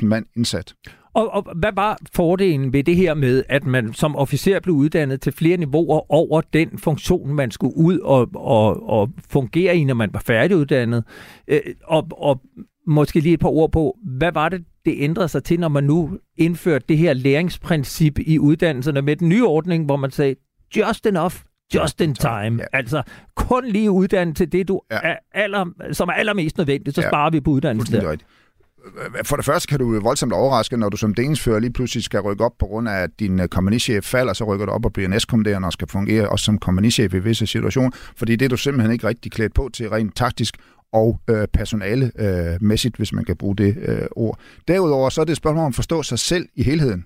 100.000 0.00 0.06
mand 0.06 0.26
indsat. 0.36 0.74
Og, 1.14 1.34
og 1.34 1.52
hvad 1.56 1.72
var 1.74 1.98
fordelen 2.14 2.72
ved 2.72 2.84
det 2.84 2.96
her 2.96 3.14
med, 3.14 3.42
at 3.48 3.66
man 3.66 3.92
som 3.92 4.16
officer 4.16 4.60
blev 4.60 4.74
uddannet 4.74 5.20
til 5.20 5.32
flere 5.32 5.56
niveauer 5.56 6.12
over 6.12 6.40
den 6.40 6.78
funktion, 6.78 7.34
man 7.34 7.50
skulle 7.50 7.76
ud 7.76 7.98
og, 7.98 8.28
og, 8.34 8.88
og 8.88 9.10
fungere 9.28 9.76
i, 9.76 9.84
når 9.84 9.94
man 9.94 10.10
var 10.12 10.22
færdiguddannet? 10.26 11.04
Øh, 11.48 11.60
og, 11.84 12.06
og 12.10 12.40
måske 12.86 13.20
lige 13.20 13.34
et 13.34 13.40
par 13.40 13.48
ord 13.48 13.72
på, 13.72 13.96
hvad 14.02 14.32
var 14.32 14.48
det, 14.48 14.64
det 14.84 14.94
ændrede 14.98 15.28
sig 15.28 15.44
til, 15.44 15.60
når 15.60 15.68
man 15.68 15.84
nu 15.84 16.18
indførte 16.36 16.84
det 16.88 16.98
her 16.98 17.12
læringsprincip 17.12 18.18
i 18.18 18.38
uddannelserne 18.38 19.02
med 19.02 19.16
den 19.16 19.28
nye 19.28 19.46
ordning, 19.46 19.84
hvor 19.84 19.96
man 19.96 20.10
sagde, 20.10 20.34
just 20.76 21.06
enough, 21.06 21.34
just 21.74 22.00
in 22.00 22.14
time. 22.14 22.58
Ja. 22.62 22.64
Altså 22.72 23.02
kun 23.36 23.66
lige 23.66 23.90
uddannet 23.90 24.36
til 24.36 24.52
det, 24.52 24.68
du 24.68 24.80
ja. 24.90 24.98
er 25.02 25.16
aller, 25.32 25.66
som 25.92 26.08
er 26.08 26.12
allermest 26.12 26.58
nødvendigt, 26.58 26.94
så 26.94 27.02
ja. 27.02 27.08
sparer 27.08 27.30
vi 27.30 27.40
på 27.40 27.50
uddannelsen 27.50 28.00
der. 28.00 28.16
For 29.24 29.36
det 29.36 29.44
første 29.44 29.68
kan 29.68 29.78
du 29.78 30.00
voldsomt 30.00 30.32
overraske, 30.32 30.76
når 30.76 30.88
du 30.88 30.96
som 30.96 31.14
delingsfører 31.14 31.58
lige 31.58 31.72
pludselig 31.72 32.04
skal 32.04 32.20
rykke 32.20 32.44
op 32.44 32.52
på 32.58 32.66
grund 32.66 32.88
af, 32.88 33.02
at 33.02 33.10
din 33.18 33.40
øh, 33.40 33.48
kompagnichef 33.48 34.04
falder, 34.04 34.32
så 34.32 34.44
rykker 34.44 34.66
du 34.66 34.72
op 34.72 34.84
og 34.84 34.92
bliver 34.92 35.08
næstkommanderende 35.08 35.66
og 35.68 35.72
skal 35.72 35.88
fungere 35.88 36.28
også 36.28 36.44
som 36.44 36.58
kompagnichef 36.58 37.14
i 37.14 37.18
visse 37.18 37.46
situationer, 37.46 37.90
fordi 38.16 38.36
det 38.36 38.44
er 38.44 38.48
du 38.48 38.56
simpelthen 38.56 38.92
ikke 38.92 39.08
rigtig 39.08 39.32
klædt 39.32 39.54
på 39.54 39.70
til 39.72 39.88
rent 39.88 40.16
taktisk 40.16 40.56
og 40.92 41.20
øh, 41.30 41.48
personalemæssigt, 41.52 42.94
øh, 42.94 42.98
hvis 42.98 43.12
man 43.12 43.24
kan 43.24 43.36
bruge 43.36 43.56
det 43.56 43.76
øh, 43.82 44.06
ord. 44.16 44.38
Derudover 44.68 45.08
så 45.08 45.20
er 45.20 45.24
det 45.24 45.32
et 45.32 45.36
spørgsmål 45.36 45.64
om 45.64 45.68
at 45.68 45.74
forstå 45.74 46.02
sig 46.02 46.18
selv 46.18 46.48
i 46.54 46.62
helheden 46.62 47.04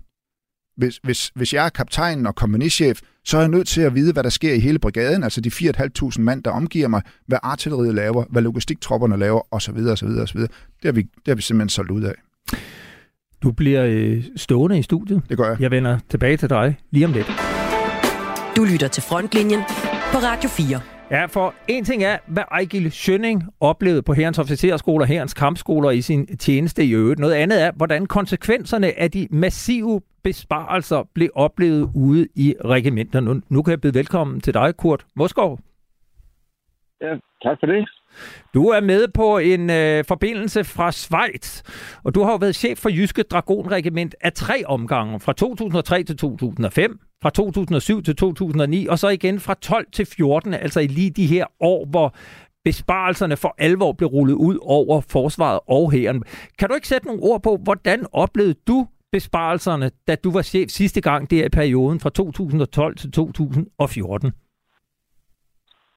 hvis, 0.77 1.01
hvis, 1.03 1.31
hvis 1.35 1.55
jeg 1.55 1.65
er 1.65 1.69
kaptajn 1.69 2.27
og 2.27 2.35
kompagnichef, 2.35 3.01
så 3.25 3.37
er 3.37 3.41
jeg 3.41 3.49
nødt 3.49 3.69
til 3.69 3.81
at 3.81 3.95
vide, 3.95 4.13
hvad 4.13 4.23
der 4.23 4.31
sker 4.31 4.55
i 4.55 4.59
hele 4.59 4.79
brigaden, 4.79 5.23
altså 5.23 5.41
de 5.41 5.49
4.500 5.49 6.21
mand, 6.21 6.43
der 6.43 6.51
omgiver 6.51 6.89
mig, 6.89 7.03
hvad 7.27 7.39
artilleriet 7.43 7.95
laver, 7.95 8.25
hvad 8.31 8.43
logistiktropperne 8.43 9.17
laver, 9.17 9.55
osv. 9.55 9.77
osv., 9.77 10.09
osv. 10.09 10.41
Det, 10.41 10.51
har 10.85 10.93
vi, 10.93 11.03
det 11.03 11.29
har 11.29 11.35
vi 11.35 11.43
simpelthen 11.43 11.69
solgt 11.69 11.91
ud 11.91 12.03
af. 12.03 12.15
Du 13.43 13.53
bliver 13.53 13.85
øh, 13.85 14.25
stående 14.37 14.79
i 14.79 14.83
studiet. 14.83 15.23
Det 15.29 15.37
gør 15.37 15.49
jeg. 15.49 15.61
Jeg 15.61 15.71
vender 15.71 15.99
tilbage 16.09 16.37
til 16.37 16.51
dig 16.51 16.79
lige 16.91 17.07
om 17.07 17.13
lidt. 17.13 17.27
Du 18.57 18.65
lytter 18.65 18.89
til 18.89 19.03
Frontlinjen 19.03 19.61
på 20.13 20.19
Radio 20.19 20.49
4. 20.49 20.81
Ja, 21.11 21.27
for 21.27 21.55
en 21.69 21.85
ting 21.85 22.03
er, 22.03 22.19
hvad 22.29 22.43
Ejgil 22.51 22.93
Schønning 22.93 23.45
oplevede 23.61 24.03
på 24.03 24.13
herrens 24.13 24.39
officerskoler, 24.39 25.07
herrens 25.07 25.35
kampskoler 25.35 25.91
i 25.91 26.03
sin 26.03 26.37
tjeneste 26.37 26.85
i 26.85 26.95
øvrigt. 26.95 27.21
Noget 27.21 27.35
andet 27.35 27.63
er, 27.63 27.71
hvordan 27.77 28.07
konsekvenserne 28.07 29.01
af 29.01 29.11
de 29.11 29.29
massive 29.31 30.01
besparelser 30.25 31.03
blev 31.15 31.29
oplevet 31.35 31.91
ude 31.95 32.29
i 32.35 32.55
regimenterne. 32.65 33.43
Nu 33.49 33.63
kan 33.63 33.71
jeg 33.71 33.81
byde 33.81 33.95
velkommen 33.95 34.41
til 34.41 34.55
dig, 34.55 34.77
Kurt 34.77 35.07
Moskov. 35.17 35.59
Ja, 37.01 37.15
tak 37.43 37.57
for 37.61 37.67
det. 37.67 37.89
Du 38.55 38.69
er 38.69 38.81
med 38.81 39.09
på 39.09 39.39
en 39.39 39.71
øh, 39.71 40.05
forbindelse 40.09 40.65
fra 40.65 40.93
Schweiz, 40.93 41.63
og 42.05 42.15
du 42.15 42.23
har 42.23 42.31
jo 42.31 42.37
været 42.37 42.57
chef 42.57 42.79
for 42.79 42.89
Jyske 42.89 43.23
Dragonregiment 43.23 44.15
af 44.21 44.33
tre 44.33 44.63
omgange, 44.67 45.21
fra 45.21 45.33
2003 45.33 46.03
til 46.03 46.17
2005, 46.17 46.99
fra 47.23 47.31
2007 47.31 48.03
til 48.03 48.17
2009, 48.17 48.87
og 48.87 48.99
så 48.99 49.09
igen 49.09 49.41
fra 49.41 49.55
12 49.55 49.87
til 49.93 50.07
14, 50.07 50.55
altså 50.55 50.81
i 50.81 50.87
lige 50.87 51.11
de 51.11 51.27
her 51.27 51.47
år, 51.61 51.87
hvor 51.87 52.15
besparelserne 52.65 53.37
for 53.37 53.55
alvor 53.59 53.93
blev 53.93 54.09
rullet 54.09 54.35
ud 54.35 54.59
over 54.63 55.01
forsvaret 55.01 55.61
og 55.69 55.93
hæren. 55.93 56.23
Kan 56.59 56.69
du 56.69 56.75
ikke 56.75 56.89
sætte 56.89 57.07
nogle 57.07 57.23
ord 57.23 57.43
på, 57.43 57.57
hvordan 57.57 58.07
oplevede 58.13 58.55
du 58.67 58.87
besparelserne, 59.17 59.91
da 60.09 60.15
du 60.25 60.29
var 60.37 60.43
chef 60.43 60.69
sidste 60.69 61.01
gang 61.09 61.31
der 61.31 61.47
i 61.47 61.55
perioden 61.61 62.01
fra 62.01 62.11
2012 62.11 62.97
til 62.97 63.13
2014? 63.13 64.33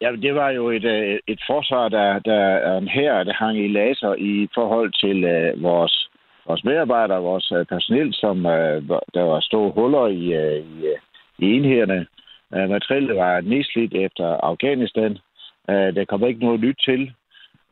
Ja, 0.01 0.09
det 0.25 0.35
var 0.35 0.49
jo 0.49 0.69
et, 0.77 0.85
øh, 0.85 1.19
et 1.27 1.41
forsvar, 1.51 1.89
der, 1.89 2.19
der 2.19 2.41
er 2.69 2.77
en 2.77 2.87
her, 2.87 3.23
der 3.23 3.33
hang 3.33 3.57
i 3.65 3.67
laser 3.67 4.13
i 4.33 4.47
forhold 4.57 4.91
til 5.03 5.17
uh, 5.35 5.63
vores, 5.63 6.09
vores 6.47 6.63
medarbejdere, 6.63 7.21
vores 7.21 7.51
uh, 7.51 7.65
personel, 7.65 8.13
som 8.13 8.37
uh, 8.45 8.77
der 9.15 9.23
var 9.31 9.39
store 9.39 9.71
huller 9.77 10.07
i, 10.07 10.23
uh, 10.41 10.57
i, 10.73 10.75
uh, 10.91 10.99
i 11.39 11.45
enhederne. 11.55 11.99
Uh, 12.55 12.69
materialet 12.69 13.15
var 13.15 13.41
nedslidt 13.41 13.93
efter 13.93 14.25
Afghanistan. 14.51 15.11
Uh, 15.71 15.89
der 15.97 16.05
kom 16.05 16.27
ikke 16.27 16.45
noget 16.45 16.59
nyt 16.59 16.79
til. 16.85 17.11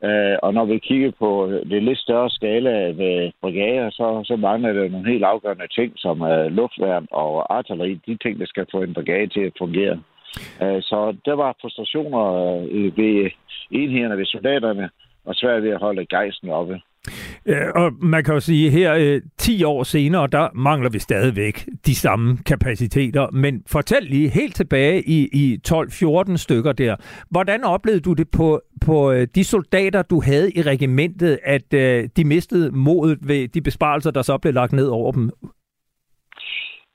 Uh, 0.02 0.36
og 0.42 0.54
når 0.54 0.64
vi 0.64 0.78
kigger 0.78 1.10
på 1.18 1.46
øh, 1.46 1.70
det 1.70 1.82
lidt 1.82 1.98
større 1.98 2.30
skala 2.30 2.70
ved 2.70 3.32
brigader, 3.40 3.90
så, 3.90 4.22
så 4.24 4.36
mangler 4.36 4.72
der 4.72 4.88
nogle 4.88 5.12
helt 5.12 5.24
afgørende 5.24 5.68
ting, 5.68 5.92
som 5.96 6.22
øh, 6.22 6.46
luftværn 6.46 7.06
og 7.10 7.56
artilleri, 7.56 8.00
de 8.06 8.16
ting, 8.16 8.40
der 8.40 8.46
skal 8.46 8.66
få 8.70 8.82
en 8.82 8.94
brigade 8.94 9.26
til 9.26 9.40
at 9.40 9.52
fungere. 9.58 10.00
Øh, 10.62 10.82
så 10.82 11.16
der 11.24 11.34
var 11.34 11.56
frustrationer 11.60 12.24
øh, 12.70 12.96
ved 12.98 13.30
enhederne, 13.70 14.18
ved 14.18 14.26
soldaterne, 14.26 14.90
og 15.24 15.34
svært 15.34 15.62
ved 15.62 15.70
at 15.70 15.80
holde 15.80 16.06
gejsten 16.06 16.50
oppe. 16.50 16.80
Øh, 17.46 17.56
og 17.74 17.92
man 18.02 18.24
kan 18.24 18.34
jo 18.34 18.40
sige, 18.40 18.70
her 18.70 18.94
øh, 18.94 19.20
10 19.38 19.64
år 19.64 19.82
senere, 19.82 20.26
der 20.26 20.48
mangler 20.54 20.90
vi 20.90 20.98
stadigvæk 20.98 21.66
de 21.86 21.94
samme 21.94 22.38
kapaciteter. 22.46 23.30
Men 23.32 23.62
fortæl 23.66 24.02
lige 24.02 24.28
helt 24.28 24.54
tilbage 24.54 25.02
i, 25.02 25.28
i 25.32 25.58
12-14 25.68 26.36
stykker 26.36 26.72
der. 26.72 26.96
Hvordan 27.30 27.64
oplevede 27.64 28.00
du 28.00 28.12
det 28.12 28.28
på, 28.36 28.60
på 28.86 29.12
øh, 29.12 29.28
de 29.34 29.44
soldater, 29.44 30.02
du 30.02 30.20
havde 30.20 30.52
i 30.52 30.62
regimentet, 30.62 31.38
at 31.42 31.74
øh, 31.74 32.08
de 32.16 32.24
mistede 32.24 32.70
modet 32.70 33.18
ved 33.28 33.48
de 33.48 33.60
besparelser, 33.60 34.10
der 34.10 34.22
så 34.22 34.38
blev 34.38 34.54
lagt 34.54 34.72
ned 34.72 34.86
over 34.86 35.12
dem 35.12 35.30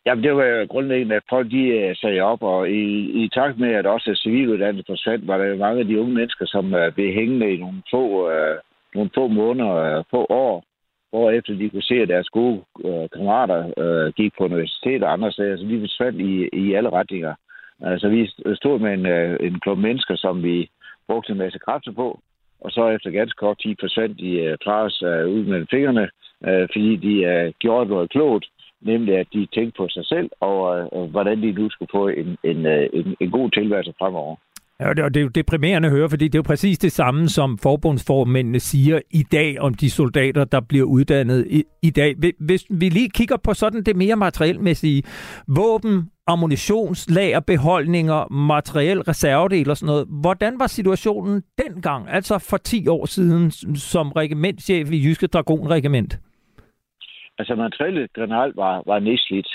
Jamen, 0.05 0.23
det 0.23 0.35
var 0.35 0.65
grundlæggende, 0.65 1.15
at 1.15 1.23
folk 1.29 1.51
de 1.51 1.63
øh, 1.67 1.95
sagde 1.95 2.21
op, 2.21 2.43
og 2.43 2.69
i, 2.69 2.83
i 3.23 3.29
takt 3.29 3.59
med, 3.59 3.71
at 3.73 3.85
også 3.85 4.19
civiluddannet 4.23 4.85
forsvandt, 4.87 5.27
var 5.27 5.37
der 5.37 5.57
mange 5.57 5.79
af 5.79 5.87
de 5.87 5.99
unge 5.99 6.13
mennesker, 6.13 6.45
som 6.45 6.73
uh, 6.73 6.93
blev 6.95 7.13
hængende 7.13 7.53
i 7.53 7.57
nogle 7.57 7.81
få, 7.91 8.03
uh, 8.27 8.57
nogle 8.95 9.09
få 9.15 9.27
måneder, 9.27 9.73
øh, 9.75 10.03
få 10.11 10.25
år, 10.29 10.63
hvor 11.09 11.31
efter 11.31 11.53
de 11.53 11.69
kunne 11.69 11.89
se, 11.91 11.95
at 11.95 12.07
deres 12.07 12.29
gode 12.29 12.61
øh, 12.85 13.09
kammerater 13.13 13.61
øh, 13.77 14.13
gik 14.13 14.33
på 14.37 14.43
universitet 14.43 15.03
og 15.03 15.13
andre 15.13 15.31
steder, 15.31 15.57
så 15.57 15.65
vi 15.65 15.79
forsvandt 15.79 16.21
i, 16.21 16.49
i 16.53 16.73
alle 16.73 16.89
retninger. 16.89 17.33
Så 17.97 18.09
vi 18.09 18.31
stod 18.55 18.79
med 18.79 18.93
en, 18.93 19.05
øh, 19.05 19.37
en 19.39 19.59
klub 19.59 19.77
mennesker, 19.77 20.15
som 20.15 20.43
vi 20.43 20.69
brugte 21.07 21.31
en 21.31 21.37
masse 21.37 21.59
kræfter 21.59 21.91
på, 21.91 22.19
og 22.61 22.71
så 22.71 22.89
efter 22.89 23.09
ganske 23.09 23.37
kort 23.37 23.59
tid 23.59 23.75
forsvandt 23.79 24.19
de 24.19 24.57
fra 24.63 24.83
os 24.83 25.01
uh, 25.01 25.33
ud 25.35 25.43
mellem 25.45 25.67
fingrene, 25.71 26.09
øh, 26.47 26.67
fordi 26.73 26.95
de 26.95 27.15
øh, 27.33 27.53
gjorde 27.59 27.89
noget 27.89 28.09
klogt, 28.09 28.45
nemlig 28.81 29.17
at 29.17 29.27
de 29.33 29.47
tænkte 29.55 29.77
på 29.77 29.87
sig 29.89 30.05
selv, 30.05 30.29
og 30.39 30.59
øh, 30.79 31.09
hvordan 31.11 31.41
de 31.41 31.51
nu 31.51 31.69
skulle 31.69 31.91
få 31.91 32.07
en, 32.07 32.37
en, 32.43 32.65
øh, 32.65 32.89
en, 32.93 33.15
en 33.19 33.31
god 33.31 33.51
tilværelse 33.51 33.93
fremover. 33.99 34.35
Ja, 34.81 34.87
og 34.89 35.13
det 35.13 35.17
er 35.17 35.21
jo 35.21 35.27
deprimerende 35.27 35.87
at 35.87 35.93
høre, 35.93 36.09
fordi 36.09 36.25
det 36.25 36.35
er 36.35 36.39
jo 36.39 36.51
præcis 36.53 36.77
det 36.77 36.91
samme, 36.91 37.29
som 37.29 37.57
forbundsformændene 37.57 38.59
siger 38.59 38.99
i 39.11 39.23
dag 39.31 39.59
om 39.59 39.73
de 39.73 39.89
soldater, 39.89 40.43
der 40.43 40.61
bliver 40.69 40.85
uddannet 40.85 41.47
i, 41.49 41.63
i 41.81 41.89
dag. 41.89 42.15
Hvis 42.39 42.65
vi 42.69 42.89
lige 42.89 43.09
kigger 43.09 43.37
på 43.37 43.53
sådan 43.53 43.83
det 43.83 43.95
mere 43.95 44.15
materielmæssige, 44.15 45.03
våben, 45.47 46.11
ammunitionslager, 46.27 47.39
beholdninger, 47.39 48.33
materiel, 48.33 49.01
reservedel 49.01 49.69
og 49.69 49.77
sådan 49.77 49.91
noget. 49.93 50.07
Hvordan 50.21 50.59
var 50.59 50.67
situationen 50.67 51.43
dengang, 51.57 52.09
altså 52.09 52.47
for 52.49 52.57
10 52.57 52.87
år 52.87 53.05
siden, 53.05 53.51
som 53.75 54.11
regimentchef 54.11 54.91
i 54.91 55.03
Jyske 55.05 55.27
Dragonregiment? 55.27 56.19
Altså 57.39 57.55
materiellet 57.55 58.13
generelt 58.13 58.55
var, 58.55 58.83
var 58.85 58.99
nedslidt. 58.99 59.49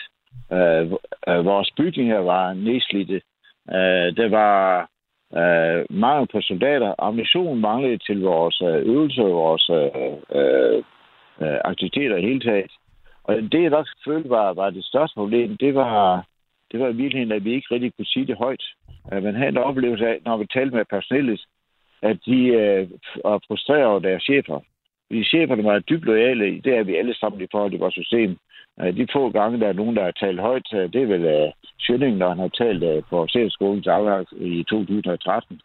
Øh, 0.53 0.83
øh 1.29 1.45
vores 1.45 1.71
bygninger 1.77 2.19
var 2.19 2.55
nedslidte. 2.55 3.21
Øh, 3.77 4.17
det 4.17 4.31
var 4.31 4.89
øh, 5.41 5.85
mangel 5.91 6.29
på 6.33 6.41
soldater. 6.41 6.95
Ammunition 6.99 7.61
manglede 7.61 7.99
til 7.99 8.21
vores 8.23 8.61
øh, 8.63 8.87
øvelser, 8.93 9.23
vores 9.23 9.71
øh, 9.79 9.91
øh, 10.39 10.83
øh, 11.43 11.59
aktiviteter 11.65 12.17
i 12.17 12.23
hele 12.23 12.41
taget. 12.41 12.73
Og 13.25 13.35
det, 13.53 13.63
jeg 13.63 13.71
nok 13.71 13.87
følte 14.05 14.31
var, 14.31 14.53
var 14.55 14.71
det 14.71 14.85
største 14.85 15.15
problem, 15.15 15.57
det 15.57 15.75
var, 15.75 16.27
det 16.73 16.81
var 16.81 16.89
i 16.89 16.97
virkeligheden, 17.03 17.33
at 17.33 17.45
vi 17.45 17.53
ikke 17.53 17.75
rigtig 17.75 17.93
kunne 17.97 18.07
sige 18.07 18.27
det 18.27 18.37
højt. 18.37 18.65
Uh, 19.13 19.23
man 19.23 19.35
havde 19.35 19.49
en 19.49 19.57
oplevelse 19.59 20.07
af, 20.07 20.19
når 20.25 20.37
vi 20.37 20.47
talte 20.47 20.77
med 20.77 20.85
personellet, 20.85 21.41
at 22.03 22.19
de 22.27 22.39
øh, 22.47 22.89
var 23.25 23.41
frustreret 23.47 23.85
over 23.85 23.99
deres 23.99 24.23
chefer. 24.23 24.61
Fordi 25.07 25.25
cheferne 25.25 25.65
var 25.65 25.79
dybt 25.79 26.05
lojale, 26.05 26.61
det 26.61 26.77
er 26.77 26.83
vi 26.83 26.97
alle 26.97 27.15
sammen 27.15 27.41
i 27.41 27.47
forhold 27.51 27.71
til 27.71 27.81
vores 27.81 27.95
system. 27.95 28.37
De 28.81 29.07
få 29.13 29.31
gange, 29.31 29.61
der 29.61 29.69
er 29.69 29.73
nogen, 29.73 29.97
der 29.97 30.05
har 30.05 30.11
talt 30.11 30.41
højt, 30.41 30.69
øh, 30.75 30.93
det 30.93 31.03
er 31.03 31.07
vel 31.07 31.25
øh, 31.25 31.43
uh, 31.43 31.53
Schønning, 31.79 32.17
når 32.17 32.29
han 32.29 32.39
har 32.39 32.49
talt 32.49 32.83
uh, 32.83 33.05
på 33.11 33.23
officerskolens 33.23 33.87
afgang 33.87 34.27
i 34.33 34.63
2013. 34.63 35.61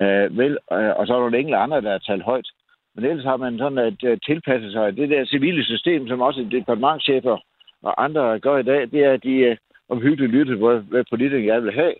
Uh, 0.00 0.38
vel, 0.38 0.58
uh, 0.70 0.92
og 0.98 1.06
så 1.06 1.12
er 1.12 1.16
der 1.16 1.24
nogle 1.24 1.38
enkelte 1.38 1.56
andre, 1.56 1.80
der 1.80 1.90
har 1.90 1.98
talt 1.98 2.22
højt. 2.22 2.48
Men 2.94 3.04
ellers 3.04 3.24
har 3.24 3.36
man 3.36 3.58
sådan 3.58 3.78
at 3.78 4.02
uh, 4.10 4.18
tilpasse 4.26 4.72
sig 4.72 4.96
det 4.96 5.10
der 5.10 5.26
civile 5.26 5.64
system, 5.64 6.08
som 6.08 6.20
også 6.20 6.48
departementchefer 6.50 7.36
og 7.82 8.04
andre 8.04 8.38
gør 8.38 8.56
i 8.58 8.62
dag, 8.62 8.80
det 8.90 9.04
er, 9.04 9.12
at 9.12 9.22
de 9.22 9.50
uh, 9.50 9.56
omhyggeligt 9.88 10.32
lytter, 10.32 10.56
hvad, 10.56 10.80
hvad 10.80 11.04
politikerne 11.10 11.46
gerne 11.46 11.62
vil 11.62 11.74
have, 11.74 11.94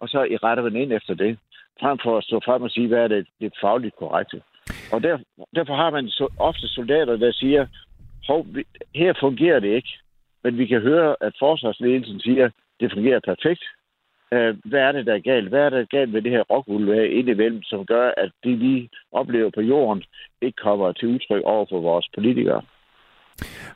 og 0.00 0.08
så 0.08 0.22
i 0.22 0.36
retter 0.36 0.62
man 0.62 0.76
ind 0.76 0.92
efter 0.92 1.14
det, 1.14 1.38
frem 1.80 1.98
for 2.02 2.18
at 2.18 2.24
stå 2.24 2.40
frem 2.44 2.62
og 2.62 2.70
sige, 2.70 2.88
hvad 2.88 2.98
er 2.98 3.08
det, 3.08 3.26
det 3.40 3.52
fagligt 3.60 3.96
korrekte. 3.96 4.42
Og 4.92 5.02
der, 5.02 5.18
derfor 5.54 5.74
har 5.74 5.90
man 5.90 6.08
så 6.08 6.28
ofte 6.38 6.68
soldater, 6.68 7.16
der 7.16 7.32
siger, 7.32 7.66
prøv, 8.28 8.46
her 8.94 9.12
fungerer 9.20 9.60
det 9.60 9.72
ikke, 9.78 9.92
men 10.44 10.58
vi 10.58 10.66
kan 10.66 10.80
høre, 10.80 11.16
at 11.20 11.32
forsvarsledelsen 11.38 12.20
siger, 12.20 12.44
at 12.44 12.52
det 12.80 12.92
fungerer 12.92 13.20
perfekt. 13.20 13.64
Øh, 14.32 14.56
hvad 14.70 14.80
er 14.80 14.92
det, 14.92 15.06
der 15.06 15.14
er 15.14 15.28
galt? 15.30 15.48
Hvad 15.48 15.60
er 15.60 15.70
det 15.70 15.90
galt 15.90 16.12
med 16.12 16.22
det 16.22 16.30
her 16.30 16.42
rockvulvær 16.42 17.02
indimellem, 17.02 17.62
som 17.62 17.86
gør, 17.86 18.10
at 18.16 18.30
det, 18.44 18.60
vi 18.60 18.88
oplever 19.12 19.50
på 19.54 19.60
jorden, 19.60 20.02
ikke 20.42 20.56
kommer 20.62 20.92
til 20.92 21.08
udtryk 21.08 21.42
over 21.44 21.66
for 21.70 21.80
vores 21.80 22.08
politikere? 22.14 22.62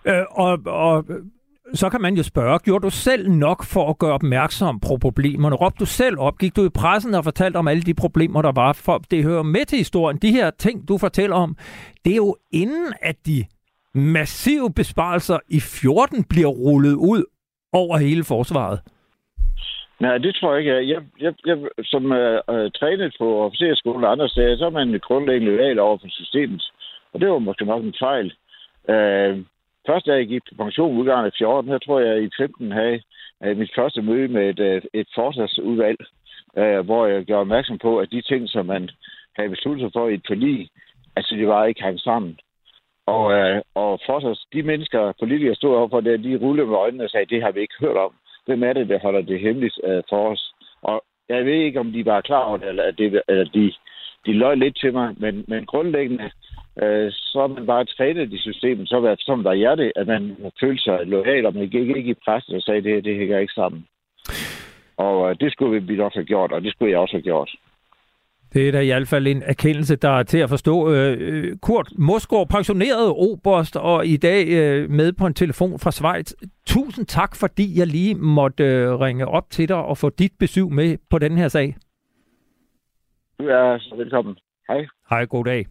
Øh, 0.07 0.25
og, 0.31 0.59
og 0.67 1.05
så 1.75 1.91
kan 1.91 2.01
man 2.01 2.15
jo 2.15 2.23
spørge, 2.23 2.59
gjorde 2.59 2.83
du 2.83 2.91
selv 2.91 3.31
nok 3.31 3.65
for 3.65 3.91
at 3.91 3.99
gøre 3.99 4.13
opmærksom 4.13 4.81
på 4.81 4.97
problemerne? 5.01 5.57
Råbte 5.57 5.81
du 5.81 5.87
selv 5.87 6.19
op? 6.19 6.39
Gik 6.39 6.57
du 6.57 6.65
i 6.65 6.69
pressen 6.69 7.15
og 7.15 7.25
fortalte 7.25 7.57
om 7.57 7.69
alle 7.69 7.83
de 7.83 7.95
problemer, 7.95 8.43
der 8.43 8.53
var? 8.53 8.73
For 8.73 8.99
det 9.11 9.25
hører 9.25 9.43
med 9.43 9.65
til 9.65 9.79
historien. 9.79 10.19
De 10.19 10.33
her 10.33 10.51
ting, 10.51 10.89
du 10.89 10.99
fortæller 10.99 11.37
om, 11.37 11.57
det 12.05 12.13
er 12.13 12.17
jo 12.17 12.37
inden, 12.53 12.93
at 13.03 13.17
de 13.27 13.45
massive 13.95 14.73
besparelser 14.77 15.39
i 15.49 15.61
14 15.61 16.25
bliver 16.25 16.49
rullet 16.49 16.95
ud 16.95 17.25
over 17.73 17.99
hele 17.99 18.25
forsvaret. 18.25 18.81
Nej, 20.01 20.19
det 20.19 20.35
tror 20.35 20.55
jeg 20.55 20.61
ikke. 20.61 20.95
Jeg, 20.95 21.03
jeg, 21.21 21.35
jeg 21.47 21.59
som 21.85 22.13
øh, 22.13 22.41
øh 22.51 22.71
trænet 22.71 23.15
på 23.19 23.45
officerskolen 23.45 24.05
og 24.05 24.13
andre 24.13 24.29
steder, 24.29 24.57
så 24.57 24.67
er 24.67 24.71
man 24.71 25.01
grundlæggende 25.03 25.57
lojal 25.57 25.79
over 25.79 25.99
for 25.99 26.09
systemet. 26.11 26.63
Og 27.13 27.21
det 27.21 27.29
var 27.29 27.39
måske 27.39 27.65
nok 27.65 27.85
en 27.85 27.95
fejl. 28.01 28.33
Øh, 28.89 29.45
Først 29.87 30.07
da 30.07 30.13
jeg 30.13 30.27
gik 30.27 30.43
på 30.49 30.65
pension 30.65 30.99
udgangen 30.99 31.27
af 31.27 31.33
14, 31.39 31.71
her 31.71 31.79
tror 31.79 32.01
jeg 32.01 32.23
i 32.23 32.31
15 32.39 32.73
havde 32.73 33.01
mit 33.57 33.73
første 33.75 34.03
møde 34.03 34.29
med 34.29 34.51
et, 34.51 34.61
øh, 34.61 34.83
et 34.93 35.09
forsvarsudvalg, 35.15 35.99
øh, 36.57 36.81
hvor 36.81 37.07
jeg 37.07 37.25
gjorde 37.25 37.41
opmærksom 37.41 37.79
på, 37.79 37.99
at 37.99 38.11
de 38.11 38.23
ting, 38.23 38.49
som 38.49 38.67
man 38.67 38.91
havde 39.37 39.49
besluttet 39.49 39.85
sig 39.85 39.93
for 39.93 40.09
i 40.09 40.15
et 40.15 40.27
forlig, 40.27 40.69
altså 41.17 41.35
det 41.35 41.49
var 41.49 41.65
ikke 41.65 41.83
hang 41.83 42.01
sammen. 42.01 42.39
Og, 43.07 43.33
øh, 43.33 43.63
og 43.75 44.01
forsvars, 44.07 44.47
de 44.53 44.63
mennesker, 44.63 45.13
politikere 45.19 45.55
stod 45.55 45.77
overfor 45.77 46.01
det, 46.01 46.25
de 46.25 46.37
rullede 46.37 46.67
med 46.67 46.77
øjnene 46.77 47.05
og 47.05 47.11
sagde, 47.11 47.35
det 47.35 47.43
har 47.43 47.53
vi 47.53 47.61
ikke 47.61 47.81
hørt 47.81 47.97
om. 47.97 48.13
Hvem 48.47 48.63
er 48.63 48.73
det, 48.73 48.89
der 48.89 48.99
holder 48.99 49.21
det 49.21 49.41
hemmeligt 49.41 49.81
øh, 49.85 50.03
for 50.09 50.31
os? 50.33 50.55
Og 50.83 51.05
jeg 51.29 51.45
ved 51.45 51.53
ikke, 51.53 51.81
om 51.81 51.93
de 51.93 52.07
var 52.07 52.21
klar 52.21 52.45
over 52.45 52.57
det, 52.57 52.69
eller, 52.69 52.91
det, 52.91 53.23
eller 53.29 53.45
de, 53.45 53.73
de 54.27 54.33
løg 54.33 54.57
lidt 54.57 54.79
til 54.81 54.93
mig, 54.93 55.15
men, 55.17 55.45
men 55.49 55.67
grundlæggende 55.67 56.31
øh, 56.83 57.13
så 57.13 57.41
er 57.41 57.47
man 57.47 57.67
bare 57.67 57.85
trænet 57.85 58.33
i 58.33 58.39
systemet, 58.39 58.89
så 58.89 59.01
var 59.01 59.17
som 59.19 59.43
der 59.43 59.75
det, 59.75 59.93
at 59.97 60.07
man 60.07 60.37
følte 60.61 60.83
sig 60.83 61.07
lojal, 61.07 61.47
og 61.47 61.55
man 61.55 61.69
gik 61.69 61.97
ikke 61.97 62.11
i 62.11 62.23
pressen 62.25 62.55
og 62.55 62.63
sagde, 62.63 62.83
det 62.83 62.95
det, 62.95 63.05
det 63.05 63.17
hænger 63.17 63.39
ikke 63.39 63.53
sammen. 63.53 63.87
Og 64.97 65.31
øh, 65.31 65.37
det 65.41 65.53
skulle 65.53 65.81
vi 65.81 65.97
nok 65.97 66.15
have 66.15 66.25
gjort, 66.25 66.53
og 66.53 66.63
det 66.63 66.73
skulle 66.73 66.91
jeg 66.91 66.99
også 66.99 67.15
have 67.15 67.23
gjort. 67.23 67.51
Det 68.55 68.69
er 68.69 68.73
da 68.73 68.81
i 68.81 68.87
hvert 68.87 69.09
fald 69.09 69.27
en 69.27 69.43
erkendelse, 69.43 69.97
der 69.97 70.09
er 70.09 70.23
til 70.23 70.39
at 70.39 70.49
forstå. 70.49 70.91
Øh, 70.93 71.17
øh, 71.21 71.57
Kurt 71.63 71.93
Mosgaard, 71.99 72.49
pensioneret 72.49 73.09
oberst, 73.09 73.77
og 73.77 74.07
i 74.07 74.17
dag 74.17 74.49
øh, 74.49 74.91
med 74.91 75.13
på 75.13 75.27
en 75.27 75.35
telefon 75.35 75.79
fra 75.79 75.91
Schweiz. 75.91 76.33
Tusind 76.67 77.07
tak, 77.07 77.37
fordi 77.37 77.79
jeg 77.79 77.87
lige 77.87 78.15
måtte 78.15 78.97
ringe 78.97 79.29
op 79.29 79.51
til 79.51 79.69
dig 79.69 79.77
og 79.77 79.99
få 79.99 80.11
dit 80.11 80.33
besøg 80.39 80.73
med 80.73 80.97
på 81.11 81.19
den 81.19 81.39
her 81.39 81.49
sag. 81.49 81.77
Du 83.39 83.45
er 83.45 83.79
så 83.79 83.95
velkommen. 83.97 84.37
Hej. 84.69 84.87
Hej, 85.11 85.25
god 85.25 85.45
dag. 85.45 85.67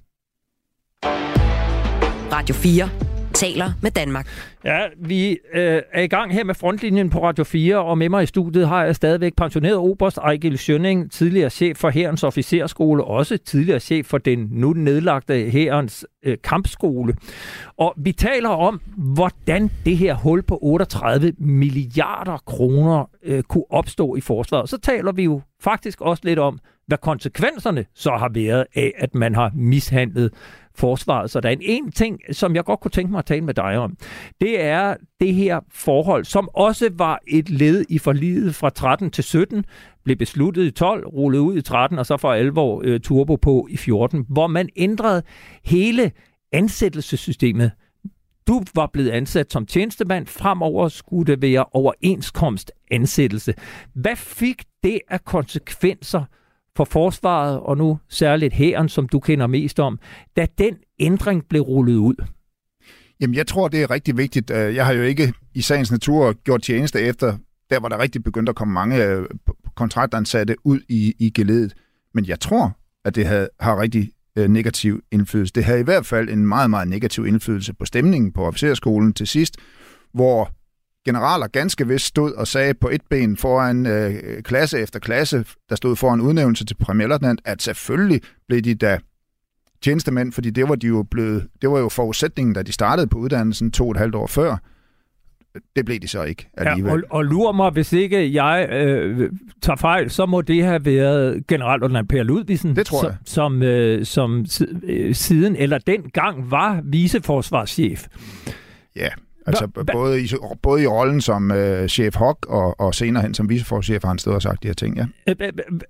Radio 2.31 2.55
4 2.55 3.10
taler 3.41 3.71
med 3.81 3.91
Danmark. 3.91 4.27
Ja, 4.65 4.79
vi 4.97 5.29
øh, 5.53 5.81
er 5.93 6.01
i 6.01 6.07
gang 6.07 6.33
her 6.33 6.43
med 6.43 6.55
frontlinjen 6.55 7.09
på 7.09 7.23
Radio 7.23 7.43
4, 7.43 7.77
og 7.77 7.97
med 7.97 8.09
mig 8.09 8.23
i 8.23 8.25
studiet 8.25 8.67
har 8.67 8.83
jeg 8.83 8.95
stadigvæk 8.95 9.35
pensioneret 9.37 9.75
oberst 9.75 10.17
Ejgil 10.17 10.57
Schønning, 10.57 11.11
tidligere 11.11 11.49
chef 11.49 11.77
for 11.77 11.89
Herrens 11.89 12.23
Officerskole, 12.23 13.03
også 13.03 13.37
tidligere 13.37 13.79
chef 13.79 14.05
for 14.05 14.17
den 14.17 14.47
nu 14.51 14.73
nedlagte 14.73 15.49
Herrens 15.49 16.05
øh, 16.23 16.37
Kampskole. 16.43 17.15
Og 17.77 17.93
vi 17.97 18.11
taler 18.11 18.49
om, 18.49 18.81
hvordan 18.97 19.71
det 19.85 19.97
her 19.97 20.15
hul 20.15 20.41
på 20.41 20.59
38 20.61 21.33
milliarder 21.37 22.37
kroner 22.45 23.09
øh, 23.23 23.43
kunne 23.43 23.65
opstå 23.69 24.15
i 24.15 24.21
forsvaret. 24.21 24.69
Så 24.69 24.77
taler 24.77 25.11
vi 25.11 25.23
jo 25.23 25.41
faktisk 25.61 26.01
også 26.01 26.21
lidt 26.25 26.39
om, 26.39 26.59
hvad 26.87 26.97
konsekvenserne 26.97 27.85
så 27.95 28.11
har 28.11 28.29
været 28.33 28.65
af, 28.75 28.93
at 28.97 29.15
man 29.15 29.35
har 29.35 29.51
mishandlet 29.55 30.33
forsvaret. 30.75 31.31
Så 31.31 31.39
der 31.39 31.49
er 31.49 31.53
en, 31.53 31.61
en 31.61 31.91
ting, 31.91 32.19
som 32.31 32.55
jeg 32.55 32.63
godt 32.63 32.79
kunne 32.79 32.91
tænke 32.91 33.11
mig 33.11 33.19
at 33.19 33.25
tale 33.25 33.41
med 33.41 33.53
dig 33.53 33.77
om. 33.77 33.97
Det 34.41 34.61
er 34.61 34.95
det 35.19 35.33
her 35.33 35.59
forhold, 35.71 36.25
som 36.25 36.49
også 36.53 36.89
var 36.93 37.19
et 37.27 37.49
led 37.49 37.85
i 37.89 37.97
forliget 37.97 38.55
fra 38.55 38.69
13 38.69 39.11
til 39.11 39.23
17, 39.23 39.65
blev 40.03 40.17
besluttet 40.17 40.65
i 40.65 40.71
12, 40.71 41.07
rullet 41.07 41.39
ud 41.39 41.57
i 41.57 41.61
13, 41.61 41.99
og 41.99 42.05
så 42.05 42.17
for 42.17 42.31
alvor 42.31 42.81
øh, 42.85 42.99
turbo 42.99 43.35
på 43.35 43.67
i 43.69 43.77
14, 43.77 44.25
hvor 44.29 44.47
man 44.47 44.69
ændrede 44.75 45.23
hele 45.63 46.11
ansættelsessystemet 46.51 47.71
du 48.47 48.63
var 48.75 48.89
blevet 48.93 49.09
ansat 49.09 49.51
som 49.51 49.65
tjenestemand. 49.65 50.27
Fremover 50.27 50.87
skulle 50.87 51.31
det 51.31 51.41
være 51.41 51.65
overenskomst 51.71 52.71
ansættelse. 52.91 53.53
Hvad 53.93 54.15
fik 54.15 54.63
det 54.83 54.99
af 55.09 55.23
konsekvenser 55.25 56.23
for 56.77 56.83
forsvaret, 56.83 57.59
og 57.59 57.77
nu 57.77 57.99
særligt 58.09 58.53
hæren, 58.53 58.89
som 58.89 59.07
du 59.07 59.19
kender 59.19 59.47
mest 59.47 59.79
om, 59.79 59.99
da 60.37 60.47
den 60.57 60.77
ændring 60.99 61.45
blev 61.49 61.61
rullet 61.61 61.95
ud? 61.95 62.15
Jamen, 63.21 63.35
jeg 63.35 63.47
tror, 63.47 63.67
det 63.67 63.81
er 63.81 63.91
rigtig 63.91 64.17
vigtigt. 64.17 64.51
Øh, 64.51 64.75
jeg 64.75 64.85
har 64.85 64.93
jo 64.93 65.01
ikke 65.01 65.33
i 65.53 65.61
sagens 65.61 65.91
natur 65.91 66.33
gjort 66.43 66.61
tjeneste 66.61 67.01
efter, 67.01 67.37
der 67.69 67.79
var 67.79 67.89
der 67.89 67.99
rigtig 67.99 68.23
begyndt 68.23 68.49
at 68.49 68.55
komme 68.55 68.73
mange 68.73 69.05
øh, 69.05 69.25
kontraktansatte 69.75 70.55
ud 70.63 70.79
i, 70.89 71.13
i 71.19 71.29
geledet. 71.29 71.73
Men 72.13 72.25
jeg 72.25 72.39
tror, 72.39 72.77
at 73.05 73.15
det 73.15 73.25
havde, 73.25 73.49
har 73.59 73.81
rigtig 73.81 74.11
øh, 74.35 74.49
negativ 74.49 75.01
indflydelse. 75.11 75.53
Det 75.53 75.63
havde 75.63 75.79
i 75.79 75.83
hvert 75.83 76.05
fald 76.05 76.29
en 76.29 76.45
meget, 76.45 76.69
meget 76.69 76.87
negativ 76.87 77.25
indflydelse 77.25 77.73
på 77.73 77.85
stemningen 77.85 78.31
på 78.31 78.45
officerskolen 78.45 79.13
til 79.13 79.27
sidst, 79.27 79.57
hvor 80.13 80.49
generaler 81.05 81.47
ganske 81.47 81.87
vist 81.87 82.05
stod 82.05 82.31
og 82.31 82.47
sagde 82.47 82.73
på 82.73 82.89
et 82.89 83.01
ben 83.09 83.37
foran 83.37 83.85
øh, 83.85 84.41
klasse 84.43 84.79
efter 84.79 84.99
klasse, 84.99 85.45
der 85.69 85.75
stod 85.75 85.95
foran 85.95 86.21
udnævnelse 86.21 86.65
til 86.65 86.75
premierløjtnant, 86.75 87.41
at 87.45 87.61
selvfølgelig 87.61 88.21
blev 88.47 88.61
de 88.61 88.75
da 88.75 88.99
tjenestemænd, 89.83 90.31
fordi 90.31 90.49
det 90.49 90.69
var, 90.69 90.75
de 90.75 90.87
jo 90.87 91.03
blevet, 91.11 91.47
det 91.61 91.69
var 91.69 91.79
jo 91.79 91.89
forudsætningen, 91.89 92.55
da 92.55 92.61
de 92.61 92.71
startede 92.71 93.07
på 93.07 93.17
uddannelsen 93.17 93.71
to 93.71 93.85
og 93.85 93.91
et 93.91 93.97
halvt 93.97 94.15
år 94.15 94.27
før. 94.27 94.57
det 95.75 95.85
blev 95.85 95.99
de 95.99 96.07
så 96.07 96.23
ikke 96.23 96.49
alligevel. 96.57 96.91
Ja, 96.91 96.95
og, 96.95 97.17
og 97.17 97.25
lurer 97.25 97.51
mig, 97.51 97.71
hvis 97.71 97.93
ikke 97.93 98.33
jeg 98.33 98.69
øh, 98.71 99.29
tager 99.61 99.77
fejl, 99.77 100.09
så 100.09 100.25
må 100.25 100.41
det 100.41 100.63
have 100.63 100.85
været 100.85 101.47
generaløjtnant 101.47 102.09
Per 102.09 102.23
Ludvigsen, 102.23 102.75
det 102.75 102.85
tror 102.85 103.05
jeg. 103.05 103.15
som, 103.25 103.63
øh, 103.63 104.05
som 104.05 104.45
øh, 104.83 105.15
siden 105.15 105.55
eller 105.55 105.77
dengang 105.77 106.51
var 106.51 106.81
viceforsvarschef. 106.83 108.07
Ja, 108.95 109.09
altså 109.45 109.65
hva, 109.65 109.83
både, 109.93 110.21
i, 110.23 110.29
både 110.61 110.83
i 110.83 110.87
rollen 110.87 111.21
som 111.21 111.51
øh, 111.51 111.87
chef 111.87 112.15
Hock 112.15 112.45
og, 112.45 112.79
og 112.79 112.95
senere 112.95 113.23
hen 113.23 113.33
som 113.33 113.49
viceforsvarschef 113.49 114.03
har 114.03 114.09
han 114.09 114.17
stået 114.17 114.35
og 114.35 114.41
sagt 114.41 114.63
de 114.63 114.67
her 114.67 114.73
ting, 114.73 114.97
ja. 114.97 115.05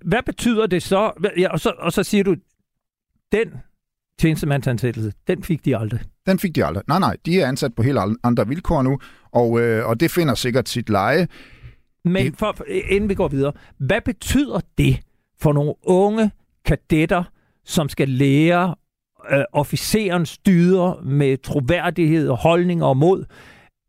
Hvad 0.05 0.23
betyder 0.25 0.67
det 0.67 0.83
så? 0.83 1.11
Ja, 1.37 1.51
og, 1.51 1.59
så 1.59 1.73
og 1.77 1.93
så 1.93 2.03
siger 2.03 2.23
du, 2.23 2.35
den 3.31 3.47
tjenestemandsansættelse, 4.19 5.13
den 5.27 5.43
fik 5.43 5.65
de 5.65 5.77
aldrig. 5.77 5.99
Den 6.25 6.39
fik 6.39 6.55
de 6.55 6.65
aldrig. 6.65 6.83
Nej, 6.87 6.99
nej, 6.99 7.17
de 7.25 7.41
er 7.41 7.47
ansat 7.47 7.75
på 7.75 7.81
helt 7.81 7.99
andre 8.23 8.47
vilkår 8.47 8.81
nu, 8.81 8.99
og, 9.31 9.61
øh, 9.61 9.87
og 9.87 9.99
det 9.99 10.11
finder 10.11 10.35
sikkert 10.35 10.69
sit 10.69 10.89
leje. 10.89 11.27
Men 12.05 12.35
for, 12.35 12.55
inden 12.67 13.09
vi 13.09 13.15
går 13.15 13.27
videre, 13.27 13.51
hvad 13.77 14.01
betyder 14.01 14.59
det 14.77 14.99
for 15.39 15.53
nogle 15.53 15.73
unge 15.83 16.31
kadetter, 16.65 17.23
som 17.65 17.89
skal 17.89 18.09
lære 18.09 18.75
øh, 19.31 19.43
officeren 19.53 20.25
styre 20.25 20.95
med 21.03 21.37
troværdighed, 21.37 22.29
og 22.29 22.37
holdning 22.37 22.83
og 22.83 22.97
mod, 22.97 23.25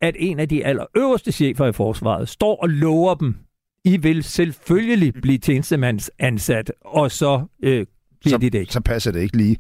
at 0.02 0.16
en 0.18 0.40
af 0.40 0.48
de 0.48 0.64
allerøverste 0.64 1.32
chefer 1.32 1.66
i 1.66 1.72
forsvaret 1.72 2.28
står 2.28 2.62
og 2.62 2.68
lover 2.68 3.14
dem, 3.14 3.34
I 3.84 3.96
vil 3.96 4.22
selvfølgelig 4.22 5.14
blive 5.22 5.38
tjenestemandsansat, 5.38 6.72
og 6.80 7.10
så 7.10 7.44
øh, 7.62 7.86
bliver 8.20 8.36
så, 8.36 8.38
det 8.38 8.54
ikke. 8.54 8.72
Så 8.72 8.80
passer 8.80 9.12
det 9.12 9.20
ikke 9.20 9.36
lige. 9.36 9.56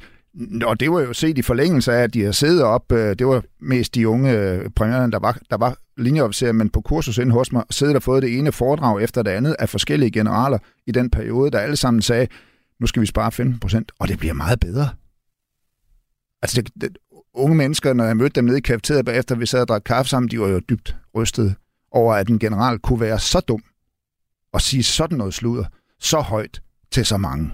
Og 0.64 0.80
det 0.80 0.90
var 0.90 1.00
jo 1.00 1.12
set 1.12 1.38
i 1.38 1.42
forlængelse 1.42 1.92
af, 1.92 2.02
at 2.02 2.14
de 2.14 2.22
har 2.22 2.32
siddet 2.32 2.62
op. 2.62 2.92
Øh, 2.92 3.16
det 3.18 3.26
var 3.26 3.42
mest 3.60 3.94
de 3.94 4.08
unge 4.08 4.32
øh, 4.38 4.70
premiererne, 4.70 5.12
der 5.12 5.18
var, 5.18 5.38
der 5.50 5.56
var 5.56 5.76
linjeofficerer, 5.96 6.52
men 6.52 6.70
på 6.70 6.80
kursus 6.80 7.18
inde 7.18 7.32
hos 7.32 7.52
mig, 7.52 7.64
siddet 7.70 7.96
og 7.96 8.02
fået 8.02 8.22
det 8.22 8.38
ene 8.38 8.52
foredrag 8.52 9.02
efter 9.02 9.22
det 9.22 9.30
andet 9.30 9.56
af 9.58 9.68
forskellige 9.68 10.10
generaler 10.10 10.58
i 10.86 10.92
den 10.92 11.10
periode, 11.10 11.50
der 11.50 11.58
alle 11.58 11.76
sammen 11.76 12.02
sagde, 12.02 12.26
nu 12.80 12.86
skal 12.86 13.02
vi 13.02 13.06
spare 13.06 13.32
15 13.32 13.60
procent, 13.60 13.92
og 13.98 14.08
det 14.08 14.18
bliver 14.18 14.34
meget 14.34 14.60
bedre. 14.60 14.88
Altså, 16.42 16.62
det, 16.62 16.70
det, 16.80 16.98
unge 17.34 17.56
mennesker, 17.56 17.92
når 17.92 18.04
jeg 18.04 18.16
mødte 18.16 18.34
dem 18.34 18.44
nede 18.44 18.58
i 18.58 18.60
kafeteriet 18.60 19.04
bagefter, 19.04 19.34
vi 19.34 19.46
sad 19.46 19.60
og 19.60 19.68
drak 19.68 19.82
kaffe 19.84 20.08
sammen, 20.08 20.30
de 20.30 20.40
var 20.40 20.48
jo 20.48 20.60
dybt 20.68 20.96
rystet 21.14 21.54
over, 21.90 22.14
at 22.14 22.28
en 22.28 22.38
general 22.38 22.78
kunne 22.78 23.00
være 23.00 23.18
så 23.18 23.40
dum 23.40 23.62
og 24.52 24.60
sige 24.60 24.82
sådan 24.82 25.18
noget 25.18 25.34
sludder 25.34 25.64
så 26.00 26.20
højt 26.20 26.62
til 26.90 27.06
så 27.06 27.16
mange. 27.16 27.52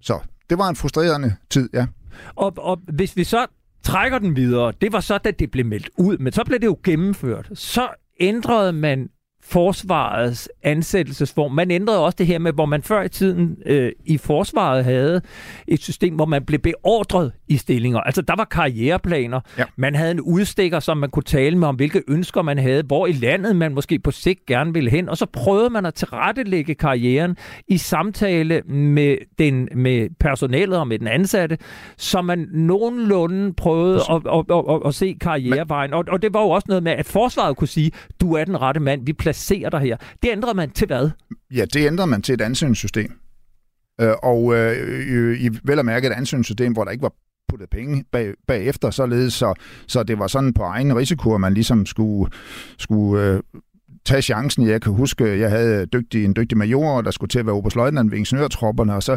Så 0.00 0.20
det 0.50 0.58
var 0.58 0.68
en 0.68 0.76
frustrerende 0.76 1.36
tid, 1.50 1.70
ja. 1.72 1.86
Og, 2.34 2.52
og 2.58 2.80
hvis 2.92 3.16
vi 3.16 3.24
så 3.24 3.46
trækker 3.82 4.18
den 4.18 4.36
videre, 4.36 4.72
det 4.80 4.92
var 4.92 5.00
så, 5.00 5.18
da 5.18 5.30
det 5.30 5.50
blev 5.50 5.66
meldt 5.66 5.90
ud, 5.98 6.18
men 6.18 6.32
så 6.32 6.44
blev 6.44 6.60
det 6.60 6.66
jo 6.66 6.78
gennemført. 6.84 7.50
Så 7.54 7.88
ændrede 8.20 8.72
man 8.72 9.10
forsvarets 9.50 10.48
ansættelsesform. 10.62 11.52
Man 11.52 11.70
ændrede 11.70 12.04
også 12.04 12.16
det 12.18 12.26
her 12.26 12.38
med, 12.38 12.52
hvor 12.52 12.66
man 12.66 12.82
før 12.82 13.02
i 13.02 13.08
tiden 13.08 13.56
øh, 13.66 13.92
i 14.04 14.18
forsvaret 14.18 14.84
havde 14.84 15.20
et 15.68 15.82
system, 15.82 16.14
hvor 16.14 16.24
man 16.24 16.44
blev 16.44 16.60
beordret 16.60 17.32
i 17.48 17.56
stillinger. 17.56 18.00
Altså, 18.00 18.22
der 18.22 18.34
var 18.36 18.44
karriereplaner. 18.44 19.40
Ja. 19.58 19.64
Man 19.76 19.94
havde 19.94 20.10
en 20.10 20.20
udstikker, 20.20 20.80
som 20.80 20.96
man 20.96 21.10
kunne 21.10 21.22
tale 21.22 21.58
med 21.58 21.68
om, 21.68 21.76
hvilke 21.76 22.02
ønsker 22.08 22.42
man 22.42 22.58
havde, 22.58 22.82
hvor 22.82 23.06
i 23.06 23.12
landet 23.12 23.56
man 23.56 23.74
måske 23.74 23.98
på 23.98 24.10
sigt 24.10 24.46
gerne 24.46 24.72
ville 24.72 24.90
hen. 24.90 25.08
Og 25.08 25.16
så 25.16 25.26
prøvede 25.26 25.70
man 25.70 25.86
at 25.86 25.94
tilrettelægge 25.94 26.74
karrieren 26.74 27.36
i 27.68 27.78
samtale 27.78 28.62
med, 28.62 29.16
den, 29.38 29.68
med 29.74 30.08
personalet 30.20 30.78
og 30.78 30.88
med 30.88 30.98
den 30.98 31.06
ansatte, 31.06 31.58
så 31.96 32.22
man 32.22 32.48
nogenlunde 32.52 33.52
prøvede 33.52 34.00
at, 34.10 34.22
at, 34.32 34.44
at, 34.50 34.74
at, 34.74 34.80
at 34.86 34.94
se 34.94 35.16
karrierevejen. 35.20 35.94
Og, 35.94 36.04
og 36.08 36.22
det 36.22 36.34
var 36.34 36.42
jo 36.42 36.50
også 36.50 36.66
noget 36.68 36.82
med, 36.82 36.92
at 36.92 37.06
forsvaret 37.06 37.56
kunne 37.56 37.68
sige, 37.68 37.90
du 38.20 38.34
er 38.34 38.44
den 38.44 38.60
rette 38.60 38.80
mand, 38.80 39.06
vi 39.06 39.12
placerer 39.12 39.37
dig 39.70 39.80
her. 39.80 39.96
Det 40.22 40.30
ændrede 40.30 40.54
man 40.54 40.70
til 40.70 40.86
hvad? 40.86 41.10
Ja, 41.54 41.64
det 41.64 41.86
ændrede 41.86 42.10
man 42.10 42.22
til 42.22 42.32
et 42.32 42.40
ansøgningssystem. 42.40 43.12
Øh, 44.00 44.12
og 44.22 44.54
øh, 44.54 45.40
i 45.40 45.50
vel 45.64 45.78
at 45.78 45.84
mærke 45.84 46.06
et 46.06 46.12
ansøgningssystem, 46.12 46.72
hvor 46.72 46.84
der 46.84 46.90
ikke 46.90 47.02
var 47.02 47.12
puttet 47.48 47.70
penge 47.70 48.04
bag, 48.12 48.34
bagefter, 48.46 48.90
således 48.90 49.34
så, 49.34 49.54
så 49.86 50.02
det 50.02 50.18
var 50.18 50.26
sådan 50.26 50.54
på 50.54 50.62
egen 50.62 50.96
risiko, 50.96 51.34
at 51.34 51.40
man 51.40 51.54
ligesom 51.54 51.86
skulle, 51.86 52.32
skulle 52.78 53.24
øh, 53.24 53.40
tage 54.04 54.22
chancen. 54.22 54.68
Jeg 54.68 54.82
kan 54.82 54.92
huske, 54.92 55.38
jeg 55.38 55.50
havde 55.50 55.86
dygtig, 55.86 56.24
en 56.24 56.36
dygtig 56.36 56.58
major, 56.58 57.02
der 57.02 57.10
skulle 57.10 57.28
til 57.28 57.38
at 57.38 57.46
være 57.46 57.54
oberstløjtnant 57.54 58.10
ved 58.10 58.18
ingeniørtropperne, 58.18 58.94
og 58.94 59.02
så, 59.02 59.12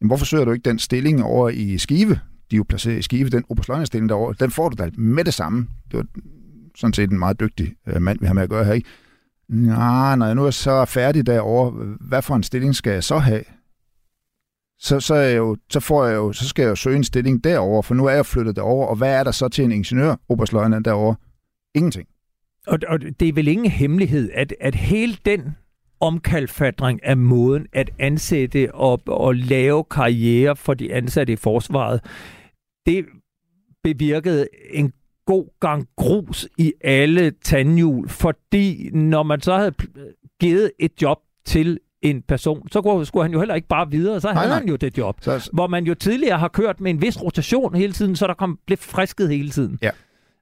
jamen, 0.00 0.08
hvorfor 0.08 0.24
søger 0.24 0.44
du 0.44 0.52
ikke 0.52 0.70
den 0.70 0.78
stilling 0.78 1.24
over 1.24 1.48
i 1.48 1.78
Skive? 1.78 2.14
De 2.50 2.56
er 2.56 2.58
jo 2.58 2.64
placeret 2.68 2.98
i 2.98 3.02
Skive, 3.02 3.28
den 3.28 3.44
oberstløjtnantstilling 3.48 4.08
derovre, 4.08 4.34
den 4.40 4.50
får 4.50 4.68
du 4.68 4.76
da 4.82 4.90
med 4.98 5.24
det 5.24 5.34
samme. 5.34 5.68
Det 5.90 5.96
var 5.96 6.06
sådan 6.76 6.94
set 6.94 7.10
en 7.10 7.18
meget 7.18 7.40
dygtig 7.40 7.74
øh, 7.86 8.02
mand, 8.02 8.18
vi 8.20 8.26
har 8.26 8.34
med 8.34 8.42
at 8.42 8.50
gøre 8.50 8.64
her, 8.64 8.72
ikke? 8.72 8.88
Nej, 9.50 10.16
når 10.16 10.26
jeg 10.26 10.34
nu 10.34 10.46
er 10.46 10.50
så 10.50 10.84
færdig 10.84 11.26
derovre, 11.26 11.70
hvad 12.00 12.22
for 12.22 12.34
en 12.34 12.42
stilling 12.42 12.74
skal 12.74 12.92
jeg 12.92 13.04
så 13.04 13.18
have? 13.18 13.44
Så, 14.78 15.00
så, 15.00 15.14
er 15.14 15.20
jeg 15.20 15.36
jo, 15.36 15.56
så, 15.70 15.80
får 15.80 16.04
jeg 16.06 16.16
jo, 16.16 16.32
så 16.32 16.48
skal 16.48 16.62
jeg 16.62 16.70
jo 16.70 16.74
søge 16.74 16.96
en 16.96 17.04
stilling 17.04 17.44
derover, 17.44 17.82
for 17.82 17.94
nu 17.94 18.06
er 18.06 18.10
jeg 18.10 18.26
flyttet 18.26 18.56
derover, 18.56 18.86
og 18.86 18.96
hvad 18.96 19.14
er 19.14 19.24
der 19.24 19.30
så 19.30 19.48
til 19.48 19.64
en 19.64 19.72
ingeniør, 19.72 20.16
oberstløjtnant 20.28 20.84
derovre? 20.84 21.16
Ingenting. 21.74 22.08
Og, 22.66 22.78
og 22.88 23.00
det 23.00 23.28
er 23.28 23.32
vel 23.32 23.48
ingen 23.48 23.70
hemmelighed, 23.70 24.30
at, 24.34 24.54
at 24.60 24.74
hele 24.74 25.16
den 25.24 25.56
omkalfatring 26.00 27.04
af 27.04 27.16
måden 27.16 27.66
at 27.72 27.90
ansætte 27.98 28.74
og, 28.74 29.02
og 29.06 29.34
lave 29.34 29.84
karriere 29.84 30.56
for 30.56 30.74
de 30.74 30.94
ansatte 30.94 31.32
i 31.32 31.36
forsvaret, 31.36 32.00
det 32.86 33.06
bevirkede 33.82 34.48
en 34.70 34.92
god 35.30 35.46
gang 35.60 35.88
grus 35.96 36.48
i 36.58 36.72
alle 36.80 37.32
tandhjul, 37.44 38.08
fordi 38.08 38.90
når 38.92 39.22
man 39.22 39.40
så 39.40 39.56
havde 39.56 39.72
givet 40.40 40.70
et 40.78 41.02
job 41.02 41.18
til 41.44 41.78
en 42.02 42.22
person, 42.22 42.68
så 42.68 43.04
skulle 43.04 43.24
han 43.24 43.32
jo 43.32 43.38
heller 43.38 43.54
ikke 43.54 43.68
bare 43.68 43.90
videre, 43.90 44.20
så 44.20 44.28
nej, 44.28 44.34
havde 44.34 44.48
nej. 44.48 44.58
han 44.58 44.68
jo 44.68 44.76
det 44.76 44.98
job. 44.98 45.16
Så... 45.20 45.50
Hvor 45.52 45.66
man 45.66 45.84
jo 45.84 45.94
tidligere 45.94 46.38
har 46.38 46.48
kørt 46.48 46.80
med 46.80 46.90
en 46.90 47.02
vis 47.02 47.22
rotation 47.22 47.74
hele 47.74 47.92
tiden, 47.92 48.16
så 48.16 48.26
der 48.26 48.34
kom, 48.34 48.58
blev 48.66 48.78
frisket 48.78 49.28
hele 49.28 49.50
tiden. 49.50 49.78
Ja. 49.82 49.90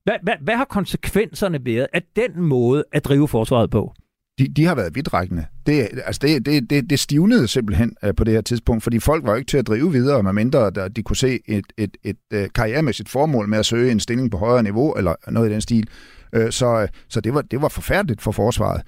Hvad, 0.05 0.15
hvad, 0.23 0.35
hvad 0.41 0.57
har 0.57 0.65
konsekvenserne 0.65 1.59
været 1.65 1.87
af 1.93 2.03
den 2.17 2.43
måde 2.43 2.85
at 2.93 3.05
drive 3.05 3.29
forsvaret 3.29 3.71
på? 3.71 3.95
De, 4.39 4.49
de 4.49 4.65
har 4.65 4.75
været 4.75 4.95
vidtrækkende. 4.95 5.45
Det, 5.67 5.89
altså 6.05 6.19
det, 6.23 6.47
det, 6.47 6.71
det, 6.71 6.91
det 6.91 6.99
stivnede 6.99 7.49
simpelthen 7.49 7.97
øh, 8.05 8.15
på 8.15 8.25
det 8.25 8.35
her 8.35 8.41
tidspunkt, 8.41 8.83
fordi 8.83 8.99
folk 8.99 9.25
var 9.25 9.31
jo 9.31 9.37
ikke 9.37 9.51
til 9.51 9.59
at 9.59 9.67
drive 9.67 9.93
videre, 9.93 10.23
medmindre 10.23 10.89
de 10.89 11.03
kunne 11.03 11.17
se 11.17 11.41
et, 11.47 11.65
et, 11.79 11.97
et, 12.05 12.17
et 12.33 12.53
karrieremæssigt 12.53 13.09
formål 13.09 13.49
med 13.49 13.59
at 13.59 13.67
søge 13.67 13.93
en 13.93 14.01
stilling 14.01 14.31
på 14.31 14.37
højere 14.37 14.63
niveau, 14.63 14.95
eller 14.95 15.15
noget 15.31 15.51
i 15.51 15.53
den 15.53 15.61
stil. 15.61 15.89
Øh, 16.33 16.53
så 16.53 16.89
så 17.09 17.21
det, 17.21 17.35
var, 17.35 17.43
det 17.43 17.63
var 17.63 17.69
forfærdeligt 17.69 18.23
for 18.23 18.33
forsvaret. 18.33 18.83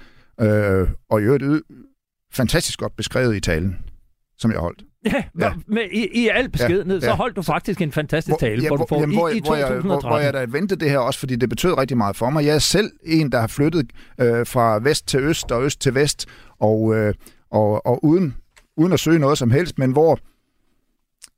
Og 1.11 1.21
i 1.21 1.25
øvrigt 1.25 1.63
fantastisk 2.33 2.79
godt 2.79 2.97
beskrevet 2.97 3.37
i 3.37 3.41
talen, 3.41 3.77
som 4.39 4.51
jeg 4.51 4.61
holdt. 4.61 4.85
Ja, 5.05 5.25
ja. 5.41 5.53
Med, 5.67 5.83
i, 5.93 6.09
i 6.23 6.29
al 6.29 6.51
beskedenhed, 6.51 7.01
ja, 7.01 7.07
ja. 7.07 7.13
så 7.13 7.17
holdt 7.17 7.37
du 7.37 7.43
faktisk 7.43 7.81
en 7.81 7.93
fantastisk 7.93 8.39
tale, 8.39 8.57
hvor, 8.57 8.63
ja, 8.63 8.69
hvor 8.69 8.77
du 8.77 8.87
får 8.89 9.01
jamen, 9.01 9.17
hvor, 9.17 9.29
i, 9.29 9.37
i 9.37 9.41
2013. 9.41 9.87
Hvor 9.87 9.95
jeg, 9.95 10.01
hvor, 10.01 10.09
hvor 10.09 10.19
jeg 10.19 10.33
da 10.33 10.47
vendte 10.49 10.77
det 10.77 10.91
her 10.91 10.99
også, 10.99 11.19
fordi 11.19 11.37
det 11.37 11.49
betød 11.49 11.79
rigtig 11.79 11.97
meget 11.97 12.17
for 12.17 12.31
mig. 12.31 12.45
Jeg 12.45 12.55
er 12.55 12.59
selv 12.59 12.91
en, 13.03 13.33
der 13.33 13.41
har 13.41 13.47
flyttet 13.47 13.91
øh, 14.21 14.47
fra 14.47 14.79
vest 14.79 15.09
til 15.09 15.21
øst 15.21 15.53
og 15.53 15.65
øst 15.65 15.81
til 15.81 15.95
vest, 15.95 16.27
og, 16.61 16.97
øh, 16.97 17.15
og, 17.51 17.87
og 17.87 18.05
uden, 18.05 18.37
uden 18.77 18.93
at 18.93 19.01
søge 19.01 19.19
noget 19.19 19.39
som 19.39 19.51
helst, 19.51 19.79
men 19.79 19.93
hvor, 19.93 20.19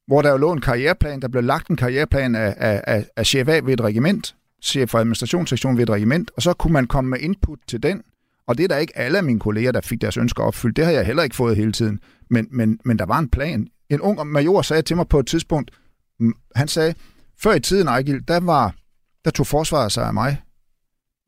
hvor 0.06 0.22
der 0.22 0.30
jo 0.30 0.36
lå 0.36 0.52
en 0.52 0.60
karriereplan, 0.60 1.20
der 1.20 1.28
blev 1.28 1.42
lagt 1.42 1.68
en 1.68 1.76
karriereplan 1.76 2.34
af, 2.34 2.54
af, 2.56 2.82
af, 2.86 3.06
af 3.16 3.26
chef 3.26 3.48
A 3.48 3.60
ved 3.64 3.72
et 3.72 3.80
regiment, 3.80 4.34
chef 4.62 4.90
for 4.90 4.98
administrationssektion 4.98 5.76
ved 5.76 5.82
et 5.82 5.90
regiment, 5.90 6.30
og 6.36 6.42
så 6.42 6.52
kunne 6.52 6.72
man 6.72 6.86
komme 6.86 7.10
med 7.10 7.18
input 7.18 7.58
til 7.68 7.82
den, 7.82 8.02
og 8.46 8.58
det 8.58 8.64
er 8.64 8.68
der 8.68 8.76
ikke 8.76 8.98
alle 8.98 9.18
af 9.18 9.24
mine 9.24 9.40
kolleger, 9.40 9.72
der 9.72 9.80
fik 9.80 10.00
deres 10.00 10.16
ønsker 10.16 10.42
opfyldt. 10.42 10.76
Det 10.76 10.84
har 10.84 10.92
jeg 10.92 11.06
heller 11.06 11.22
ikke 11.22 11.36
fået 11.36 11.56
hele 11.56 11.72
tiden. 11.72 12.00
Men, 12.30 12.48
men, 12.50 12.78
men 12.84 12.98
der 12.98 13.06
var 13.06 13.18
en 13.18 13.28
plan. 13.28 13.66
En 13.90 14.00
ung 14.00 14.26
major 14.26 14.62
sagde 14.62 14.82
til 14.82 14.96
mig 14.96 15.08
på 15.08 15.18
et 15.18 15.26
tidspunkt, 15.26 15.70
mm, 16.20 16.34
han 16.54 16.68
sagde, 16.68 16.94
før 17.42 17.54
i 17.54 17.60
tiden, 17.60 17.88
Ejgil, 17.88 18.28
der, 18.28 18.40
var, 18.40 18.74
der 19.24 19.30
tog 19.30 19.46
forsvaret 19.46 19.92
sig 19.92 20.06
af 20.06 20.14
mig. 20.14 20.42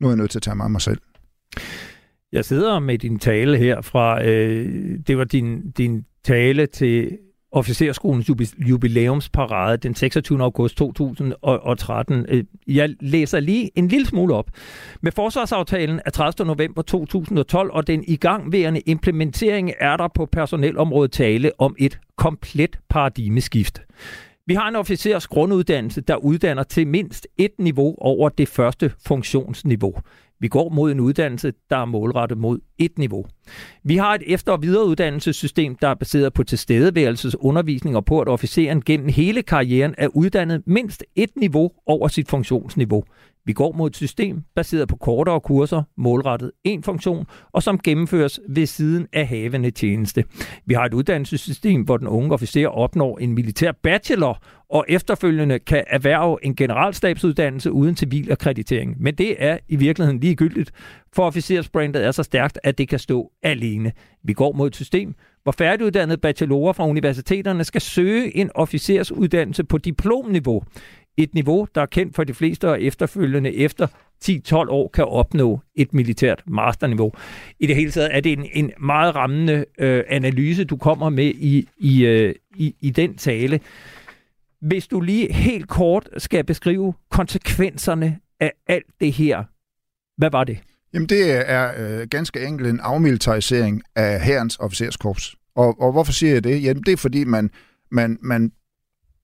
Nu 0.01 0.07
er 0.07 0.11
jeg 0.11 0.17
nødt 0.17 0.31
til 0.31 0.39
at 0.39 0.43
tage 0.43 0.55
mig 0.55 0.63
af 0.63 0.69
mig 0.69 0.81
selv. 0.81 1.01
Jeg 2.31 2.45
sidder 2.45 2.79
med 2.79 2.97
din 2.97 3.19
tale 3.19 3.57
her 3.57 3.81
fra, 3.81 4.25
øh, 4.25 4.99
det 5.07 5.17
var 5.17 5.23
din, 5.23 5.71
din 5.71 6.05
tale 6.23 6.65
til 6.65 7.17
officerskolens 7.55 8.29
jubilæumsparade 8.57 9.77
den 9.77 9.95
26. 9.95 10.43
august 10.43 10.77
2013. 10.77 12.25
Øh, 12.29 12.43
jeg 12.67 12.95
læser 12.99 13.39
lige 13.39 13.71
en 13.75 13.87
lille 13.87 14.07
smule 14.07 14.35
op. 14.35 14.49
Med 15.01 15.11
forsvarsaftalen 15.11 16.01
af 16.05 16.13
30. 16.13 16.47
november 16.47 16.81
2012 16.81 17.71
og 17.73 17.87
den 17.87 18.03
igangværende 18.07 18.79
implementering 18.79 19.71
er 19.79 19.97
der 19.97 20.07
på 20.15 20.25
personelområdet 20.25 21.11
tale 21.11 21.51
om 21.57 21.75
et 21.79 21.99
komplet 22.17 22.79
paradigmeskift. 22.89 23.81
Vi 24.47 24.53
har 24.53 24.67
en 24.67 24.75
officers 24.75 25.27
grunduddannelse, 25.27 26.01
der 26.01 26.15
uddanner 26.15 26.63
til 26.63 26.87
mindst 26.87 27.27
et 27.37 27.51
niveau 27.59 27.95
over 27.97 28.29
det 28.29 28.47
første 28.47 28.91
funktionsniveau. 29.07 29.95
Vi 30.39 30.47
går 30.47 30.69
mod 30.69 30.91
en 30.91 30.99
uddannelse, 30.99 31.53
der 31.69 31.77
er 31.77 31.85
målrettet 31.85 32.37
mod 32.37 32.59
et 32.77 32.97
niveau. 32.97 33.25
Vi 33.83 33.97
har 33.97 34.13
et 34.15 34.23
efter- 34.25 34.51
og 34.51 34.61
videreuddannelsessystem, 34.61 35.75
der 35.75 35.87
er 35.87 35.93
baseret 35.93 36.33
på 36.33 36.43
tilstedeværelsesundervisning 36.43 37.95
og 37.95 38.05
på, 38.05 38.19
at 38.19 38.27
officeren 38.27 38.81
gennem 38.81 39.09
hele 39.09 39.43
karrieren 39.43 39.95
er 39.97 40.07
uddannet 40.07 40.61
mindst 40.65 41.03
et 41.15 41.29
niveau 41.35 41.71
over 41.85 42.07
sit 42.07 42.29
funktionsniveau. 42.29 43.03
Vi 43.45 43.53
går 43.53 43.71
mod 43.71 43.89
et 43.89 43.95
system 43.95 44.43
baseret 44.55 44.87
på 44.87 44.95
kortere 44.95 45.39
kurser, 45.39 45.83
målrettet 45.97 46.51
en 46.63 46.83
funktion, 46.83 47.25
og 47.51 47.63
som 47.63 47.79
gennemføres 47.79 48.39
ved 48.49 48.65
siden 48.65 49.07
af 49.13 49.27
havende 49.27 49.71
tjeneste. 49.71 50.23
Vi 50.65 50.73
har 50.73 50.85
et 50.85 50.93
uddannelsessystem, 50.93 51.81
hvor 51.81 51.97
den 51.97 52.07
unge 52.07 52.33
officer 52.33 52.67
opnår 52.67 53.17
en 53.17 53.33
militær 53.33 53.71
bachelor, 53.71 54.41
og 54.69 54.85
efterfølgende 54.89 55.59
kan 55.59 55.83
erhverve 55.87 56.37
en 56.45 56.55
generalstabsuddannelse 56.55 57.71
uden 57.71 57.95
civil 57.95 58.31
akkreditering. 58.31 58.95
Men 58.99 59.15
det 59.15 59.35
er 59.39 59.57
i 59.67 59.75
virkeligheden 59.75 60.19
ligegyldigt, 60.19 60.71
for 61.13 61.23
officersbrandet 61.23 62.05
er 62.05 62.11
så 62.11 62.23
stærkt, 62.23 62.59
at 62.63 62.77
det 62.77 62.89
kan 62.89 62.99
stå 62.99 63.31
alene. 63.43 63.91
Vi 64.23 64.33
går 64.33 64.53
mod 64.53 64.67
et 64.67 64.75
system, 64.75 65.15
hvor 65.43 65.51
færdiguddannede 65.51 66.17
bachelorer 66.17 66.73
fra 66.73 66.87
universiteterne 66.87 67.63
skal 67.63 67.81
søge 67.81 68.37
en 68.37 68.49
officersuddannelse 68.55 69.63
på 69.63 69.77
diplomniveau. 69.77 70.63
Et 71.17 71.33
niveau, 71.33 71.67
der 71.75 71.81
er 71.81 71.85
kendt 71.85 72.15
for 72.15 72.23
de 72.23 72.33
fleste 72.33 72.69
og 72.69 72.81
efterfølgende 72.81 73.55
efter 73.55 73.87
10-12 74.25 74.55
år 74.55 74.89
kan 74.93 75.05
opnå 75.05 75.59
et 75.75 75.93
militært 75.93 76.43
masterniveau. 76.47 77.11
I 77.59 77.67
det 77.67 77.75
hele 77.75 77.91
taget 77.91 78.15
er 78.15 78.19
det 78.19 78.31
en, 78.31 78.45
en 78.53 78.71
meget 78.79 79.15
rammende 79.15 79.65
øh, 79.79 80.03
analyse, 80.07 80.63
du 80.63 80.77
kommer 80.77 81.09
med 81.09 81.25
i, 81.35 81.69
i, 81.77 82.05
øh, 82.05 82.35
i, 82.55 82.75
i 82.81 82.89
den 82.89 83.15
tale. 83.15 83.59
Hvis 84.61 84.87
du 84.87 85.01
lige 85.01 85.33
helt 85.33 85.67
kort 85.67 86.09
skal 86.17 86.43
beskrive 86.43 86.93
konsekvenserne 87.11 88.19
af 88.39 88.51
alt 88.67 88.85
det 88.99 89.11
her, 89.11 89.43
hvad 90.17 90.31
var 90.31 90.43
det? 90.43 90.57
Jamen 90.93 91.09
det 91.09 91.49
er 91.51 91.71
øh, 91.77 92.07
ganske 92.07 92.45
enkelt 92.45 92.69
en 92.69 92.79
afmilitarisering 92.79 93.81
af 93.95 94.21
herrens 94.21 94.57
officerskorps. 94.59 95.35
Og, 95.55 95.81
og 95.81 95.91
hvorfor 95.91 96.11
siger 96.11 96.33
jeg 96.33 96.43
det? 96.43 96.63
Jamen 96.63 96.83
det 96.83 96.91
er 96.91 96.97
fordi, 96.97 97.23
man, 97.23 97.49
man, 97.91 98.17
man 98.21 98.51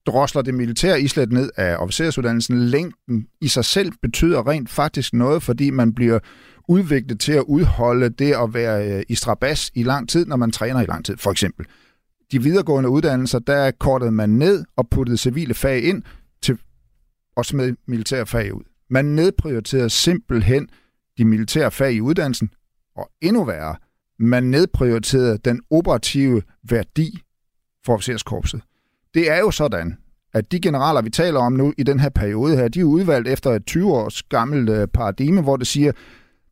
drosler 0.06 0.42
det 0.42 0.54
militære 0.54 1.02
islet 1.02 1.32
ned 1.32 1.50
af 1.58 1.78
officersuddannelsen. 1.78 2.60
Længden 2.60 3.28
i 3.42 3.48
sig 3.48 3.66
selv 3.66 3.92
betyder 4.02 4.48
rent 4.48 4.70
faktisk 4.70 5.14
noget, 5.14 5.44
fordi 5.44 5.70
man 5.70 5.94
bliver 5.94 6.20
udviklet 6.68 7.20
til 7.20 7.34
at 7.34 7.44
udholde 7.48 8.10
det 8.10 8.34
at 8.34 8.54
være 8.54 8.92
øh, 8.92 9.04
i 9.10 9.16
strabas 9.16 9.72
i 9.76 9.84
lang 9.84 10.10
tid, 10.10 10.26
når 10.26 10.36
man 10.36 10.52
træner 10.52 10.82
i 10.82 10.86
lang 10.86 11.06
tid, 11.06 11.18
for 11.18 11.32
eksempel. 11.32 11.66
De 12.32 12.44
videregående 12.44 12.90
uddannelser, 12.90 13.40
der 13.40 13.72
kortede 13.72 14.12
man 14.12 14.30
ned 14.30 14.66
og 14.78 14.90
puttede 14.90 15.18
civile 15.18 15.54
fag 15.54 15.84
ind 15.84 16.04
til 16.42 16.58
og 17.36 17.46
smed 17.46 17.76
militære 17.88 18.26
fag 18.26 18.54
ud. 18.54 18.64
Man 18.90 19.06
nedprioriterede 19.06 19.90
simpelthen 19.90 20.70
de 21.18 21.26
militære 21.26 21.72
fag 21.72 21.94
i 21.94 22.02
uddannelsen, 22.02 22.50
og 22.96 23.10
endnu 23.22 23.44
værre, 23.44 23.76
man 24.20 24.44
nedprioriterede 24.44 25.38
den 25.38 25.62
operative 25.70 26.42
værdi 26.70 27.20
for 27.86 27.94
officerskorpset. 27.94 28.62
Det 29.14 29.32
er 29.32 29.40
jo 29.40 29.52
sådan, 29.52 29.98
at 30.34 30.52
de 30.52 30.60
generaler, 30.60 31.02
vi 31.02 31.10
taler 31.10 31.40
om 31.40 31.54
nu 31.54 31.74
i 31.78 31.84
den 31.84 32.00
her 32.00 32.10
periode 32.10 32.56
her, 32.58 32.68
de 32.68 32.80
er 32.80 32.84
udvalgt 32.84 33.28
efter 33.28 33.52
et 33.52 33.66
20 33.66 33.94
års 33.94 34.24
gammelt 34.24 34.70
øh, 34.70 34.88
paradigme, 34.88 35.42
hvor 35.42 35.58
det 35.58 35.68
siger, 35.68 35.92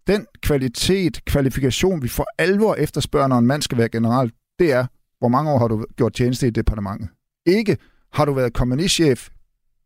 den 0.07 0.25
kvalitet, 0.41 1.25
kvalifikation, 1.25 2.01
vi 2.01 2.07
for 2.07 2.25
alvor 2.37 2.75
efterspørger, 2.75 3.27
når 3.27 3.37
en 3.37 3.47
mand 3.47 3.61
skal 3.61 3.77
være 3.77 3.89
general, 3.89 4.31
det 4.59 4.71
er, 4.71 4.85
hvor 5.19 5.27
mange 5.27 5.51
år 5.51 5.59
har 5.59 5.67
du 5.67 5.85
gjort 5.95 6.13
tjeneste 6.13 6.47
i 6.47 6.49
departementet. 6.49 7.09
Ikke 7.45 7.77
har 8.13 8.25
du 8.25 8.33
været 8.33 8.53
kompagnichef, 8.53 9.29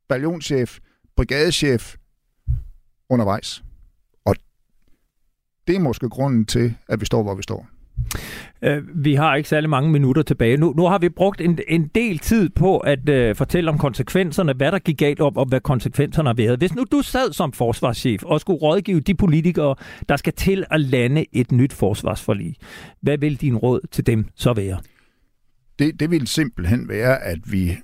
ballonchef, 0.10 0.80
brigadechef 1.16 1.96
undervejs. 3.10 3.64
Og 4.26 4.36
det 5.68 5.76
er 5.76 5.80
måske 5.80 6.10
grunden 6.10 6.46
til, 6.46 6.76
at 6.90 7.02
vi 7.02 7.06
står, 7.06 7.24
hvor 7.24 7.36
vi 7.36 7.44
står. 7.44 7.68
Øh, 8.64 8.84
vi 8.96 9.14
har 9.16 9.36
ikke 9.36 9.50
særlig 9.50 9.70
mange 9.70 9.92
minutter 9.92 10.22
tilbage. 10.22 10.58
Nu, 10.58 10.74
nu 10.78 10.84
har 10.86 10.98
vi 11.00 11.10
brugt 11.10 11.42
en, 11.42 11.60
en 11.68 11.88
del 11.96 12.20
tid 12.20 12.50
på 12.50 12.78
at 12.78 13.10
øh, 13.10 13.36
fortælle 13.36 13.72
om 13.72 13.78
konsekvenserne, 13.78 14.54
hvad 14.54 14.72
der 14.72 14.80
gik 14.80 14.98
galt 14.98 15.20
op, 15.20 15.38
og 15.38 15.46
hvad 15.46 15.60
konsekvenserne 15.60 16.30
har 16.30 16.34
været. 16.34 16.60
Hvis 16.60 16.76
nu 16.76 16.86
du 16.92 17.02
sad 17.02 17.34
som 17.34 17.52
forsvarschef 17.52 18.24
og 18.24 18.42
skulle 18.42 18.60
rådgive 18.60 19.00
de 19.00 19.16
politikere, 19.16 19.76
der 20.10 20.18
skal 20.18 20.34
til 20.34 20.66
at 20.72 20.82
lande 20.82 21.26
et 21.32 21.52
nyt 21.52 21.74
forsvarsforlig, 21.74 22.56
hvad 23.02 23.18
vil 23.18 23.42
din 23.42 23.58
råd 23.58 23.80
til 23.92 24.08
dem 24.08 24.26
så 24.36 24.54
være? 24.54 24.80
Det, 25.80 26.00
det 26.00 26.12
vil 26.12 26.28
simpelthen 26.28 26.90
være, 26.90 27.24
at 27.24 27.40
vi 27.52 27.78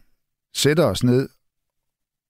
sætter 0.55 0.84
os 0.84 1.03
ned 1.03 1.30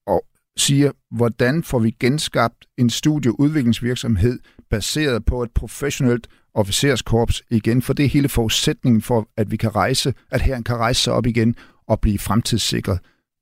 og 0.07 0.25
siger, 0.57 0.91
hvordan 1.11 1.63
får 1.63 1.79
vi 1.79 1.95
genskabt 1.99 2.65
en 2.77 2.89
studieudviklingsvirksomhed 2.89 4.39
baseret 4.69 5.25
på 5.25 5.43
et 5.43 5.51
professionelt 5.55 6.27
officerskorps 6.53 7.43
igen, 7.49 7.81
for 7.81 7.93
det 7.93 8.05
er 8.05 8.09
hele 8.09 8.29
forudsætningen 8.29 9.01
for, 9.01 9.29
at 9.37 9.51
vi 9.51 9.57
kan 9.57 9.75
rejse, 9.75 10.13
at 10.31 10.41
herren 10.41 10.63
kan 10.63 10.75
rejse 10.75 11.01
sig 11.01 11.13
op 11.13 11.25
igen 11.25 11.55
og 11.87 11.99
blive 11.99 12.19
fremtidssikret 12.19 12.99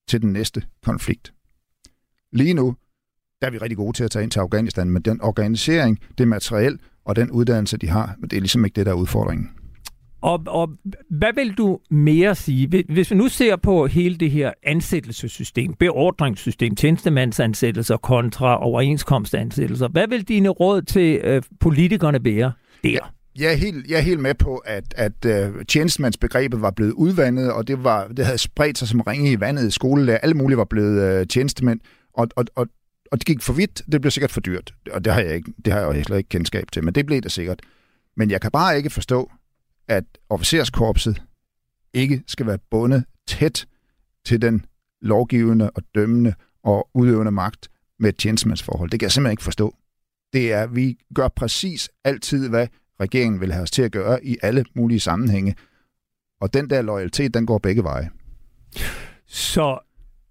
til 0.08 0.22
den 0.22 0.34
næste 0.34 0.64
konflikt. 0.84 1.34
Lige 2.32 2.54
nu, 2.54 2.76
der 3.42 3.48
er 3.48 3.52
vi 3.52 3.58
rigtig 3.58 3.78
gode 3.78 3.98
til 3.98 4.04
at 4.04 4.12
tage 4.12 4.24
ind 4.24 4.32
til 4.32 4.40
Afghanistan, 4.40 4.90
men 4.90 5.02
den 5.02 5.22
organisering, 5.22 6.00
det 6.18 6.28
materiel 6.28 6.80
og 7.06 7.16
den 7.16 7.32
uddannelse, 7.32 7.78
de 7.78 7.88
har, 7.88 8.16
det 8.22 8.34
er 8.34 8.40
ligesom 8.40 8.66
ikke 8.66 8.76
det, 8.76 8.86
der 8.86 8.92
er 8.92 8.96
udfordringen. 8.96 9.57
Og, 10.22 10.44
og 10.48 10.70
hvad 11.10 11.34
vil 11.36 11.54
du 11.54 11.80
mere 11.90 12.36
sige? 12.36 12.84
Hvis 12.90 13.12
vi 13.12 13.16
nu 13.16 13.28
ser 13.28 13.56
på 13.56 13.88
hele 13.88 14.16
det 14.16 14.32
her 14.32 14.52
ansættelsessystem, 14.64 15.74
beordringssystem, 15.74 16.76
tjenestemandsansættelser 16.76 17.98
kontra 17.98 18.64
overenskomstansættelser, 18.64 19.88
hvad 19.88 20.08
vil 20.08 20.24
dine 20.24 20.50
råd 20.50 20.82
til 20.82 21.22
øh, 21.24 21.42
politikerne 21.60 22.20
være 22.24 22.52
der? 22.84 23.14
Jeg 23.40 23.52
er 23.52 23.56
helt, 23.56 23.88
jeg 23.88 23.98
er 23.98 24.02
helt 24.02 24.20
med 24.20 24.34
på, 24.34 24.58
at, 24.58 24.94
at 24.96 25.26
uh, 25.26 25.62
tjenestemandsbegrebet 25.68 26.62
var 26.62 26.72
blevet 26.72 26.92
udvandet, 26.92 27.52
og 27.52 27.68
det, 27.68 27.84
var, 27.84 28.08
det 28.08 28.26
havde 28.26 28.38
spredt 28.38 28.78
sig 28.78 28.88
som 28.88 29.02
ringe 29.02 29.32
i 29.32 29.40
vandet 29.40 29.68
i 29.68 29.72
skolelærer. 29.72 30.18
Alle 30.18 30.34
mulige 30.34 30.58
var 30.58 30.66
blevet 30.66 31.02
øh, 31.02 31.22
uh, 31.22 31.28
tjenestemænd, 31.28 31.80
og, 32.14 32.28
og, 32.36 32.46
og, 32.56 32.68
og 33.12 33.18
det 33.18 33.26
gik 33.26 33.42
for 33.42 33.54
vidt. 33.54 33.82
Det 33.92 34.02
blev 34.02 34.12
sikkert 34.12 34.32
for 34.32 34.42
dyrt, 34.42 34.74
og 34.92 35.06
det 35.06 35.14
har 35.14 35.22
jeg, 35.22 35.36
ikke, 35.36 35.54
det 35.66 35.74
har 35.74 35.80
jeg 35.80 35.98
jo 35.98 36.04
slet 36.04 36.18
ikke 36.18 36.30
kendskab 36.30 36.72
til, 36.72 36.84
men 36.84 36.96
det 36.96 37.06
blev 37.06 37.22
det 37.22 37.32
sikkert. 37.32 37.60
Men 38.16 38.32
jeg 38.32 38.42
kan 38.42 38.52
bare 38.52 38.78
ikke 38.78 38.90
forstå, 38.90 39.32
at 39.88 40.04
officerskorpset 40.30 41.24
ikke 41.94 42.24
skal 42.28 42.46
være 42.48 42.58
bundet 42.72 43.04
tæt 43.28 43.66
til 44.26 44.42
den 44.42 44.66
lovgivende 45.02 45.70
og 45.70 45.84
dømmende 45.96 46.34
og 46.64 46.90
udøvende 46.94 47.32
magt 47.32 47.68
med 48.00 48.10
et 48.10 48.18
tjenestemandsforhold. 48.18 48.90
Det 48.90 49.00
kan 49.00 49.06
jeg 49.06 49.12
simpelthen 49.12 49.34
ikke 49.34 49.44
forstå. 49.44 49.76
Det 50.34 50.54
er, 50.54 50.64
at 50.64 50.76
vi 50.76 50.98
gør 51.16 51.28
præcis 51.28 51.90
altid, 52.04 52.50
hvad 52.50 52.68
regeringen 53.00 53.42
vil 53.42 53.52
have 53.52 53.64
os 53.64 53.72
til 53.72 53.82
at 53.82 53.92
gøre 53.92 54.26
i 54.26 54.38
alle 54.44 54.66
mulige 54.76 55.00
sammenhænge. 55.00 55.56
Og 56.42 56.54
den 56.54 56.70
der 56.70 56.82
loyalitet, 56.82 57.34
den 57.34 57.46
går 57.46 57.58
begge 57.58 57.84
veje. 57.84 58.10
Så 59.26 59.80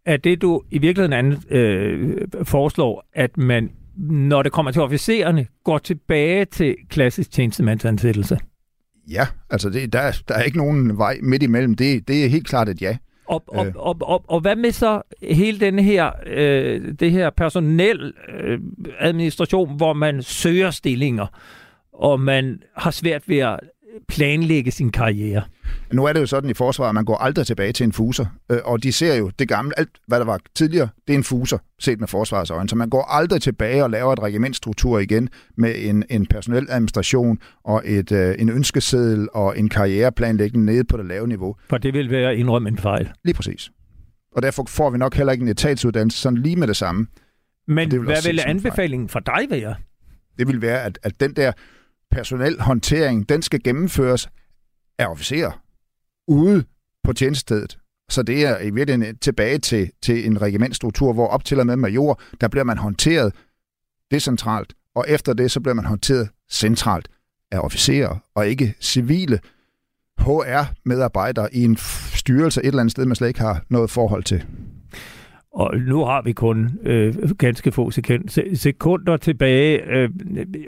er 0.05 0.17
det, 0.17 0.43
du 0.43 0.63
i 0.71 0.79
virkeligheden 0.79 1.13
andet, 1.13 1.53
øh, 1.53 2.29
foreslår, 2.45 3.05
at 3.13 3.37
man, 3.37 3.73
når 3.97 4.43
det 4.43 4.53
kommer 4.53 4.73
til 4.73 4.83
officererne, 4.83 5.47
går 5.65 5.79
tilbage 5.79 6.45
til 6.45 6.77
klassisk 6.91 7.31
tjenestemandsansættelse? 7.31 8.39
Ja, 9.11 9.27
altså 9.51 9.71
det, 9.71 9.93
der, 9.93 10.23
der 10.29 10.35
er 10.35 10.43
ikke 10.43 10.59
nogen 10.59 10.99
vej 10.99 11.19
midt 11.23 11.43
imellem. 11.43 11.75
Det, 11.75 12.09
det 12.09 12.25
er 12.25 12.29
helt 12.29 12.47
klart 12.47 12.69
et 12.69 12.83
ja. 12.83 12.97
Og, 13.27 13.45
og, 13.47 13.67
øh. 13.67 13.73
og, 13.77 13.97
og, 14.01 14.25
og 14.29 14.41
hvad 14.41 14.57
med 14.57 14.73
så 14.73 15.03
hele 15.23 15.61
den 15.61 15.79
her, 15.79 16.11
øh, 16.27 16.95
det 17.01 17.11
her 17.11 17.31
personel 17.31 18.15
øh, 18.29 18.61
administration, 18.99 19.77
hvor 19.77 19.93
man 19.93 20.23
søger 20.23 20.71
stillinger, 20.71 21.27
og 21.93 22.21
man 22.21 22.63
har 22.77 22.91
svært 22.91 23.29
ved 23.29 23.39
at 23.39 23.61
planlægge 24.09 24.71
sin 24.71 24.91
karriere? 24.91 25.43
Nu 25.93 26.05
er 26.05 26.13
det 26.13 26.21
jo 26.21 26.27
sådan 26.27 26.51
i 26.51 26.55
forsvaret, 26.55 26.89
at 26.89 26.95
man 26.95 27.05
går 27.05 27.17
aldrig 27.17 27.47
tilbage 27.47 27.73
til 27.73 27.85
en 27.85 27.93
fuser. 27.93 28.27
Øh, 28.51 28.59
og 28.65 28.83
de 28.83 28.93
ser 28.93 29.15
jo 29.15 29.31
det 29.39 29.49
gamle, 29.49 29.79
alt 29.79 29.89
hvad 30.07 30.19
der 30.19 30.25
var 30.25 30.41
tidligere, 30.55 30.89
det 31.07 31.13
er 31.13 31.19
en 31.19 31.25
fuser, 31.25 31.59
set 31.79 32.01
med 32.01 32.09
forsvarets 32.09 32.51
øjne. 32.51 32.69
Så 32.69 32.77
man 32.77 32.91
går 32.91 33.03
aldrig 33.03 33.43
tilbage 33.43 33.85
og 33.85 33.91
laver 33.91 34.13
et 34.13 34.23
regimentstruktur 34.23 34.99
igen 34.99 35.29
med 35.57 35.75
en, 35.77 36.05
en 36.11 36.27
personel 36.27 36.67
administration 36.71 37.39
og 37.65 37.83
et, 37.85 38.13
øh, 38.13 38.35
en 38.39 38.49
ønskeseddel 38.49 39.29
og 39.35 39.59
en 39.59 39.69
karriereplanlægning 39.69 40.65
nede 40.65 40.85
på 40.85 40.97
det 40.97 41.07
lave 41.07 41.29
niveau. 41.29 41.57
For 41.71 41.79
det 41.79 41.95
vil 41.95 42.11
være 42.11 42.37
indrømme 42.37 42.69
en 42.69 42.79
fejl. 42.79 43.09
Lige 43.25 43.35
præcis. 43.35 43.71
Og 44.37 44.43
derfor 44.43 44.65
får 44.69 44.91
vi 44.91 44.99
nok 44.99 45.15
heller 45.15 45.33
ikke 45.33 45.43
en 45.43 45.49
etatsuddannelse 45.49 46.19
sådan 46.19 46.39
lige 46.39 46.57
med 46.57 46.69
det 46.69 46.77
samme. 46.77 47.07
Men 47.69 47.91
det 47.91 48.01
vil 48.01 48.07
hvad 48.07 48.23
vil 48.27 48.41
anbefalingen 48.47 49.09
for 49.09 49.21
dig 49.21 49.47
være? 49.51 49.75
Det 50.39 50.49
vil 50.49 50.63
være, 50.63 50.83
at, 50.83 50.99
at 51.03 51.21
den 51.21 51.37
der 51.37 51.53
personel 52.17 52.61
håndtering, 52.61 53.29
den 53.29 53.43
skal 53.43 53.63
gennemføres 53.63 54.29
af 54.99 55.07
officerer 55.07 55.63
ude 56.29 56.65
på 57.05 57.13
tjenestedet. 57.13 57.79
Så 58.09 58.23
det 58.23 58.47
er 58.47 58.61
i 58.61 58.71
virkeligheden 58.71 59.19
tilbage 59.19 59.59
til, 59.59 59.91
til 60.03 60.27
en 60.27 60.43
regimentstruktur, 60.43 61.13
hvor 61.13 61.27
op 61.29 61.45
til 61.45 61.61
og 61.61 61.67
med 61.67 61.77
major, 61.77 62.21
der 62.41 62.49
bliver 62.49 62.65
man 62.65 62.79
håndteret 62.79 63.35
decentralt, 64.11 64.75
og 64.95 65.05
efter 65.09 65.33
det, 65.33 65.51
så 65.51 65.61
bliver 65.61 65.75
man 65.75 65.85
håndteret 65.85 66.29
centralt 66.51 67.09
af 67.53 67.59
officerer, 67.59 68.19
og 68.35 68.49
ikke 68.49 68.75
civile 68.81 69.41
HR-medarbejdere 70.19 71.55
i 71.55 71.65
en 71.65 71.77
styrelse 72.15 72.61
et 72.61 72.67
eller 72.67 72.81
andet 72.81 72.93
sted, 72.93 73.07
man 73.07 73.17
slet 73.17 73.29
ikke 73.29 73.41
har 73.41 73.65
noget 73.69 73.91
forhold 73.91 74.25
til. 74.25 74.47
Og 75.57 75.79
nu 75.79 76.05
har 76.05 76.23
vi 76.23 76.33
kun 76.33 76.71
øh, 76.83 77.15
ganske 77.39 77.73
få 77.73 77.91
sekunder 78.55 79.17
tilbage, 79.17 79.83
øh, 79.91 80.11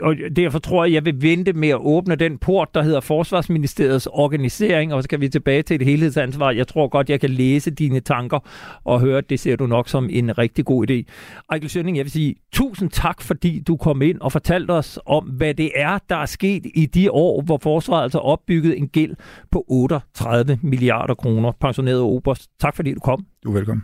og 0.01 0.15
derfor 0.35 0.59
tror 0.59 0.85
jeg, 0.85 0.93
jeg 0.93 1.05
vil 1.05 1.21
vente 1.21 1.53
med 1.53 1.69
at 1.69 1.77
åbne 1.79 2.15
den 2.15 2.37
port, 2.37 2.75
der 2.75 2.81
hedder 2.81 2.99
Forsvarsministeriets 2.99 4.07
organisering, 4.11 4.93
og 4.93 5.03
så 5.03 5.09
kan 5.09 5.21
vi 5.21 5.29
tilbage 5.29 5.61
til 5.61 5.75
et 5.75 5.81
helhedsansvar. 5.81 6.51
Jeg 6.51 6.67
tror 6.67 6.87
godt, 6.87 7.09
jeg 7.09 7.19
kan 7.19 7.29
læse 7.29 7.71
dine 7.71 7.99
tanker 7.99 8.39
og 8.83 8.99
høre, 8.99 9.17
at 9.17 9.29
det 9.29 9.39
ser 9.39 9.55
du 9.55 9.67
nok 9.67 9.89
som 9.89 10.07
en 10.11 10.37
rigtig 10.37 10.65
god 10.65 10.89
idé. 10.89 11.03
Ejkel 11.51 11.69
Sønning, 11.69 11.97
jeg 11.97 12.05
vil 12.05 12.11
sige 12.11 12.35
tusind 12.53 12.89
tak, 12.89 13.21
fordi 13.21 13.63
du 13.67 13.77
kom 13.77 14.01
ind 14.01 14.19
og 14.21 14.31
fortalte 14.31 14.71
os 14.71 14.99
om, 15.05 15.23
hvad 15.23 15.53
det 15.53 15.71
er, 15.75 15.97
der 16.09 16.15
er 16.15 16.25
sket 16.25 16.65
i 16.75 16.85
de 16.85 17.11
år, 17.11 17.41
hvor 17.41 17.59
forsvaret 17.63 18.03
altså 18.03 18.19
opbygget 18.19 18.77
en 18.77 18.87
gæld 18.87 19.15
på 19.51 19.65
38 19.67 20.59
milliarder 20.61 21.13
kroner. 21.13 21.51
Pensioneret 21.61 22.01
Oberst, 22.01 22.49
tak 22.59 22.75
fordi 22.75 22.93
du 22.93 22.99
kom. 22.99 23.25
Du 23.43 23.49
er 23.49 23.53
velkommen. 23.53 23.83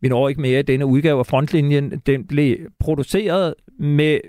Vi 0.00 0.08
når 0.08 0.28
ikke 0.28 0.40
mere. 0.40 0.62
Denne 0.62 0.86
udgave 0.86 1.18
af 1.18 1.26
Frontlinjen, 1.26 2.02
den 2.06 2.26
blev 2.26 2.56
produceret 2.80 3.54
med 3.78 4.20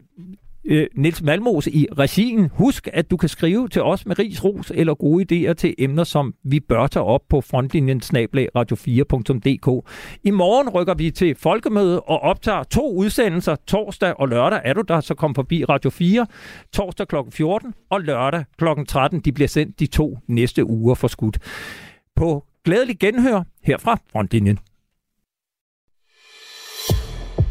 øh, 0.65 0.87
Nils 0.95 1.21
Malmos 1.21 1.67
i 1.67 1.87
regien. 1.97 2.49
Husk, 2.53 2.87
at 2.93 3.11
du 3.11 3.17
kan 3.17 3.29
skrive 3.29 3.67
til 3.67 3.81
os 3.81 4.05
med 4.05 4.19
ris, 4.19 4.43
ros 4.43 4.71
eller 4.75 4.93
gode 4.93 5.49
idéer 5.49 5.53
til 5.53 5.75
emner, 5.77 6.03
som 6.03 6.33
vi 6.43 6.59
bør 6.59 6.87
tage 6.87 7.03
op 7.03 7.21
på 7.29 7.41
frontlinjen 7.41 8.01
radio4.dk. 8.57 9.89
I 10.23 10.31
morgen 10.31 10.69
rykker 10.69 10.93
vi 10.93 11.11
til 11.11 11.35
folkemøde 11.35 12.01
og 12.01 12.19
optager 12.19 12.63
to 12.63 12.93
udsendelser. 12.93 13.55
Torsdag 13.67 14.19
og 14.19 14.27
lørdag 14.27 14.61
er 14.63 14.73
du 14.73 14.81
der, 14.87 15.01
så 15.01 15.13
kom 15.13 15.35
forbi 15.35 15.65
Radio 15.65 15.89
4. 15.89 16.27
Torsdag 16.73 17.07
kl. 17.07 17.15
14 17.31 17.73
og 17.89 18.01
lørdag 18.01 18.43
kl. 18.57 18.65
13. 18.87 19.19
De 19.19 19.31
bliver 19.31 19.47
sendt 19.47 19.79
de 19.79 19.85
to 19.85 20.17
næste 20.27 20.65
uger 20.65 20.95
for 20.95 21.07
skudt. 21.07 21.39
På 22.15 22.45
glædelig 22.65 22.99
genhør 22.99 23.43
her 23.63 23.77
fra 23.77 23.99
Frontlinjen. 24.11 24.59